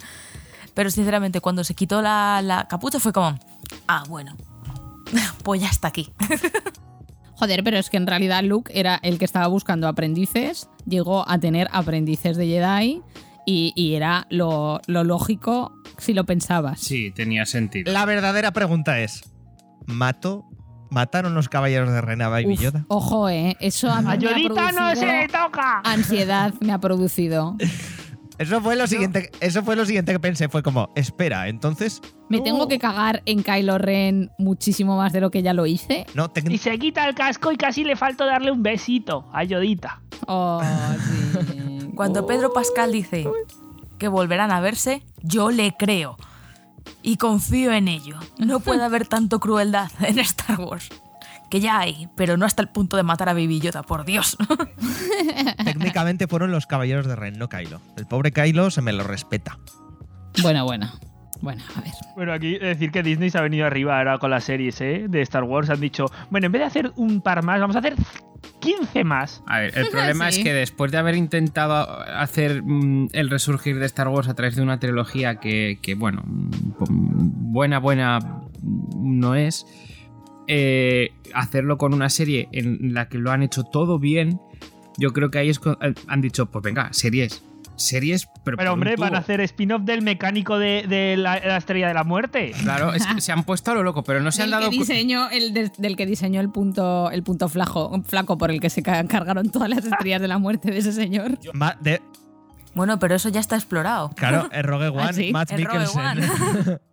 [0.75, 3.39] Pero sinceramente, cuando se quitó la, la capucha fue como,
[3.87, 4.37] ah, bueno,
[5.45, 6.13] pues ya está aquí.
[7.39, 11.39] Joder, pero es que en realidad Luke era el que estaba buscando aprendices, llegó a
[11.39, 13.03] tener aprendices de Jedi
[13.47, 16.81] y, y era lo, lo lógico si lo pensabas.
[16.81, 17.93] Sí, tenía sentido.
[17.93, 19.23] La verdadera pregunta es:
[19.87, 20.45] ¿Mato?
[20.91, 22.85] ¿Mataron los caballeros de Reina Baby Uf, Yoda?
[22.89, 23.57] ojo, eh.
[23.61, 25.81] Eso a mí ¡A me ha Yodita no se le producido toca!
[25.85, 27.57] ansiedad, me ha producido.
[28.39, 30.49] Eso fue lo siguiente, eso fue lo siguiente que pensé.
[30.49, 32.01] Fue como, espera, entonces.
[32.29, 36.07] Me tengo que cagar en Kylo Ren muchísimo más de lo que ya lo hice.
[36.15, 40.03] No, Y se quita el casco y casi le falta darle un besito a Yodita.
[40.27, 41.91] Oh, sí.
[41.97, 43.27] Cuando Pedro Pascal dice
[43.99, 46.17] que volverán a verse, yo le creo.
[47.03, 48.19] Y confío en ello.
[48.39, 50.89] No puede haber tanto crueldad en Star Wars.
[51.51, 54.37] Que ya hay, pero no hasta el punto de matar a Baby Yoda, por Dios.
[55.65, 57.81] técnicamente fueron los caballeros de Ren, no Kylo.
[57.97, 59.59] El pobre Kylo se me lo respeta.
[60.43, 60.91] Bueno, bueno.
[61.41, 61.93] Bueno, a ver.
[62.17, 65.07] Bueno, aquí decir que Disney se ha venido arriba ahora con las series ¿eh?
[65.09, 65.71] de Star Wars.
[65.71, 67.95] Han dicho, bueno, en vez de hacer un par más, vamos a hacer
[68.61, 69.43] 15 más.
[69.47, 70.41] A ver, el problema Sí.
[70.41, 74.57] es que después de haber intentado hacer mm, el resurgir de Star Wars a través
[74.57, 79.65] de una trilogía que, que, bueno, mm, buena, buena mm, no es,
[80.49, 84.41] eh, hacerlo con una serie en la que lo han hecho todo bien,
[84.97, 87.45] yo creo que ahí es eh, han dicho, pues venga, series.
[87.77, 91.87] Series, pero, Pero hombre, van a hacer spin-off del mecánico de, de la, la estrella
[91.87, 92.51] de la muerte.
[92.63, 94.77] Claro, es que se han puesto a lo loco, pero no se han dado que
[94.79, 98.69] diseñó, el del, del que diseñó el punto, el punto flaco, flaco por el que
[98.69, 101.39] se ca- cargaron todas las estrellas de la muerte de ese señor.
[101.53, 102.03] Ma- de-
[102.75, 104.11] Bueno, pero eso ya está explorado.
[104.17, 105.31] claro, el Rogue One, ¿Ah, sí?
[105.31, 106.81] Matt Mikkelsen.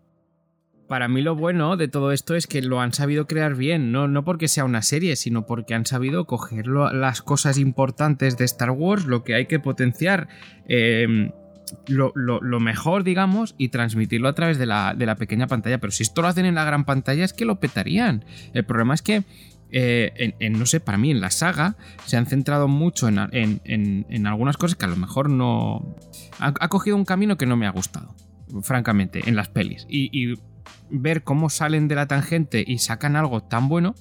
[0.88, 4.08] Para mí lo bueno de todo esto es que lo han sabido crear bien, no,
[4.08, 8.70] no porque sea una serie, sino porque han sabido coger las cosas importantes de Star
[8.70, 10.28] Wars, lo que hay que potenciar,
[10.68, 11.32] eh,
[11.88, 15.80] lo, lo- mejor, digamos, y transmitirlo a través de la, de la pequeña pantalla.
[15.80, 18.24] Pero si esto lo hacen en la gran pantalla es que lo petarían.
[18.54, 19.24] El problema es que,
[19.72, 24.28] eh, no sé, para mí en la saga se han centrado mucho en, en- en-
[24.28, 25.96] algunas cosas que a lo mejor no...
[26.40, 28.14] Ha, ha cogido un camino que no me ha gustado,
[28.62, 29.88] francamente, en las pelis.
[29.90, 30.36] Y
[30.90, 33.96] ver cómo salen de la tangente y sacan algo tan bueno,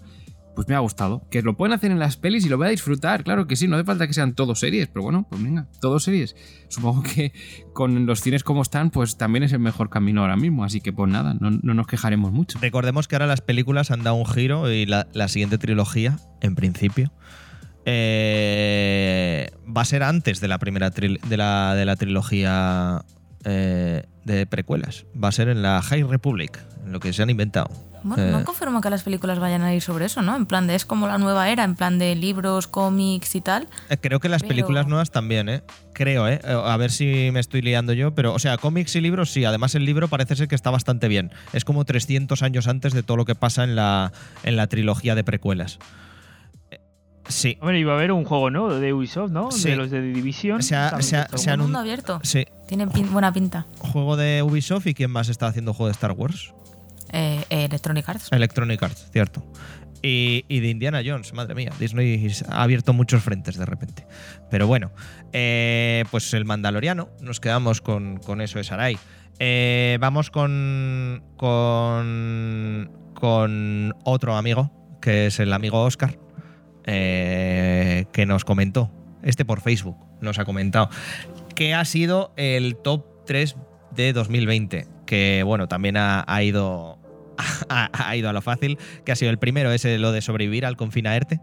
[0.55, 1.27] pues me ha gustado.
[1.31, 3.69] Que lo pueden hacer en las pelis y lo voy a disfrutar, claro que sí,
[3.69, 6.37] no hace falta que sean todos series, pero bueno, pues venga, todos series.
[6.69, 7.33] Supongo que
[7.73, 10.93] con los cines como están, pues también es el mejor camino ahora mismo, así que
[10.93, 12.59] pues nada, no, no nos quejaremos mucho.
[12.61, 17.13] Recordemos que ahora las películas han dado un giro y la, siguiente trilogía, en principio,
[17.87, 23.05] eh, va a ser antes de la primera de, la, de la trilogía
[23.45, 25.05] eh, de precuelas.
[25.23, 27.71] Va a ser en la High Republic, en lo que se han inventado.
[28.07, 30.37] Bueno, Eh, no confirmo que las películas vayan a ir sobre eso, ¿no?
[30.37, 33.67] En plan de es como la nueva era, en plan de libros, cómics y tal.
[33.89, 35.63] Eh, Creo que las Pero- películas nuevas también, ¿eh?
[35.95, 36.39] Creo, ¿eh?
[36.45, 39.47] Eh, A ver si me estoy liando yo, pero, o sea, cómics y libros sí.
[39.47, 41.31] Además, el libro parece ser que está bastante bien.
[41.55, 45.15] Es como 300 años antes de todo lo que pasa en la, en la trilogía
[45.15, 45.79] de precuelas.
[47.29, 47.57] Sí.
[47.61, 48.69] Hombre, iba a haber un juego, ¿no?
[48.75, 49.51] De Ubisoft, ¿no?
[49.51, 49.71] Sí.
[49.71, 50.63] De los de Division.
[50.63, 51.65] Se ha- se ha- se ha bueno.
[51.65, 52.21] Mundo abierto.
[52.23, 52.45] Sí.
[52.69, 53.67] Tiene pin- buena pinta.
[53.79, 56.53] Juego de Ubisoft y quién más está haciendo juego de Star Wars?
[57.13, 58.29] Eh, eh, Electronic Arts.
[58.33, 59.45] Electronic Arts, cierto.
[60.03, 61.73] Y, y de Indiana Jones, madre mía.
[61.79, 64.07] Disney ha abierto muchos frentes de repente.
[64.51, 64.91] Pero bueno,
[65.33, 68.99] eh, pues el Mandaloriano, nos quedamos con, con eso de Sarai.
[69.39, 74.71] Eh, vamos con, con, con otro amigo,
[75.01, 76.19] que es el amigo Oscar,
[76.87, 78.91] eh, que nos comentó,
[79.23, 80.89] este por Facebook, nos ha comentado,
[81.55, 83.57] que ha sido el top 3
[83.93, 86.99] de 2020, que bueno, también ha, ha ido
[87.69, 90.67] ha, ha ido a lo fácil, que ha sido el primero, ese lo de sobrevivir
[90.67, 91.41] al confinaerte.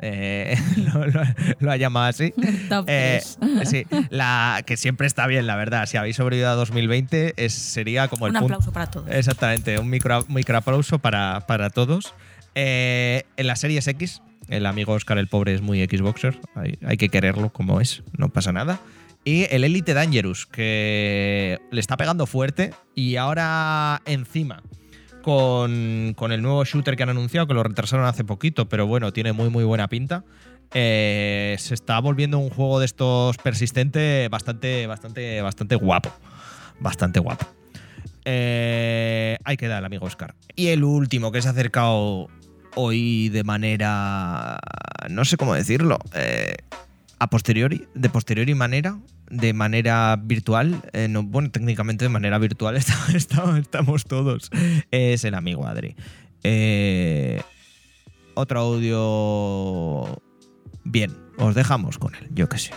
[0.00, 0.56] Eh,
[0.92, 1.22] lo, lo-
[1.60, 2.34] lo ha llamado así.
[2.86, 3.20] Eh,
[3.64, 5.86] sí, la, que siempre está bien, la verdad.
[5.86, 8.54] Si habéis sobrevivido a 2020, es, sería como el Un punto.
[8.54, 9.08] aplauso para todos.
[9.10, 12.12] Exactamente, un micro, micro aplauso para, para todos.
[12.56, 16.96] Eh, en las series X, el amigo Oscar el Pobre es muy Xboxer, hay, hay
[16.96, 18.80] que quererlo como es, no pasa nada.
[19.24, 24.62] Y el Elite Dangerous, que le está pegando fuerte y ahora encima
[25.22, 29.12] con, con el nuevo shooter que han anunciado, que lo retrasaron hace poquito, pero bueno,
[29.14, 30.24] tiene muy muy buena pinta.
[30.74, 36.10] eh, se está volviendo un juego de estos persistente bastante, bastante, bastante guapo.
[36.80, 37.46] Bastante guapo.
[38.24, 40.34] Eh, ahí queda el amigo Oscar.
[40.56, 42.28] Y el último que se ha acercado
[42.74, 44.58] hoy de manera.
[45.10, 45.98] No sé cómo decirlo.
[46.14, 46.56] eh,
[47.20, 48.98] a posteriori, de posteriori manera,
[49.30, 50.82] de manera virtual.
[50.92, 52.76] eh, no, bueno, técnicamente de manera virtual
[53.14, 54.50] está- estamos todos.
[54.90, 55.94] Es el amigo Adri.
[56.42, 57.40] Eh,
[58.34, 60.20] otro audio.
[60.84, 62.72] Bien, os dejamos con él, yo que sé.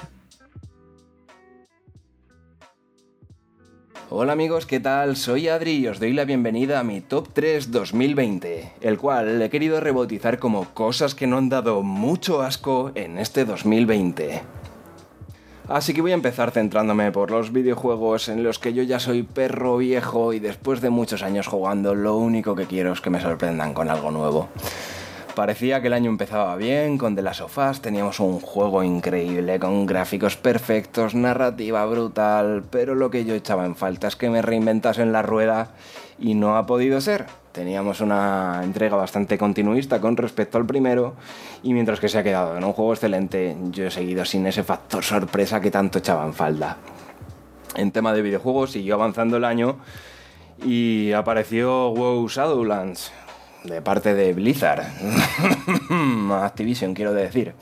[4.09, 5.17] Hola amigos, ¿qué tal?
[5.17, 9.49] Soy Adri y os doy la bienvenida a mi Top 3 2020, el cual he
[9.49, 14.43] querido rebautizar como cosas que no han dado mucho asco en este 2020.
[15.67, 19.23] Así que voy a empezar centrándome por los videojuegos en los que yo ya soy
[19.23, 23.19] perro viejo y después de muchos años jugando lo único que quiero es que me
[23.19, 24.47] sorprendan con algo nuevo.
[25.37, 29.59] Parecía que el año empezaba bien, con The Last of Us teníamos un juego increíble,
[29.59, 34.41] con gráficos perfectos, narrativa brutal, pero lo que yo echaba en falta es que me
[34.41, 35.75] reinventasen la rueda
[36.17, 37.27] y no ha podido ser.
[37.51, 41.13] Teníamos una entrega bastante continuista con respecto al primero
[41.61, 44.63] y mientras que se ha quedado en un juego excelente, yo he seguido sin ese
[44.63, 46.77] factor sorpresa que tanto echaba en falta.
[47.75, 49.77] En tema de videojuegos siguió avanzando el año
[50.65, 53.11] y apareció WoW Shadowlands
[53.63, 54.83] de parte de Blizzard.
[56.31, 57.53] Activision, quiero decir.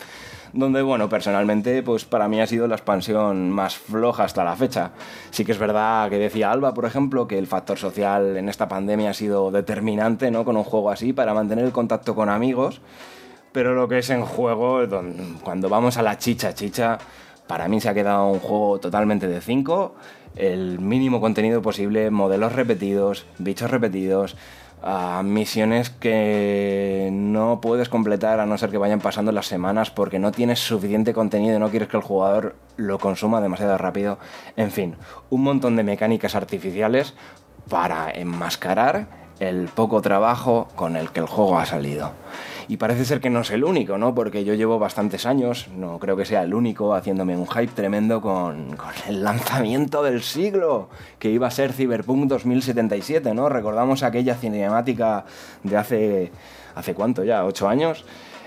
[0.54, 4.92] donde, bueno, personalmente, pues para mí ha sido la expansión más floja hasta la fecha.
[5.32, 8.68] Sí que es verdad que decía Alba, por ejemplo, que el factor social en esta
[8.68, 10.46] pandemia ha sido determinante, ¿no?
[10.46, 12.82] Con un juego así para mantener el contacto con amigos,
[13.52, 14.82] pero lo que es en juego,
[15.44, 17.00] cuando vamos a la chicha chicha,
[17.48, 19.96] para mí se ha quedado un juego totalmente de 5,
[20.36, 24.36] el mínimo contenido posible, modelos repetidos, bichos repetidos,
[24.81, 30.19] a misiones que no puedes completar a no ser que vayan pasando las semanas porque
[30.19, 34.19] no tienes suficiente contenido y no quieres que el jugador lo consuma demasiado rápido.
[34.56, 34.95] En fin,
[35.30, 37.14] un montón de mecánicas artificiales
[37.69, 39.07] para enmascarar
[39.39, 42.11] el poco trabajo con el que el juego ha salido.
[42.68, 44.16] Y parece ser que no es el único, ¿no?
[44.16, 48.22] Porque yo llevo bastantes años, no creo que sea el único, haciéndome un hype tremendo
[48.22, 48.76] con,
[49.08, 50.90] el lanzamiento del siglo,
[51.20, 53.50] que iba a ser Cyberpunk 2077, ¿no?
[53.50, 55.26] Recordamos aquella cinemática
[55.64, 56.32] de hace...
[56.76, 57.46] ¿Hace cuánto ya?
[57.46, 58.04] ¿Ocho años?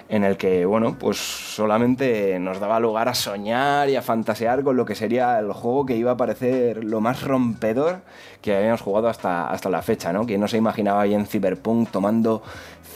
[0.09, 4.77] En el que, bueno, pues solamente nos daba lugar a soñar y a fantasear con
[4.77, 8.01] lo que sería el juego que iba a parecer lo más rompedor
[8.41, 10.25] que habíamos jugado hasta, hasta la fecha, ¿no?
[10.25, 12.43] Que no se imaginaba ahí en Cyberpunk tomando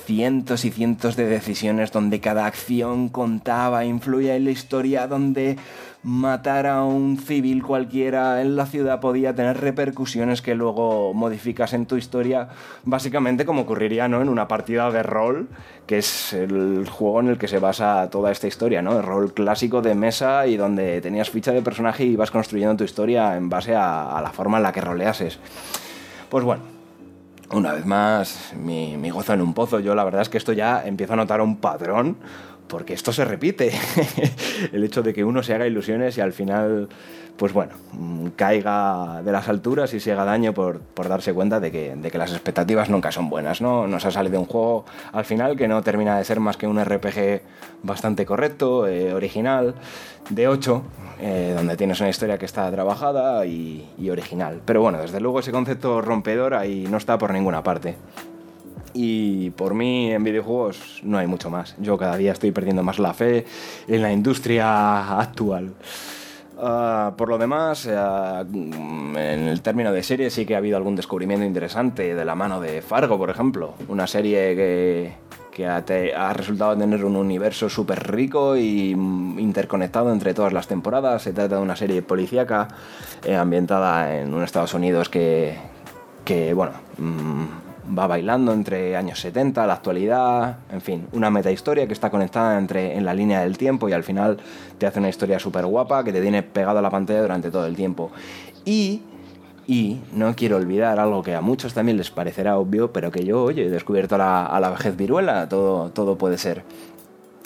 [0.07, 5.59] cientos y cientos de decisiones donde cada acción contaba, influía en la historia, donde
[6.03, 11.87] matar a un civil cualquiera en la ciudad podía tener repercusiones que luego modificas en
[11.87, 12.49] tu historia,
[12.85, 14.21] básicamente como ocurriría ¿no?
[14.21, 15.49] en una partida de rol,
[15.87, 18.99] que es el juego en el que se basa toda esta historia, ¿no?
[18.99, 22.85] el rol clásico de mesa y donde tenías ficha de personaje y ibas construyendo tu
[22.85, 25.39] historia en base a, la forma en la que roleases.
[26.29, 26.63] Pues bueno,
[27.53, 29.79] una vez más, mi, mi, gozo en un pozo.
[29.79, 32.17] Yo la verdad es que esto ya empiezo a notar un patrón
[32.69, 33.73] porque esto se repite.
[34.73, 36.89] el hecho de que uno se haga ilusiones y al final,
[37.37, 41.71] pues bueno, mm, caiga de las alturas y se haga daño por, darse cuenta de
[41.71, 43.87] que, las expectativas nunca son buenas, ¿no?
[43.87, 46.83] Nos ha salido un juego al final que no termina de ser más que un
[46.83, 47.43] RPG
[47.83, 49.75] bastante correcto, eh, original,
[50.31, 50.83] de 8,
[51.21, 54.61] eh, donde tienes una historia que está trabajada y, y original.
[54.65, 57.97] Pero bueno, desde luego ese concepto rompedor ahí no está por ninguna parte.
[58.95, 61.75] Y por mí en videojuegos no hay mucho más.
[61.79, 63.47] Yo cada día estoy perdiendo más la fe
[63.89, 65.73] en la industria actual.
[66.65, 69.17] Ah, por lo demás, eh, en
[69.49, 72.83] el término de serie sí que ha habido algún descubrimiento interesante de la mano de
[72.83, 73.75] Fargo, por ejemplo.
[73.89, 75.13] Una serie que,
[75.51, 81.23] que ha, resultado tener un universo súper rico y interconectado entre todas las temporadas.
[81.23, 82.69] Se trata de una serie policíaca
[83.25, 85.57] eh, ambientada en un Estados Unidos que,
[86.25, 86.75] que bueno...
[86.99, 92.59] Mm, va bailando entre años 70, la actualidad, en fin, una metahistoria que está conectada
[92.59, 94.39] entre, en la línea del tiempo y al final
[94.79, 97.67] te hace una historia súper guapa que te tiene pegado a la pantalla durante todo
[97.67, 98.11] el tiempo.
[98.65, 99.03] Y,
[99.67, 103.43] y no quiero olvidar algo que a muchos también les parecerá obvio, pero que yo,
[103.43, 106.65] oye, he descubierto la, a la vejez viruela, todo, todo puede ser.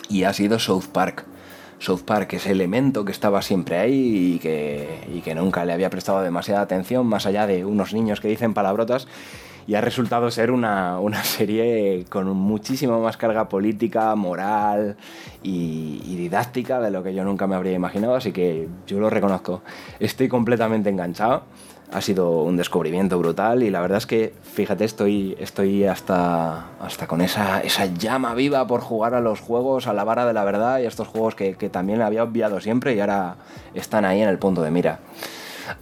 [0.09, 1.25] Y ha sido South Park.
[1.79, 5.91] South Park, ese elemento que estaba siempre ahí y que, y que nunca le había
[5.91, 9.07] prestado demasiada atención, más allá de unos niños que dicen palabrotas
[9.67, 14.97] y ha resultado ser una, serie con muchísima más carga política, moral
[15.43, 19.63] y, didáctica de lo que yo nunca me habría imaginado, así que yo lo reconozco.
[20.01, 21.43] Estoy completamente enganchado.
[21.93, 27.07] Ha sido un descubrimiento brutal y la verdad es que, fíjate, estoy, estoy hasta, hasta
[27.07, 30.43] con esa, esa llama viva por jugar a los juegos, a la vara de la
[30.43, 33.37] verdad y a estos juegos que, que también había obviado siempre y ahora
[33.73, 34.99] están ahí en el punto de mira.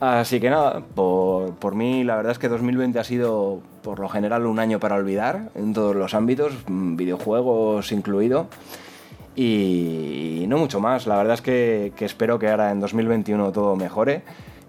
[0.00, 4.08] Así que nada, por, por, mí la verdad es que 2020 ha sido por lo
[4.08, 8.48] general un año para olvidar en todos los ámbitos, mm, videojuegos incluido.
[9.36, 14.22] Y, no mucho más, la verdad es que, espero que ahora en 2021 todo mejore.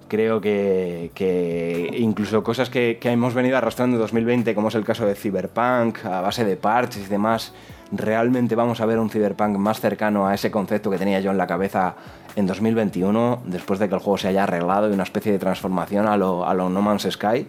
[0.07, 4.85] Creo que, que incluso cosas que, que, hemos venido arrastrando en 2020, como es el
[4.85, 7.53] caso de Cyberpunk, a base de parches y demás,
[7.91, 11.37] realmente vamos a ver un Cyberpunk más cercano a ese concepto que tenía yo en
[11.37, 11.95] la cabeza
[12.35, 16.07] en 2021, después de que el juego se haya arreglado y una especie de transformación
[16.07, 17.47] a lo, a lo No Man's Sky.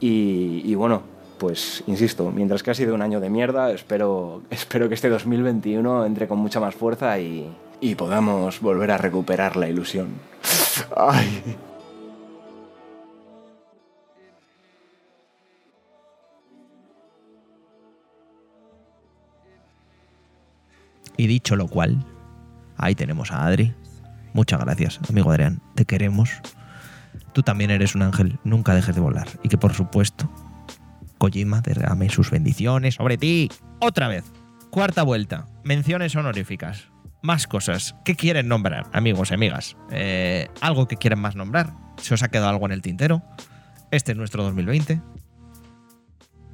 [0.00, 1.02] Y, bueno,
[1.38, 6.06] pues insisto, mientras que ha sido un año de mierda, espero, espero que este 2021
[6.06, 10.08] entre con mucha más fuerza y, y podamos volver a recuperar la ilusión.
[10.96, 11.56] Ay.
[21.16, 22.04] Y dicho lo cual,
[22.76, 23.74] ahí tenemos a Adri.
[24.32, 25.60] Muchas gracias, amigo Adrián.
[25.74, 26.30] Te queremos.
[27.32, 28.38] Tú también eres un ángel.
[28.44, 29.28] Nunca dejes de volar.
[29.42, 30.30] Y que por supuesto,
[31.18, 33.50] Kojima derrame sus bendiciones sobre ti.
[33.80, 34.24] Otra vez.
[34.70, 35.46] Cuarta vuelta.
[35.62, 36.89] Menciones honoríficas.
[37.22, 37.94] Más cosas.
[38.04, 39.76] ¿Qué quieren nombrar, amigos y amigas?
[39.90, 41.74] Eh, ¿Algo que quieren más nombrar?
[41.96, 43.22] ¿Se os ha quedado algo en el tintero?
[43.90, 45.00] Este es nuestro 2020.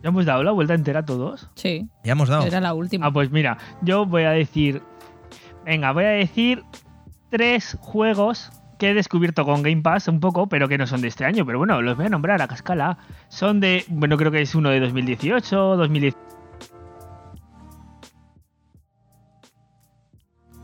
[0.03, 1.51] ¿Ya hemos dado la vuelta entera a todos?
[1.55, 1.89] Sí.
[2.05, 2.45] Ya hemos dado.
[2.45, 3.07] Era la última.
[3.07, 4.83] Ah, pues mira, yo voy a decir
[5.67, 6.63] Venga, voy a decir
[7.29, 11.09] tres juegos que he descubierto con Game Pass un poco, pero que no son de
[11.09, 11.45] este año.
[11.45, 12.99] Pero bueno, los voy a nombrar a cascala.
[13.29, 16.36] Son de, bueno, creo que es uno de 2018, 2019.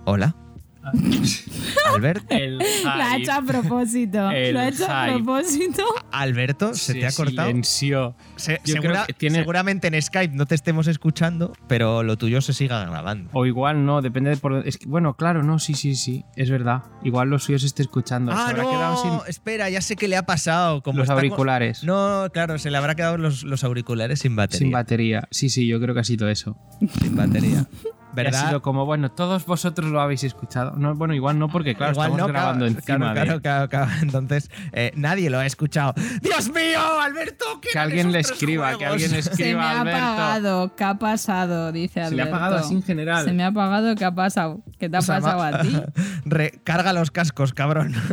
[0.04, 0.34] Hola.
[1.94, 4.30] Albert, El Lo ha hecho a propósito.
[4.32, 5.84] El Lo ha hecho a propósito.
[6.10, 7.52] Alberto, se te ha cortado.
[7.62, 12.84] Se- segura- tiene- Seguramente en Skype no te estemos escuchando, pero lo tuyo se siga
[12.84, 13.30] grabando.
[13.32, 16.50] O igual no, depende de por es que- Bueno, claro, no, sí, sí, sí, es
[16.50, 16.82] verdad.
[17.04, 18.32] Igual lo suyo se esté escuchando.
[18.32, 20.82] se Ah, habrá quedado sin no, espera, ya sé qué le ha pasado.
[20.82, 21.84] Como los con- auriculares.
[21.84, 24.58] No, claro, se le habrá quedado los, los auriculares sin batería.
[24.58, 25.28] Sin batería.
[25.30, 26.56] Sí, sí, yo creo que ha sido eso.
[27.00, 27.66] Sin batería.
[28.12, 28.42] Y ¿Verdad?
[28.44, 30.72] Ha sido como, bueno, todos vosotros lo habéis escuchado.
[30.76, 33.40] No, bueno, igual no, porque claro, Igual estamos no, grabando claro, encima claro, de.
[33.40, 33.90] claro, claro, claro.
[34.02, 35.94] Entonces, eh, nadie lo ha escuchado.
[36.20, 37.44] ¡Dios mío, Alberto!
[37.62, 39.98] ¿qué Que alguien le escriba, que alguien le Se me escriba ha Alberto.
[39.98, 40.76] apagado.
[40.76, 41.72] ¿Qué ha pasado?
[41.72, 42.10] Dice Alberto.
[42.10, 43.24] Se le ha apagado así en general.
[43.24, 43.94] Se me ha apagado.
[43.96, 44.60] ¿Qué ha pasado?
[44.78, 45.82] ¿Qué te ha O sea, pasado ma- a ti?
[46.26, 47.94] Recarga los cascos, cabrón.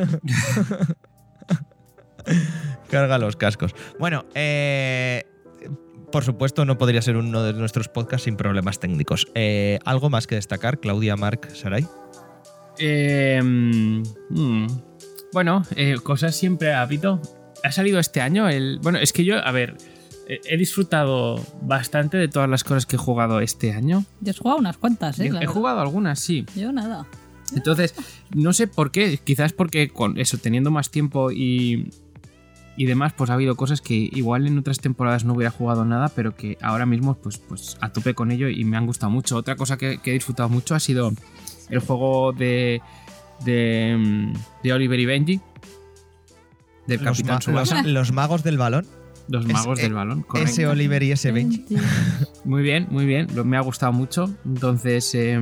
[2.89, 3.76] Carga los cascos.
[3.99, 5.26] Bueno, eh,
[6.11, 9.27] por supuesto, no podría ser uno de nuestros podcasts sin problemas técnicos.
[9.36, 11.88] Eh, ¿Algo más que destacar, Claudia, Marc, Saray?
[12.80, 14.68] Eh, mm,
[15.34, 17.22] bueno, eh, cosas siempre ha habido.
[17.64, 18.80] Ha salido este año el.
[18.81, 19.76] Bueno, es que yo, a ver,
[20.27, 24.06] eh, he disfrutado bastante de todas las cosas que he jugado este año.
[24.22, 25.27] Yo he jugado unas cuantas, ¿eh?
[25.27, 25.48] he verdad.
[25.48, 26.45] jugado algunas, sí.
[26.56, 27.06] Yo nada.
[27.56, 27.95] Entonces,
[28.34, 31.90] no sé por qué, quizás porque con eso, teniendo más tiempo y,
[32.77, 36.09] y demás, pues ha habido cosas que igual en otras temporadas no hubiera jugado nada,
[36.09, 39.35] pero que ahora mismo pues, pues a tope con ello y me han gustado mucho.
[39.35, 41.11] Otra cosa que, que he disfrutado mucho ha sido
[41.69, 42.81] el juego de,
[43.43, 44.33] de, mm,
[44.63, 45.41] de Oliver y Benji,
[46.87, 48.85] del Los, Capitán ma- los- los magos del balón.
[49.27, 50.23] los magos del balón.
[50.23, 50.49] correcto.
[50.51, 51.65] Ese Oliver y ese Benji.
[52.45, 53.27] Muy bien, muy bien.
[53.35, 54.33] Lo- Me ha gustado mucho.
[54.45, 55.39] Entonces, eh,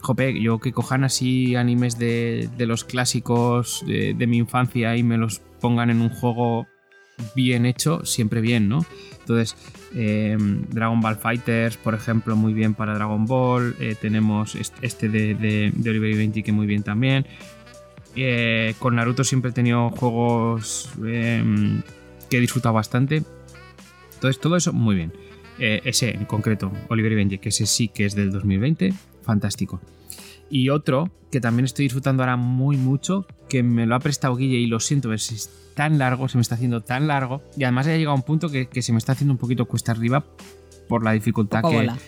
[0.00, 5.02] jope, yo que cojan así animes de, de los clásicos de, de mi infancia y
[5.02, 6.66] me los pongan en un juego
[7.34, 8.84] bien hecho, siempre bien, ¿no?
[9.20, 9.56] Entonces,
[9.94, 10.36] eh,
[10.70, 13.74] Dragon Ball Fighters, por ejemplo, muy bien para Dragon Ball.
[13.80, 17.26] Eh, tenemos est- este de, de, de Oliver y Benji que muy bien también.
[18.16, 21.42] Eh, con Naruto siempre he tenido juegos eh,
[22.30, 23.22] que he disfrutado bastante.
[24.14, 25.12] Entonces, todo eso muy bien.
[25.58, 29.80] Eh, ese en concreto, Oliver y Benji, que ese sí que es del 2020, fantástico.
[30.50, 34.56] Y otro que también estoy disfrutando ahora muy mucho, que me lo ha prestado Guille
[34.56, 37.42] y lo siento, es, es tan largo, se me está haciendo tan largo.
[37.56, 39.66] Y además ha llegado a un punto que, que se me está haciendo un poquito
[39.66, 40.24] cuesta arriba
[40.88, 41.76] por la dificultad que.
[41.76, 41.98] bola.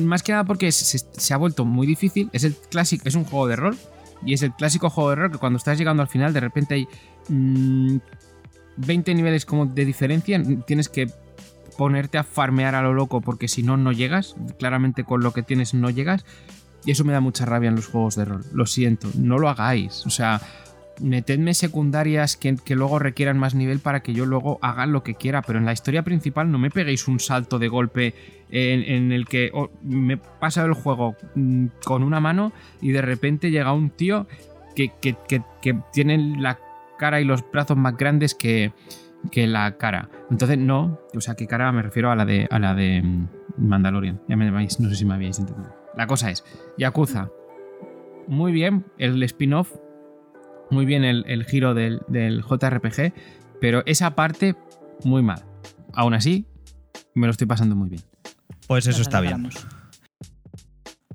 [0.00, 2.30] Más que nada porque se, se ha vuelto muy difícil.
[2.32, 3.76] Es el clásico, es un juego de rol.
[4.26, 6.74] Y es el clásico juego de rol que cuando estás llegando al final, de repente
[6.74, 6.88] hay
[7.28, 7.98] mm,
[8.78, 10.42] 20 niveles como de diferencia.
[10.66, 11.08] Tienes que
[11.76, 14.34] ponerte a farmear a lo loco porque si no, no llegas.
[14.58, 16.24] Claramente con lo que tienes no llegas.
[16.84, 18.42] Y eso me da mucha rabia en los juegos de rol.
[18.52, 20.04] Lo siento, no lo hagáis.
[20.06, 20.40] O sea,
[21.00, 25.14] metedme secundarias que, que luego requieran más nivel para que yo luego haga lo que
[25.14, 25.42] quiera.
[25.42, 28.14] Pero en la historia principal no me peguéis un salto de golpe
[28.50, 32.92] en, en el que oh, me he pasado el juego mm, con una mano y
[32.92, 34.26] de repente llega un tío
[34.76, 35.42] que, que- que-
[35.92, 36.58] tiene la
[36.98, 38.72] cara y los brazos más grandes que,
[39.34, 40.10] la cara.
[40.30, 43.26] Entonces, no, o sea, ¿qué cara me refiero a la de, a la de mm,
[43.56, 44.20] Mandalorian?
[44.28, 45.83] Ya me no sé si me habíais entendido.
[45.96, 46.44] La cosa es,
[46.78, 47.30] Yakuza,
[48.26, 49.72] muy bien el spin-off,
[50.70, 53.12] muy bien el, el giro del, del JRPG,
[53.60, 54.56] pero esa parte,
[55.04, 55.44] muy mal.
[55.92, 56.46] Aún así,
[57.14, 58.02] me lo estoy pasando muy bien.
[58.66, 59.48] Pues eso está bien.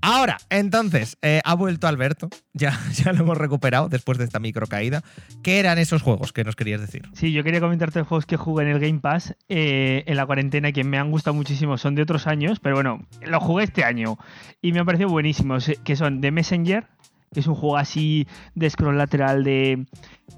[0.01, 2.29] Ahora, entonces, eh, ha vuelto Alberto.
[2.53, 5.03] Ya, ya lo hemos recuperado después de esta micro caída.
[5.43, 7.03] ¿Qué eran esos juegos que nos querías decir?
[7.13, 10.71] Sí, yo quería comentarte juegos que jugué en el Game Pass eh, en la cuarentena
[10.71, 11.77] que me han gustado muchísimo.
[11.77, 14.17] Son de otros años, pero bueno, los jugué este año
[14.61, 15.67] y me han parecido buenísimos.
[15.69, 16.87] eh, Que son The Messenger,
[17.33, 19.85] que es un juego así de scroll lateral de,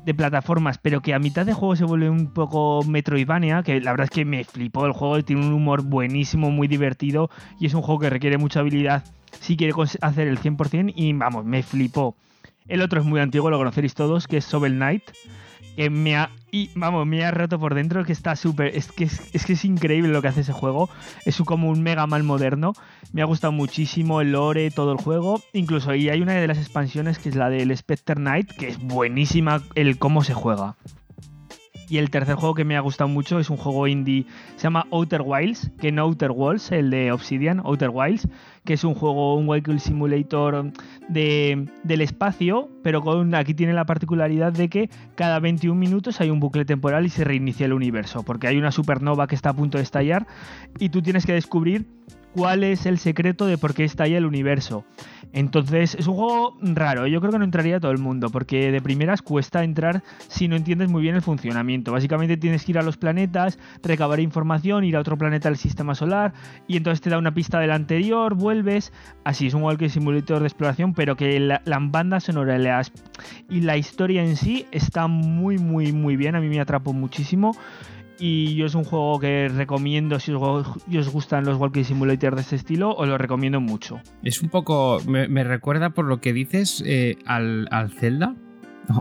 [0.05, 3.91] de plataformas, pero que a mitad de juego se vuelve un poco Metroidvania, que la
[3.91, 7.29] verdad es que me flipó el juego, tiene un humor buenísimo, muy divertido
[7.59, 9.03] y es un juego que requiere mucha habilidad
[9.41, 12.15] si quiere hacer el 100% y vamos, me flipó.
[12.67, 15.03] El otro es muy antiguo, lo conoceréis todos, que es Shovel Knight,
[15.75, 19.05] que me ha, y, vamos, me ha roto por dentro, que está súper, es que
[19.05, 20.89] es, es que es increíble lo que hace ese juego,
[21.25, 22.73] es como un Mega Man moderno,
[23.13, 26.59] me ha gustado muchísimo el lore, todo el juego, incluso y hay una de las
[26.59, 30.75] expansiones que es la del Spectre Knight, que es buenísima el cómo se juega.
[31.89, 34.87] Y el tercer juego que me ha gustado mucho es un juego indie, se llama
[34.91, 38.29] Outer Wilds, que no Outer Worlds, el de Obsidian, Outer Wilds,
[38.63, 40.71] que es un juego, un vehicle simulator
[41.09, 46.29] de, del espacio, pero con, aquí tiene la particularidad de que cada 21 minutos hay
[46.29, 49.53] un bucle temporal y se reinicia el universo, porque hay una supernova que está a
[49.53, 50.27] punto de estallar
[50.79, 51.85] y tú tienes que descubrir
[52.33, 54.85] cuál es el secreto de por qué está ahí el universo.
[55.33, 57.07] Entonces, es un juego raro.
[57.07, 60.55] Yo creo que no entraría todo el mundo, porque de primeras cuesta entrar si no
[60.55, 61.91] entiendes muy bien el funcionamiento.
[61.91, 65.95] Básicamente tienes que ir a los planetas, recabar información, ir a otro planeta del sistema
[65.95, 66.33] solar,
[66.67, 68.91] y entonces te da una pista del anterior, vuelves.
[69.23, 72.51] Así es un Walking Simulator de exploración, pero que la, la banda sonora
[73.49, 76.35] y la historia en sí está muy, muy, muy bien.
[76.35, 77.55] A mí me atrapó muchísimo.
[78.23, 82.55] Y yo es un juego que recomiendo si os, gustan los Walking Simulator de este
[82.55, 83.99] estilo, os lo recomiendo mucho.
[84.21, 84.99] Es un poco.
[85.07, 88.35] Me, me recuerda por lo que dices eh, al, al Zelda.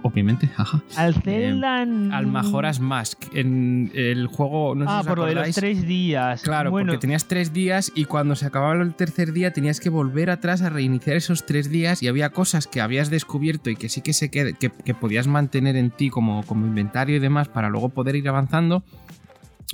[0.03, 0.83] Obviamente, jaja.
[0.97, 1.83] Al Zelda.
[1.83, 3.25] en- Al Majora's Mask.
[3.35, 4.75] En el juego.
[4.75, 6.43] No sé ah, si os por lo de los tres días.
[6.43, 9.91] Claro, bueno, porque tenías tres días y cuando se acababa el tercer día tenías que
[9.91, 13.89] volver atrás a reiniciar esos tres días y había cosas que habías descubierto y que
[13.89, 17.69] sí que se que, que podías mantener en ti como, como inventario y demás para
[17.69, 18.85] luego poder ir avanzando.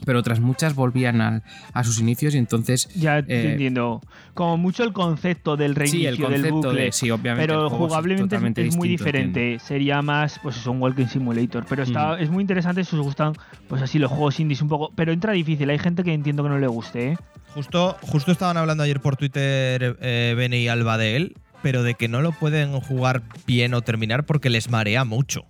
[0.04, 1.42] Pero otras muchas volvían al-
[1.72, 2.88] a sus inicios y entonces.
[2.94, 4.02] ya te eh, entiendo.
[4.34, 6.82] Como mucho el concepto del reinicio Sí, el del bucle.
[6.82, 6.92] de.
[6.92, 7.46] Sí, obviamente.
[7.46, 9.58] pero es jugablemente es, es muy distinto, diferente.
[9.58, 11.64] Sería más, pues eso, un Walking Simulator.
[11.68, 12.20] Pero está, Mm.
[12.22, 13.32] es muy interesante si os gustan,
[13.68, 14.92] pues así, los juegos indies un poco.
[14.94, 15.70] Pero entra difícil.
[15.70, 17.16] Hay gente que entiendo que no le guste, ¿eh?
[17.54, 21.94] Justo, justo estaban hablando ayer por Twitter eh, Bene y Alba de él, pero de
[21.94, 25.46] que no lo pueden jugar bien o terminar porque les marea mucho.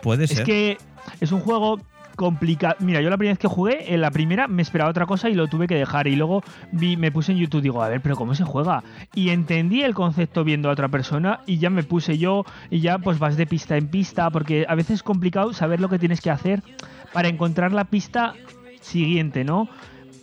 [0.00, 0.44] Puede Es ser.
[0.46, 0.78] que
[1.20, 1.80] es un juego
[2.14, 2.76] complicado.
[2.80, 5.34] Mira, yo la primera vez que jugué, en la primera me esperaba otra cosa y
[5.34, 6.06] lo tuve que dejar.
[6.06, 6.42] Y luego
[6.72, 8.82] vi, me puse en YouTube digo, a ver, pero ¿cómo se juega?
[9.14, 12.98] Y entendí el concepto viendo a otra persona y ya me puse yo y ya
[12.98, 16.20] pues vas de pista en pista porque a veces es complicado saber lo que tienes
[16.20, 16.62] que hacer
[17.12, 18.34] para encontrar la pista
[18.80, 19.68] siguiente, ¿no?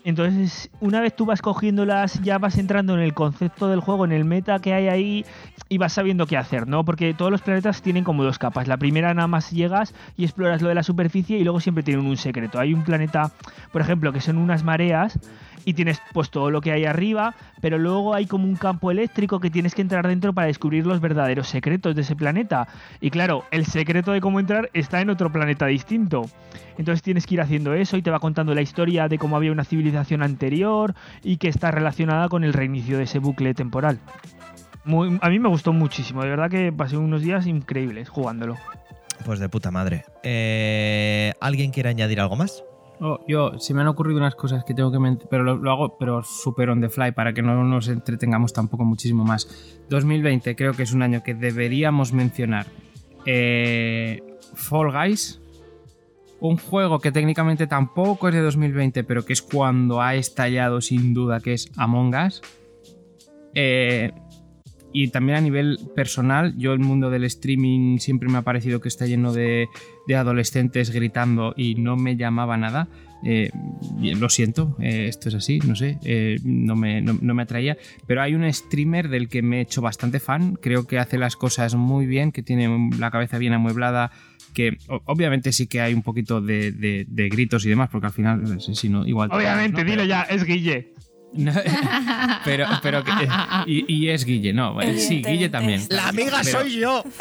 [0.04, 4.12] Entonces, una vez tú vas cogiéndolas, ya vas entrando en el concepto del juego, en
[4.12, 5.26] el meta que hay ahí,
[5.70, 6.84] y vas sabiendo qué hacer, ¿no?
[6.84, 8.68] Porque todos los planetas tienen como dos capas.
[8.68, 12.06] La primera nada más llegas y exploras lo de la superficie y luego siempre tienen
[12.06, 12.60] un secreto.
[12.60, 13.32] Hay un planeta,
[13.72, 15.20] por ejemplo, que son unas mareas
[15.66, 19.40] y tienes pues todo lo que hay arriba, pero luego hay como un campo eléctrico
[19.40, 22.68] que tienes que entrar dentro para descubrir los verdaderos secretos de ese planeta.
[23.00, 26.26] Y claro, el secreto de cómo entrar está en otro planeta distinto.
[26.78, 29.52] Entonces tienes que ir haciendo eso y te va contando la historia de cómo había
[29.52, 34.00] una civilización anterior y que está relacionada con el reinicio de ese bucle temporal.
[35.22, 38.56] A mí me gustó muchísimo, de verdad que pasé unos días increíbles jugándolo.
[39.26, 40.06] Pues de puta madre.
[40.24, 42.64] Eh, ¿Alguien quiere añadir algo más?
[43.04, 45.98] Oh, yo, se me han ocurrido unas cosas que tengo que pero lo, lo hago
[45.98, 49.48] pero super on the fly para que no nos entretengamos tampoco muchísimo más.
[49.90, 52.68] 2020 creo que es un año que deberíamos mencionar.
[53.26, 54.22] Eh,
[54.54, 55.42] Fall Guys,
[56.42, 61.16] un juego que técnicamente tampoco es de 2020, pero que es cuando ha estallado sin
[61.16, 62.44] duda, que es Among Us.
[63.56, 64.12] Eh,
[64.94, 68.88] y también a nivel personal, yo el mundo del streaming siempre me ha parecido que
[68.90, 69.68] está lleno de,
[70.08, 72.88] de adolescentes gritando y no me llamaba nada.
[73.24, 73.52] Eh,
[74.20, 77.78] lo siento, eh, esto es así, no sé, eh, no, me, no- no me atraía.
[78.08, 81.36] Pero hay un streamer del que me he hecho bastante fan, creo que hace las
[81.36, 84.12] cosas muy bien, que tiene la cabeza bien amueblada,
[84.56, 88.14] que obviamente sí que hay un poquito de, de- de gritos y demás, porque al
[88.14, 89.30] final, si si no, igual...
[89.30, 89.92] te- Obviamente, ¿no?
[89.92, 90.94] dilo Pero- ya, es Guille.
[91.34, 91.52] No,
[92.46, 93.12] pero, pero que-
[93.66, 95.82] y, y es Guille, no, eh, sí, Guille también.
[95.90, 97.04] La amiga Pero- soy yo.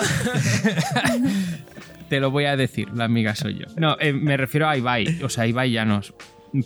[2.08, 3.66] Te lo voy a decir, la amiga soy yo.
[3.76, 6.12] No, eh, me refiero a Ibai, o sea, Ibai Llanos.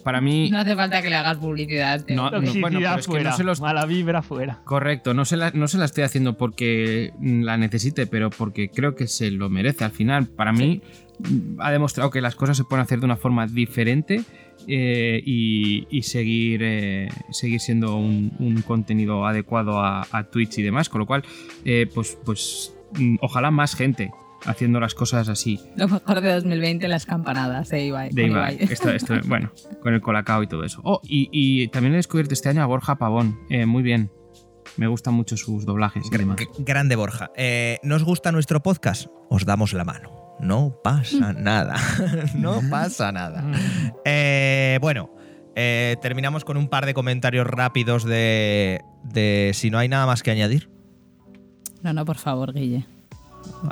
[0.02, 2.02] Para mí, No hace falta que le hagas publicidad.
[2.08, 4.60] No, Toxicidad bueno, pero es que fuera, no se los- mala vibra fuera.
[4.64, 8.94] correcto, no se, la, no se la estoy haciendo porque la necesite, pero porque creo
[8.94, 9.84] que se lo merece.
[9.84, 10.80] Al final, para mí,
[11.58, 14.22] ha demostrado que las cosas se pueden hacer de una forma diferente
[14.68, 20.62] eh, y, y seguir, eh, seguir siendo un, un contenido adecuado a, a Twitch y
[20.62, 20.88] demás.
[20.88, 21.22] Con lo cual,
[21.64, 24.10] eh, pues, pues mm, ojalá más gente
[24.46, 25.58] haciendo las cosas así.
[25.76, 28.10] Lo mejor de 2020, las campanadas de Ibai.
[28.12, 28.54] De Ibai.
[28.56, 28.72] Ibai.
[28.72, 29.50] Esto, esto, bueno,
[29.82, 30.80] con el colacao y todo eso.
[30.84, 33.38] Oh, y, y también he descubierto este año a Borja Pavón.
[33.48, 34.10] Eh, muy bien.
[34.76, 36.04] Me gustan mucho sus doblajes.
[36.12, 36.36] y demás.
[36.38, 37.30] G- Grande Borja.
[37.36, 39.06] Eh, ¿Nos gusta nuestro podcast?
[39.30, 40.23] Os damos la mano.
[40.40, 41.76] No pasa nada.
[42.34, 43.44] no pasa nada.
[44.04, 45.10] Eh, bueno,
[45.56, 50.22] eh, terminamos con un par de comentarios rápidos de, de si no hay nada más
[50.22, 50.68] que añadir,
[51.82, 52.84] No, no, por favor, Guille.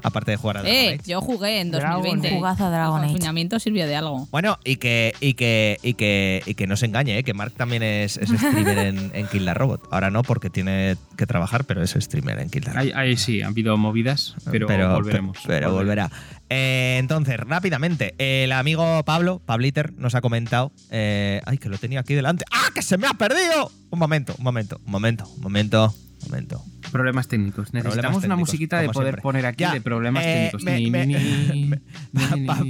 [0.04, 1.10] aparte de jugar Eh, Dragon Age.
[1.10, 2.28] yo jugué en Dragon 2020.
[2.28, 2.36] Age.
[2.36, 3.12] Jugazo a Dragon El Age.
[3.14, 4.28] confinamiento sirvió de algo.
[4.30, 7.24] Bueno, y que, y que, y que, y que no se engañe, ¿eh?
[7.24, 9.88] que Mark también es, es streamer en, en Kill the Robot.
[9.90, 12.82] Ahora no, porque tiene que trabajar, pero es streamer en Kill the Robot.
[12.84, 15.38] Ahí, ahí sí, ha habido movidas, pero, volveremos.
[15.38, 16.10] pe- Pero volverá.
[16.54, 20.70] Eh, entonces, rápidamente, el amigo Pablo, Pabliter, nos ha comentado.
[20.90, 22.44] eh, ay, que lo tenía aquí delante.
[22.52, 23.70] ¡Ah, que se me ha perdido!
[23.88, 26.62] Un momento, un momento, un momento, un momento, un momento.
[26.90, 27.72] Problemas técnicos.
[27.72, 29.22] Necesitamos una técnicos, musiquita de poder siempre.
[29.22, 30.62] poner aquí Ya, de problemas eh, técnicos.
[30.62, 31.80] me- me-
[32.12, 32.62] me- Pa-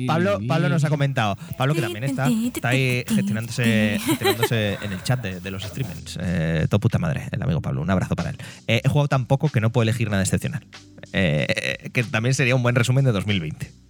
[0.47, 1.37] Pablo, nos ha comentado.
[1.59, 6.19] Pablo que también está, está ahí gestionándose, gestionándose en el chat de, de los streamers.
[6.23, 7.83] Eh, todo puta madre, el amigo Pablo.
[7.83, 8.37] Un abrazo para él.
[8.69, 10.65] Eh, he jugado tan poco que no puedo elegir nada excepcional.
[11.13, 13.83] Eh, que también sería un buen resumen de 2020.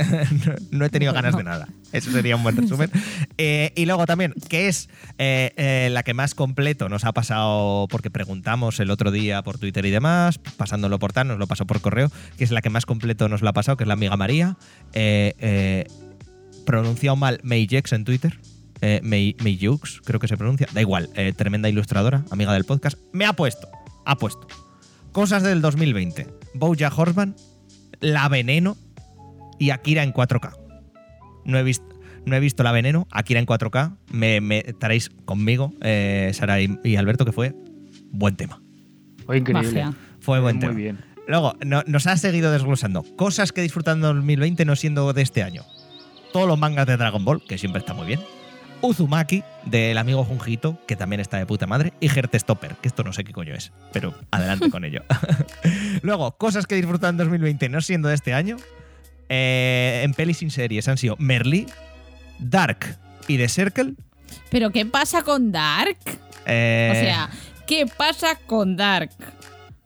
[0.46, 1.68] no, no he tenido ganas de nada.
[1.92, 2.90] Eso sería un buen resumen.
[3.38, 4.88] Eh, y luego también, ¿qué es
[5.18, 7.86] eh, eh, la que más completo nos ha pasado?
[7.88, 11.66] Porque preguntamos el otro día por Twitter y demás, pasándolo por tal, nos lo pasó
[11.66, 13.94] por correo, que es la que más completo nos la ha pasado, que es la
[13.94, 14.56] amiga María.
[16.66, 18.38] Pronunciado mal Mayjex en Twitter.
[19.02, 20.66] May, Mayjux, creo que se pronuncia.
[20.72, 22.98] Da igual, tremenda ilustradora, amiga del podcast.
[23.12, 23.68] Me ha puesto,
[24.06, 24.46] ha puesto.
[25.12, 26.39] Cosas del 2020.
[26.54, 27.34] Bojack Horseman,
[28.00, 28.76] La Veneno
[29.58, 30.56] y Akira en 4K.
[31.44, 31.86] No he visto,
[32.26, 33.96] no he visto La Veneno, Akira en 4K.
[34.12, 37.54] Me, me estaréis conmigo, eh, Sara y, y Alberto, que fue
[38.10, 38.62] buen tema.
[39.26, 39.68] Fue increíble.
[39.84, 39.94] Magia.
[40.20, 40.72] Fue buen Muy tema.
[40.74, 40.98] bien.
[41.28, 45.42] Luego, no- nos ha seguido desglosando cosas que disfrutan en 2020 no siendo de este
[45.42, 45.62] año.
[46.32, 48.20] Todos los mangas de Dragon Ball, que siempre está muy bien.
[48.82, 51.92] Uzumaki, del amigo Junjito, que también está de puta madre.
[52.00, 52.08] Y
[52.38, 55.02] Stopper, que esto no sé qué coño es, pero adelante con ello.
[56.02, 58.56] Luego, cosas que disfrutan en 2020 no siendo de este año.
[59.28, 61.66] eh, en pelis sin series han sido Merly,
[62.38, 62.96] Dark
[63.28, 63.94] y The Circle.
[64.50, 65.96] Pero ¿qué pasa con Dark?
[66.46, 67.30] eh, O sea,
[67.66, 69.10] ¿qué pasa con Dark?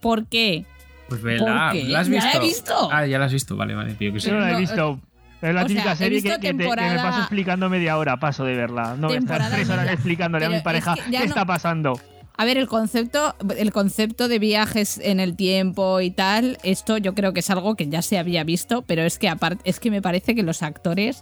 [0.00, 0.64] ¿Por qué?
[1.08, 1.72] Pues ¿Por vela?
[1.74, 2.26] ¿la has Ya visto?
[2.28, 2.88] la he visto.
[2.92, 3.94] Ah, ya la has visto, vale, vale.
[3.94, 4.28] Tío, que sí.
[4.28, 5.00] Yo no la he visto.
[5.42, 7.98] Es la o típica sea, serie que, que te- que me temporada- paso explicando media
[7.98, 8.96] hora, paso de verla.
[8.98, 9.92] No voy a estar tres horas media.
[9.92, 12.00] explicándole a mi pareja es que qué no- está pasando.
[12.36, 17.14] A ver, el concepto, el concepto de viajes en el tiempo y tal, esto yo
[17.14, 19.90] creo que es algo que ya se había visto, pero es que aparte, es que
[19.92, 21.20] me parece que los actores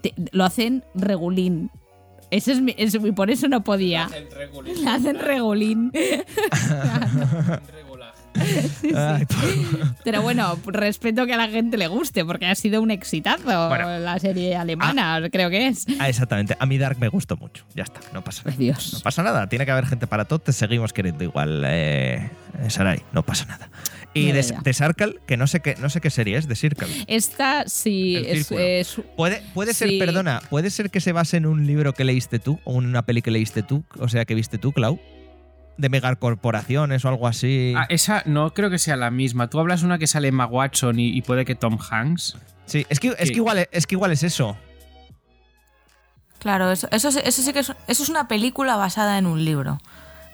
[0.00, 1.70] te- lo hacen regulín.
[2.30, 4.08] Ese es mi, y por eso no podía.
[4.82, 5.90] Lo hacen regulín.
[8.94, 9.26] ay,
[10.04, 13.98] Pero bueno, respeto que a la gente le guste, porque ha sido un exitazo Bueno.
[13.98, 15.86] la serie alemana, creo que es.
[15.98, 16.56] ah, exactamente.
[16.58, 17.64] A mí Dark me gustó mucho.
[17.74, 18.56] Ya está, no pasa nada.
[18.56, 18.92] Dios.
[18.94, 22.30] No pasa nada, tiene que haber gente para todo, te seguimos queriendo igual, eh,
[22.68, 23.70] Sarai, no pasa nada.
[24.16, 26.86] Y de, de Circle, que no sé qué, no sé qué serie es, de Circle.
[27.08, 31.66] Esta sí es, es- Puede, puede ser, perdona, puede ser que se base en un
[31.66, 34.56] libro que leíste tú, o en una peli que leíste tú, o sea, que viste
[34.58, 35.00] tú, Clau,
[35.76, 37.74] de megacorporaciones o algo así.
[37.76, 39.48] Ah, esa no creo que sea la misma.
[39.48, 42.36] Tú hablas una que sale Emma Watson y, y puede que Tom Hanks.
[42.66, 44.56] sí, es que, es, que igual, es que igual es eso.
[46.38, 49.44] Claro, eso, eso, sí- eso sí que es, eso es una película basada en un
[49.44, 49.78] libro.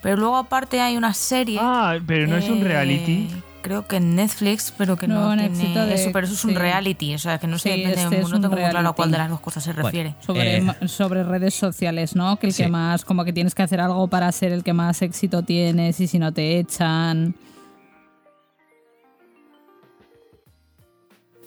[0.02, 1.58] Pero luego aparte hay una serie.
[1.60, 3.28] Ah, pero no es un reality.
[3.62, 6.34] Creo que en Netflix, pero que No, no, en tiene éxito de- eso, pero eso
[6.34, 6.56] es un sí.
[6.56, 8.92] reality, o sea que no sé, Sí, depende- este no un tengo muy claro a
[8.94, 9.84] cuál de las dos cosas se Bueno.
[9.86, 10.14] refiere.
[10.20, 12.38] sobre, Eh, sobre redes sociales, ¿no?
[12.38, 12.62] Que el Sí.
[12.62, 16.00] que más, como que tienes que hacer algo para ser el que más éxito tienes
[16.00, 17.34] y si no te echan.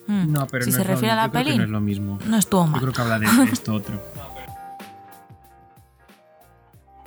[0.06, 0.32] Mm.
[0.34, 1.82] No, pero si no se es lo- refiere a la yo peli, no es lo
[1.82, 2.20] mismo.
[2.28, 2.82] no estuvo Yo mal.
[2.82, 4.13] creo que habla de esto otro.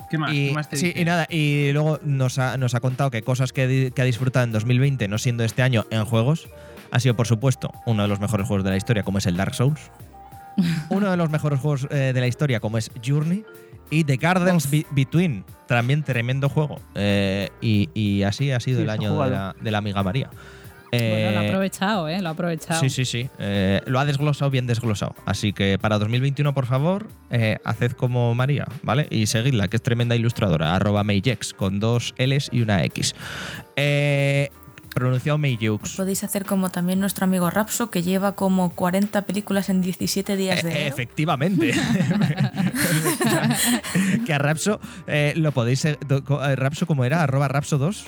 [0.09, 0.33] ¿Qué más?
[0.33, 1.01] Y, ¿Qué más te sí, dice?
[1.01, 4.51] y nada, y luego nos ha, nos ha contado que cosas que, ha disfrutado en
[4.51, 6.47] 2020, no siendo este año en juegos,
[6.91, 9.35] ha sido, por supuesto, uno de los mejores juegos de la historia, como es el
[9.37, 9.91] Dark Souls.
[10.89, 13.43] uno de los mejores juegos eh, de la historia, como es Journey.
[13.89, 16.81] Y The Gardens Be- Between, también tremendo juego.
[16.95, 19.31] Eh, y, y así ha sido Sí, el año de jugado.
[19.31, 20.29] la, de la amiga María.
[20.91, 22.21] Bueno, lo ha Eh, aprovechado, ¿eh?
[22.21, 22.79] Lo ha aprovechado.
[22.79, 23.29] Sí, sí, sí.
[23.39, 25.15] Eh, lo ha desglosado bien desglosado.
[25.25, 29.07] Así que para 2021, por favor, eh, haced como María, ¿vale?
[29.09, 30.75] Y seguidla, que es tremenda ilustradora.
[30.75, 33.15] Arroba Mayjex, con dos L's y una X.
[33.75, 34.49] Eh,
[34.95, 35.95] pronunciado Mayjux.
[35.95, 40.63] Podéis hacer como también nuestro amigo Rapso, que lleva como 40 películas en 17 días
[40.63, 40.87] de Eh, enero.
[40.93, 41.71] efectivamente.
[44.25, 45.85] que a Rapso eh, lo podéis.
[46.55, 47.21] Rapso, como era?
[47.23, 48.05] Arroba Rapso2.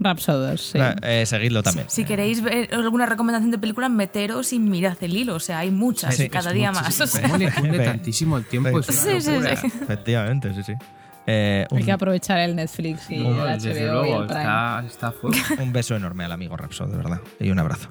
[0.00, 0.78] Rhapsoders, sí.
[1.02, 1.86] Eh, seguidlo también.
[1.90, 5.34] Si queréis ver alguna recomendación de película, meteros y mirad el hilo.
[5.34, 7.06] O sea, hay muchas Sí, y cada día muchísimo.
[7.06, 7.20] más.
[7.20, 7.84] ¿Cómo le cunde Ve.
[7.84, 8.80] tantísimo el tiempo?
[8.80, 9.30] Es una Sí, sí.
[9.82, 10.72] Efectivamente, sí, sí.
[11.26, 14.40] Eh, Hay que aprovechar el Netflix y el HBO desde y el luego, Prime.
[14.40, 15.12] está, está
[15.62, 17.20] un beso enorme al amigo Rapso, de verdad.
[17.38, 17.88] Y un abrazo.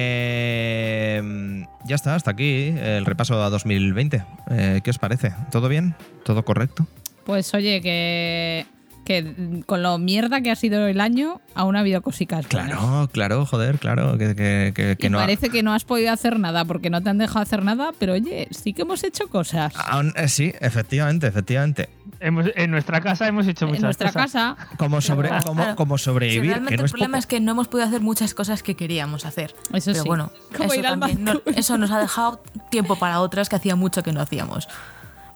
[0.00, 4.22] Eh, ya está, hasta aquí el repaso a 2020.
[4.50, 5.32] Eh, ¿Qué os parece?
[5.50, 5.94] ¿Todo bien?
[6.24, 6.86] ¿Todo correcto?
[7.24, 8.66] Pues oye, que,
[9.04, 12.46] que con lo mierda que ha sido el año, aún ha habido cositas.
[12.48, 12.70] buenas.
[12.78, 14.18] Claro, claro, joder, claro.
[14.18, 16.90] Que, que- que- que y no ha- parece que no has podido hacer nada porque
[16.90, 19.72] no te han dejado hacer nada, pero oye, sí que hemos hecho cosas.
[19.76, 21.88] Aún- eh, sí, efectivamente, efectivamente.
[22.20, 24.32] Hemos- en nuestra casa hemos hecho muchas en nuestra cosas.
[24.32, 25.76] casa, Como, sobre, Claro, como, claro.
[25.76, 27.18] como Sí, sobrevivir, realmente que no el es problema poco.
[27.20, 29.54] es que no hemos podido hacer muchas cosas que queríamos hacer.
[29.72, 30.08] Eso Pero sí.
[30.08, 33.56] bueno, Como eso, ir al también no- eso nos ha dejado tiempo para otras que
[33.56, 34.68] hacía mucho que no hacíamos.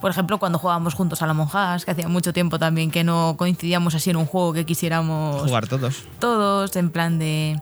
[0.01, 3.35] Por ejemplo, cuando jugábamos juntos a la monjas, que hacía mucho tiempo también que no
[3.39, 6.05] coincidíamos así en un juego que quisiéramos Jugar todos.
[6.19, 7.61] todos, en plan de.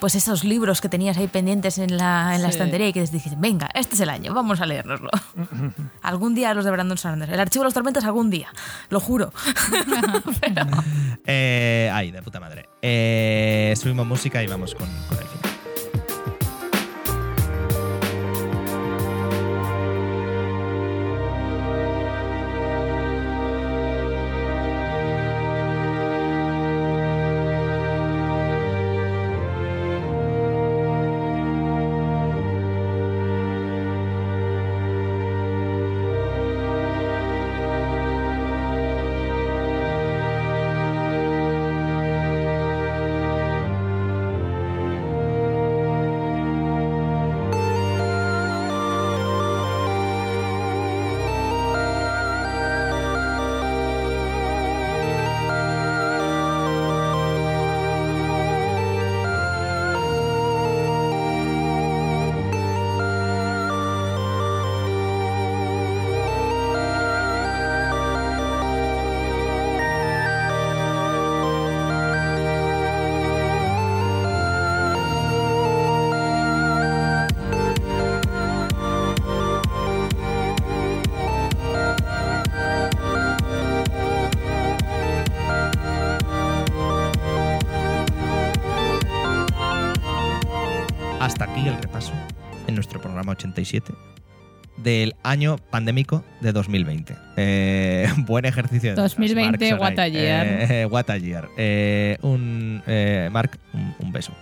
[0.00, 3.36] Pues esos libros que tenías ahí pendientes en la, en la estantería y que dijiste,
[3.38, 5.08] venga, este es el año, vamos a leérnoslo.
[6.02, 7.32] algún día los de Brandon Sanders.
[7.32, 8.48] El archivo de los tormentos algún día,
[8.90, 9.32] lo juro.
[10.40, 10.66] Pero-
[11.26, 12.68] Eh, ay, de puta madre.
[12.82, 15.24] Eh, subimos música y vamos con, con el
[93.24, 93.92] programa 87
[94.76, 97.16] del año pandémico de 2020.
[97.36, 98.90] Eh, buen ejercicio.
[98.90, 99.80] de notas, 2020, Marc Sonay.
[99.80, 100.46] what a year.
[100.70, 101.48] Eh, what a year.
[101.56, 104.32] Eh, un, eh, Marc, un, un beso.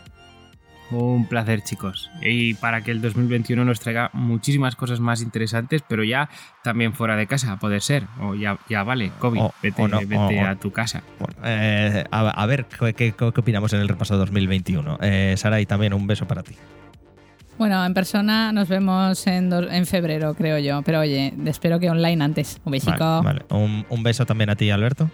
[0.91, 2.11] Un placer, chicos.
[2.21, 6.29] Y para que el 2021 nos traiga muchísimas cosas más interesantes, pero ya
[6.63, 8.05] también fuera de casa, a poder ser.
[8.21, 11.03] O ya, ya vale, COVID, O- vete, o no, vete o- o- a tu casa.
[11.19, 14.99] Bueno, eh, a, a ver, ¿qué, qué- qué opinamos en el repaso 2021?
[15.01, 16.57] Eh, Saray, también un beso para ti.
[17.63, 20.83] Bueno, en persona nos vemos en, do- en febrero, creo yo.
[20.83, 22.61] Pero oye, espero que online antes.
[22.65, 23.23] Un besico.
[23.23, 23.65] Vale, vale.
[23.65, 25.09] Un, un beso también a ti, Alberto.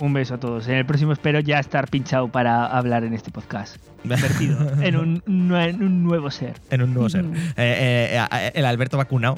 [0.00, 0.66] Un beso a todos.
[0.66, 3.76] En el próximo espero ya estar pinchado para hablar en este podcast.
[4.02, 5.22] Convertido en un,
[5.54, 6.54] en un nuevo ser.
[6.70, 7.24] en un nuevo ser.
[7.24, 9.36] Eh, eh, eh, el Alberto vacunado.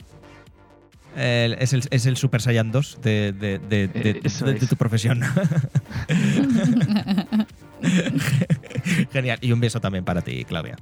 [1.14, 4.54] El- es, el, es el Super Saiyan 2 de, de- de- de- Eh, eso de-
[4.54, 4.68] de es.
[4.70, 5.20] tu profesión.
[9.12, 9.38] Genial.
[9.42, 10.76] Y un beso también para ti, Claudia.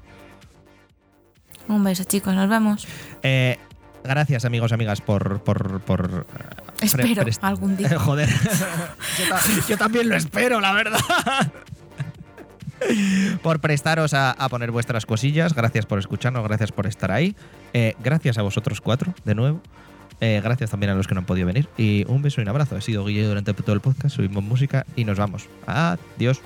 [1.69, 2.87] Un beso, chicos, nos vemos.
[3.23, 3.59] Eh,
[4.05, 5.41] gracias, amigos, amigas, por.
[5.41, 6.27] por, por
[6.81, 7.91] eh, Espero algún día.
[7.99, 8.29] Joder.
[9.19, 10.99] yo, ta- yo también lo espero, la verdad.
[13.43, 15.55] por prestaros a, a poner vuestras cosillas.
[15.55, 17.35] Gracias por escucharnos, gracias por estar ahí.
[17.73, 19.61] Eh, gracias a vosotros cuatro, de nuevo.
[20.21, 21.69] Eh, gracias también a los que no han podido venir.
[21.77, 22.77] Y un beso y un abrazo.
[22.77, 24.17] He sido Guille durante todo el podcast.
[24.17, 25.47] Subimos música y nos vamos.
[25.67, 26.41] Adiós.